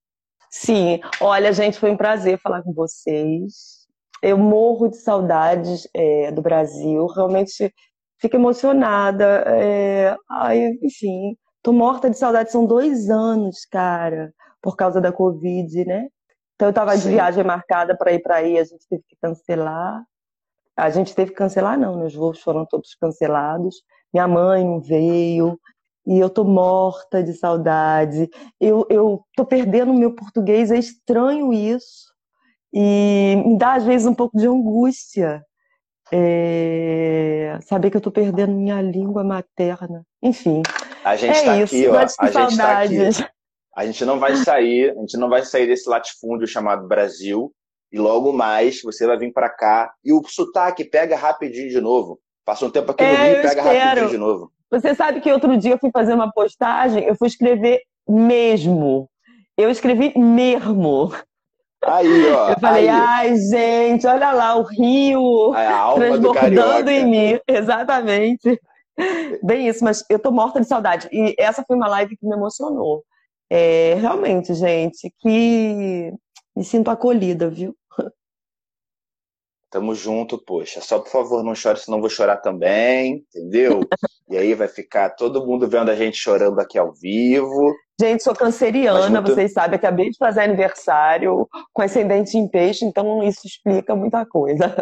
Sim, 0.50 1.00
olha, 1.20 1.52
gente, 1.52 1.78
foi 1.78 1.92
um 1.92 1.96
prazer 1.96 2.40
falar 2.40 2.60
com 2.60 2.72
vocês. 2.72 3.86
Eu 4.20 4.36
morro 4.36 4.88
de 4.88 4.96
saudades 4.96 5.86
é, 5.94 6.32
do 6.32 6.42
Brasil, 6.42 7.06
realmente 7.06 7.72
fico 8.20 8.34
emocionada. 8.34 9.44
É, 9.46 10.16
ai, 10.28 10.76
enfim, 10.82 11.36
tô 11.62 11.72
morta 11.72 12.10
de 12.10 12.18
saudade. 12.18 12.50
São 12.50 12.66
dois 12.66 13.08
anos, 13.08 13.64
cara, 13.64 14.34
por 14.60 14.74
causa 14.74 15.00
da 15.00 15.12
Covid, 15.12 15.84
né? 15.84 16.08
Então 16.62 16.68
eu 16.68 16.74
tava 16.74 16.96
Sim. 16.96 17.08
de 17.08 17.14
viagem 17.16 17.42
marcada 17.42 17.96
para 17.96 18.12
ir 18.12 18.20
para 18.20 18.36
aí, 18.36 18.56
a 18.56 18.62
gente 18.62 18.86
teve 18.88 19.02
que 19.08 19.16
cancelar. 19.20 20.00
A 20.76 20.90
gente 20.90 21.12
teve 21.12 21.32
que 21.32 21.36
cancelar, 21.36 21.76
não, 21.76 21.96
né? 21.96 22.04
os 22.04 22.14
voos 22.14 22.40
foram 22.40 22.64
todos 22.64 22.94
cancelados. 22.94 23.82
Minha 24.14 24.28
mãe 24.28 24.64
não 24.64 24.80
veio, 24.80 25.58
e 26.06 26.20
eu 26.20 26.30
tô 26.30 26.44
morta 26.44 27.20
de 27.20 27.32
saudade. 27.32 28.30
Eu, 28.60 28.86
eu 28.88 29.24
tô 29.34 29.44
perdendo 29.44 29.90
o 29.90 29.98
meu 29.98 30.14
português, 30.14 30.70
é 30.70 30.78
estranho 30.78 31.52
isso. 31.52 32.12
E 32.72 33.42
me 33.44 33.58
dá, 33.58 33.74
às 33.74 33.84
vezes, 33.84 34.06
um 34.06 34.14
pouco 34.14 34.38
de 34.38 34.46
angústia. 34.46 35.44
É... 36.12 37.58
Saber 37.62 37.90
que 37.90 37.96
eu 37.96 38.00
tô 38.00 38.12
perdendo 38.12 38.52
minha 38.52 38.80
língua 38.80 39.24
materna. 39.24 40.06
Enfim. 40.22 40.62
A 41.02 41.16
gente 41.16 41.38
é 41.38 41.44
tá 41.44 41.56
isso, 41.56 41.74
aqui, 41.74 41.88
ó. 41.88 41.98
A 41.98 42.46
gente 42.46 42.56
tá 42.56 42.82
aqui. 42.82 43.32
A 43.74 43.86
gente 43.86 44.04
não 44.04 44.18
vai 44.18 44.36
sair, 44.36 44.90
a 44.90 45.00
gente 45.00 45.16
não 45.16 45.28
vai 45.28 45.42
sair 45.44 45.66
desse 45.66 45.88
latifúndio 45.88 46.46
chamado 46.46 46.86
Brasil. 46.86 47.52
E 47.90 47.98
logo 47.98 48.32
mais 48.32 48.80
você 48.82 49.06
vai 49.06 49.18
vir 49.18 49.32
para 49.32 49.50
cá. 49.50 49.92
E 50.04 50.12
o 50.12 50.22
sotaque 50.26 50.84
pega 50.84 51.16
rapidinho 51.16 51.68
de 51.68 51.80
novo. 51.80 52.18
Passa 52.44 52.66
um 52.66 52.70
tempo 52.70 52.90
aqui 52.90 53.04
no 53.04 53.10
é, 53.10 53.28
Rio 53.28 53.38
e 53.38 53.42
pega 53.42 53.60
espero. 53.60 53.78
rapidinho 53.78 54.10
de 54.10 54.18
novo. 54.18 54.52
Você 54.70 54.94
sabe 54.94 55.20
que 55.20 55.30
outro 55.30 55.56
dia 55.56 55.72
eu 55.72 55.78
fui 55.78 55.90
fazer 55.90 56.14
uma 56.14 56.32
postagem, 56.32 57.04
eu 57.04 57.14
fui 57.14 57.28
escrever 57.28 57.82
mesmo. 58.08 59.08
Eu 59.56 59.70
escrevi 59.70 60.18
mesmo. 60.18 61.12
Aí, 61.84 62.32
ó. 62.32 62.50
Eu 62.50 62.58
falei, 62.58 62.88
aí. 62.88 63.00
ai, 63.00 63.36
gente, 63.36 64.06
olha 64.06 64.32
lá, 64.32 64.56
o 64.56 64.62
rio 64.62 65.52
a 65.52 65.94
transbordando 65.94 66.90
em 66.90 67.04
mim. 67.04 67.40
Exatamente. 67.46 68.58
Bem 69.42 69.68
isso, 69.68 69.84
mas 69.84 70.04
eu 70.08 70.18
tô 70.18 70.30
morta 70.30 70.60
de 70.60 70.66
saudade. 70.66 71.08
E 71.12 71.34
essa 71.38 71.64
foi 71.66 71.76
uma 71.76 71.88
live 71.88 72.16
que 72.16 72.26
me 72.26 72.34
emocionou. 72.34 73.04
É, 73.54 73.96
realmente, 73.96 74.54
gente, 74.54 75.12
que 75.18 76.10
me 76.56 76.64
sinto 76.64 76.90
acolhida, 76.90 77.50
viu? 77.50 77.76
Tamo 79.68 79.94
junto, 79.94 80.42
poxa. 80.42 80.80
Só 80.80 80.98
por 80.98 81.10
favor, 81.10 81.44
não 81.44 81.54
chore, 81.54 81.78
senão 81.78 82.00
vou 82.00 82.08
chorar 82.08 82.38
também, 82.38 83.26
entendeu? 83.28 83.80
e 84.30 84.38
aí 84.38 84.54
vai 84.54 84.68
ficar 84.68 85.10
todo 85.10 85.44
mundo 85.44 85.68
vendo 85.68 85.90
a 85.90 85.94
gente 85.94 86.16
chorando 86.16 86.58
aqui 86.60 86.78
ao 86.78 86.94
vivo. 86.94 87.74
Gente, 88.00 88.22
sou 88.22 88.34
canceriana, 88.34 89.20
muito... 89.20 89.34
vocês 89.34 89.52
sabem, 89.52 89.76
acabei 89.76 90.08
de 90.08 90.16
fazer 90.16 90.40
aniversário 90.40 91.46
com 91.74 91.82
ascendente 91.82 92.38
em 92.38 92.48
peixe, 92.48 92.86
então 92.86 93.22
isso 93.22 93.46
explica 93.46 93.94
muita 93.94 94.24
coisa. 94.24 94.74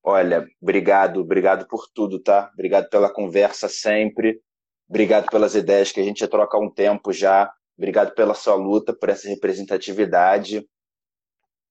Olha, 0.00 0.46
obrigado, 0.62 1.22
obrigado 1.22 1.66
por 1.66 1.88
tudo, 1.92 2.22
tá? 2.22 2.50
Obrigado 2.54 2.88
pela 2.88 3.12
conversa 3.12 3.68
sempre. 3.68 4.40
Obrigado 4.88 5.26
pelas 5.26 5.54
ideias 5.54 5.92
que 5.92 6.00
a 6.00 6.04
gente 6.04 6.20
já 6.20 6.28
troca 6.28 6.56
há 6.56 6.60
um 6.60 6.70
tempo 6.70 7.12
já. 7.12 7.52
Obrigado 7.76 8.14
pela 8.14 8.34
sua 8.34 8.54
luta, 8.54 8.92
por 8.92 9.08
essa 9.08 9.28
representatividade. 9.28 10.66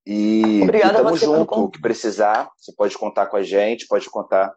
E 0.06 0.62
estamos 0.62 1.20
junto. 1.20 1.64
O 1.64 1.70
que 1.70 1.80
precisar, 1.80 2.50
você 2.56 2.72
pode 2.74 2.96
contar 2.96 3.26
com 3.26 3.36
a 3.36 3.42
gente, 3.42 3.86
pode 3.86 4.08
contar. 4.08 4.54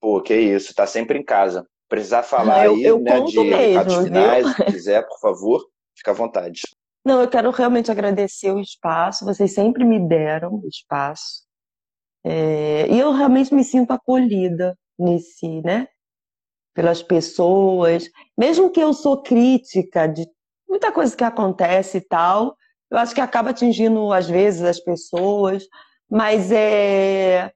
Pô, 0.00 0.20
que 0.20 0.34
isso, 0.34 0.74
tá 0.74 0.86
sempre 0.86 1.18
em 1.18 1.24
casa. 1.24 1.66
Precisar 1.88 2.22
falar 2.22 2.66
eu, 2.66 2.74
aí, 2.74 2.82
eu 2.84 3.00
né, 3.00 3.20
de 3.20 3.40
mesmo, 3.40 4.04
finais, 4.04 4.46
se 4.54 4.64
quiser, 4.64 5.06
por 5.06 5.18
favor, 5.18 5.66
fica 5.96 6.12
à 6.12 6.14
vontade. 6.14 6.62
Não, 7.04 7.20
eu 7.20 7.28
quero 7.28 7.50
realmente 7.50 7.90
agradecer 7.90 8.52
o 8.52 8.60
espaço, 8.60 9.24
vocês 9.24 9.52
sempre 9.52 9.84
me 9.84 9.98
deram 10.08 10.54
o 10.54 10.68
espaço. 10.68 11.42
É, 12.24 12.86
e 12.88 12.98
eu 12.98 13.10
realmente 13.10 13.52
me 13.52 13.64
sinto 13.64 13.90
acolhida 13.90 14.78
nesse, 14.96 15.60
né? 15.62 15.88
Pelas 16.74 17.02
pessoas. 17.02 18.08
Mesmo 18.36 18.70
que 18.70 18.80
eu 18.80 18.92
sou 18.92 19.22
crítica 19.22 20.06
de 20.06 20.26
muita 20.68 20.90
coisa 20.90 21.16
que 21.16 21.24
acontece 21.24 21.98
e 21.98 22.00
tal, 22.00 22.56
eu 22.90 22.98
acho 22.98 23.14
que 23.14 23.20
acaba 23.20 23.50
atingindo, 23.50 24.12
às 24.12 24.28
vezes, 24.28 24.62
as 24.62 24.78
pessoas, 24.78 25.64
mas 26.10 26.52
é. 26.52 27.50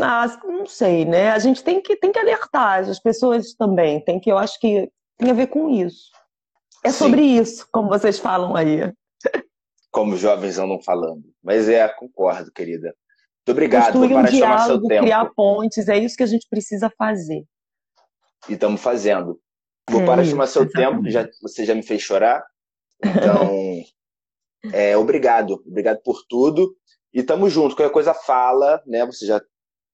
Ah, 0.00 0.26
não 0.44 0.66
sei, 0.66 1.06
né? 1.06 1.30
A 1.30 1.38
gente 1.38 1.64
tem 1.64 1.80
que, 1.80 1.96
tem 1.96 2.12
que 2.12 2.18
alertar 2.18 2.80
as 2.80 3.00
pessoas 3.00 3.54
também. 3.54 4.00
Tem 4.04 4.20
que, 4.20 4.30
eu 4.30 4.36
acho 4.36 4.60
que 4.60 4.90
tem 5.16 5.30
a 5.30 5.34
ver 5.34 5.46
com 5.46 5.70
isso. 5.70 6.10
É 6.84 6.90
Sim. 6.90 6.98
sobre 6.98 7.22
isso, 7.22 7.66
como 7.72 7.88
vocês 7.88 8.18
falam 8.18 8.54
aí. 8.54 8.92
Como 9.90 10.12
os 10.12 10.20
jovens 10.20 10.58
andam 10.58 10.78
falando. 10.82 11.24
Mas 11.42 11.68
é, 11.68 11.88
concordo, 11.88 12.52
querida. 12.52 12.94
Muito 13.46 13.56
obrigado 13.56 13.92
por 13.94 14.12
um 14.12 14.26
chamar 14.26 14.66
seu 14.66 14.82
tempo. 14.82 15.04
Criar 15.04 15.24
pontes, 15.34 15.88
é 15.88 15.96
isso 15.96 16.16
que 16.16 16.22
a 16.22 16.26
gente 16.26 16.46
precisa 16.50 16.92
fazer. 16.98 17.44
E 18.48 18.54
estamos 18.54 18.80
fazendo. 18.80 19.40
Vou 19.88 20.02
é 20.02 20.06
parar 20.06 20.22
de 20.22 20.30
chamar 20.30 20.46
seu 20.46 20.62
exatamente. 20.62 20.96
tempo, 20.96 21.10
já, 21.10 21.28
você 21.42 21.64
já 21.64 21.74
me 21.74 21.82
fez 21.82 22.02
chorar. 22.02 22.44
Então, 23.04 23.82
É, 24.72 24.96
obrigado, 24.96 25.62
obrigado 25.66 26.00
por 26.02 26.24
tudo. 26.28 26.74
E 27.12 27.22
tamo 27.22 27.48
junto. 27.48 27.76
Qualquer 27.76 27.92
coisa 27.92 28.12
fala, 28.12 28.82
né? 28.86 29.04
Você 29.06 29.26
já 29.26 29.40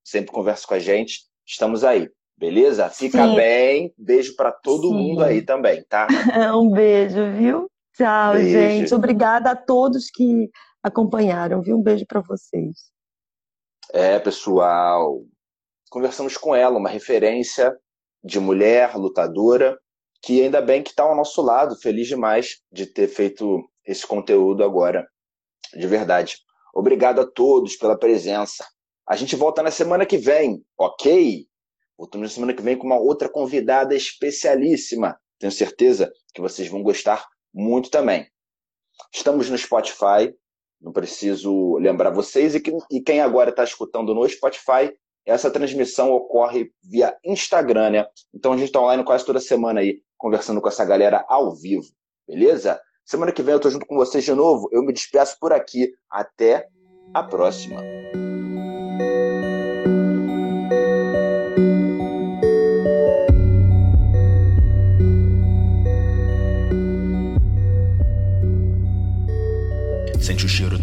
sempre 0.05 0.32
conversa 0.32 0.66
com 0.66 0.74
a 0.74 0.78
gente. 0.78 1.20
Estamos 1.47 1.84
aí, 1.84 2.11
beleza? 2.36 2.88
Fica 2.88 3.26
Sim. 3.26 3.34
bem. 3.36 3.95
Beijo 3.97 4.34
para 4.34 4.51
todo 4.51 4.88
Sim. 4.88 4.95
mundo 4.95 5.22
aí 5.22 5.43
também, 5.43 5.84
tá? 5.84 6.07
um 6.57 6.70
beijo, 6.70 7.30
viu? 7.36 7.70
Tchau, 7.95 8.34
beijo. 8.34 8.51
gente. 8.51 8.95
Obrigada 8.95 9.51
a 9.51 9.57
todos 9.57 10.11
que 10.11 10.51
acompanharam, 10.82 11.61
viu? 11.61 11.76
Um 11.76 11.82
beijo 11.82 12.07
para 12.07 12.20
vocês. 12.20 12.90
É, 13.93 14.18
pessoal. 14.18 15.22
Conversamos 15.90 16.36
com 16.38 16.57
ela, 16.57 16.78
uma 16.78 16.88
referência 16.88 17.76
de 18.22 18.38
mulher 18.38 18.96
lutadora, 18.96 19.78
que 20.22 20.42
ainda 20.42 20.60
bem 20.60 20.82
que 20.82 20.90
está 20.90 21.02
ao 21.02 21.16
nosso 21.16 21.42
lado, 21.42 21.76
feliz 21.76 22.06
demais 22.06 22.60
de 22.70 22.86
ter 22.86 23.08
feito 23.08 23.68
esse 23.84 24.06
conteúdo 24.06 24.62
agora, 24.62 25.06
de 25.74 25.86
verdade. 25.86 26.36
Obrigado 26.74 27.20
a 27.20 27.26
todos 27.26 27.76
pela 27.76 27.98
presença. 27.98 28.64
A 29.06 29.16
gente 29.16 29.34
volta 29.34 29.62
na 29.62 29.70
semana 29.70 30.06
que 30.06 30.16
vem, 30.16 30.64
ok? 30.78 31.46
Voltamos 31.98 32.30
na 32.30 32.34
semana 32.34 32.54
que 32.54 32.62
vem 32.62 32.78
com 32.78 32.86
uma 32.86 32.98
outra 32.98 33.28
convidada 33.28 33.94
especialíssima. 33.94 35.18
Tenho 35.38 35.52
certeza 35.52 36.12
que 36.32 36.40
vocês 36.40 36.68
vão 36.68 36.82
gostar 36.82 37.26
muito 37.52 37.90
também. 37.90 38.26
Estamos 39.12 39.50
no 39.50 39.58
Spotify, 39.58 40.32
não 40.80 40.92
preciso 40.92 41.76
lembrar 41.76 42.10
vocês, 42.10 42.54
e, 42.54 42.60
que, 42.60 42.72
quem 43.04 43.20
agora 43.20 43.50
está 43.50 43.64
escutando 43.64 44.14
no 44.14 44.28
Spotify, 44.28 44.92
essa 45.26 45.50
transmissão 45.50 46.12
ocorre 46.12 46.70
via 46.82 47.16
Instagram, 47.24 47.90
né? 47.90 48.06
Então 48.34 48.52
a 48.52 48.56
gente 48.56 48.66
está 48.66 48.80
online 48.80 49.04
quase 49.04 49.24
toda 49.24 49.40
semana 49.40 49.80
aí, 49.80 50.00
conversando 50.16 50.60
com 50.60 50.68
essa 50.68 50.84
galera 50.84 51.24
ao 51.28 51.54
vivo, 51.54 51.86
beleza? 52.26 52.80
Semana 53.04 53.32
que 53.32 53.42
vem 53.42 53.52
eu 53.52 53.56
estou 53.56 53.70
junto 53.70 53.86
com 53.86 53.96
vocês 53.96 54.24
de 54.24 54.32
novo. 54.32 54.68
Eu 54.72 54.82
me 54.82 54.92
despeço 54.92 55.36
por 55.40 55.52
aqui. 55.52 55.92
Até 56.10 56.68
a 57.12 57.22
próxima. 57.22 57.82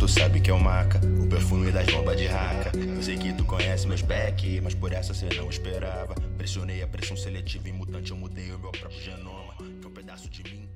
Sabe 0.10 0.40
que 0.40 0.50
é 0.50 0.54
o 0.54 0.60
maca. 0.60 1.00
O 1.22 1.28
perfume 1.28 1.72
das 1.72 1.86
bombas 1.88 2.18
de 2.18 2.26
raca. 2.26 2.72
Eu 2.76 3.02
sei 3.04 3.16
que 3.16 3.32
tu 3.34 3.46
conhece 3.46 3.88
meus 3.88 4.02
back, 4.02 4.60
mas 4.62 4.74
por 4.74 4.92
essa 4.92 5.14
cê 5.14 5.30
não 5.36 5.50
esperava. 5.50 6.16
Pressionei 6.38 6.82
a 6.82 6.88
pressão 6.88 7.16
seletiva 7.16 7.70
e 7.70 7.72
mutante, 7.72 8.12
eu 8.12 8.18
mudei 8.18 8.52
o 8.52 8.60
meu 8.60 8.72
próprio 8.72 9.02
genoma. 9.02 9.54
Que 9.58 9.88
um 9.88 9.92
pedaço 9.92 10.28
de 10.30 10.44
mim 10.44 10.68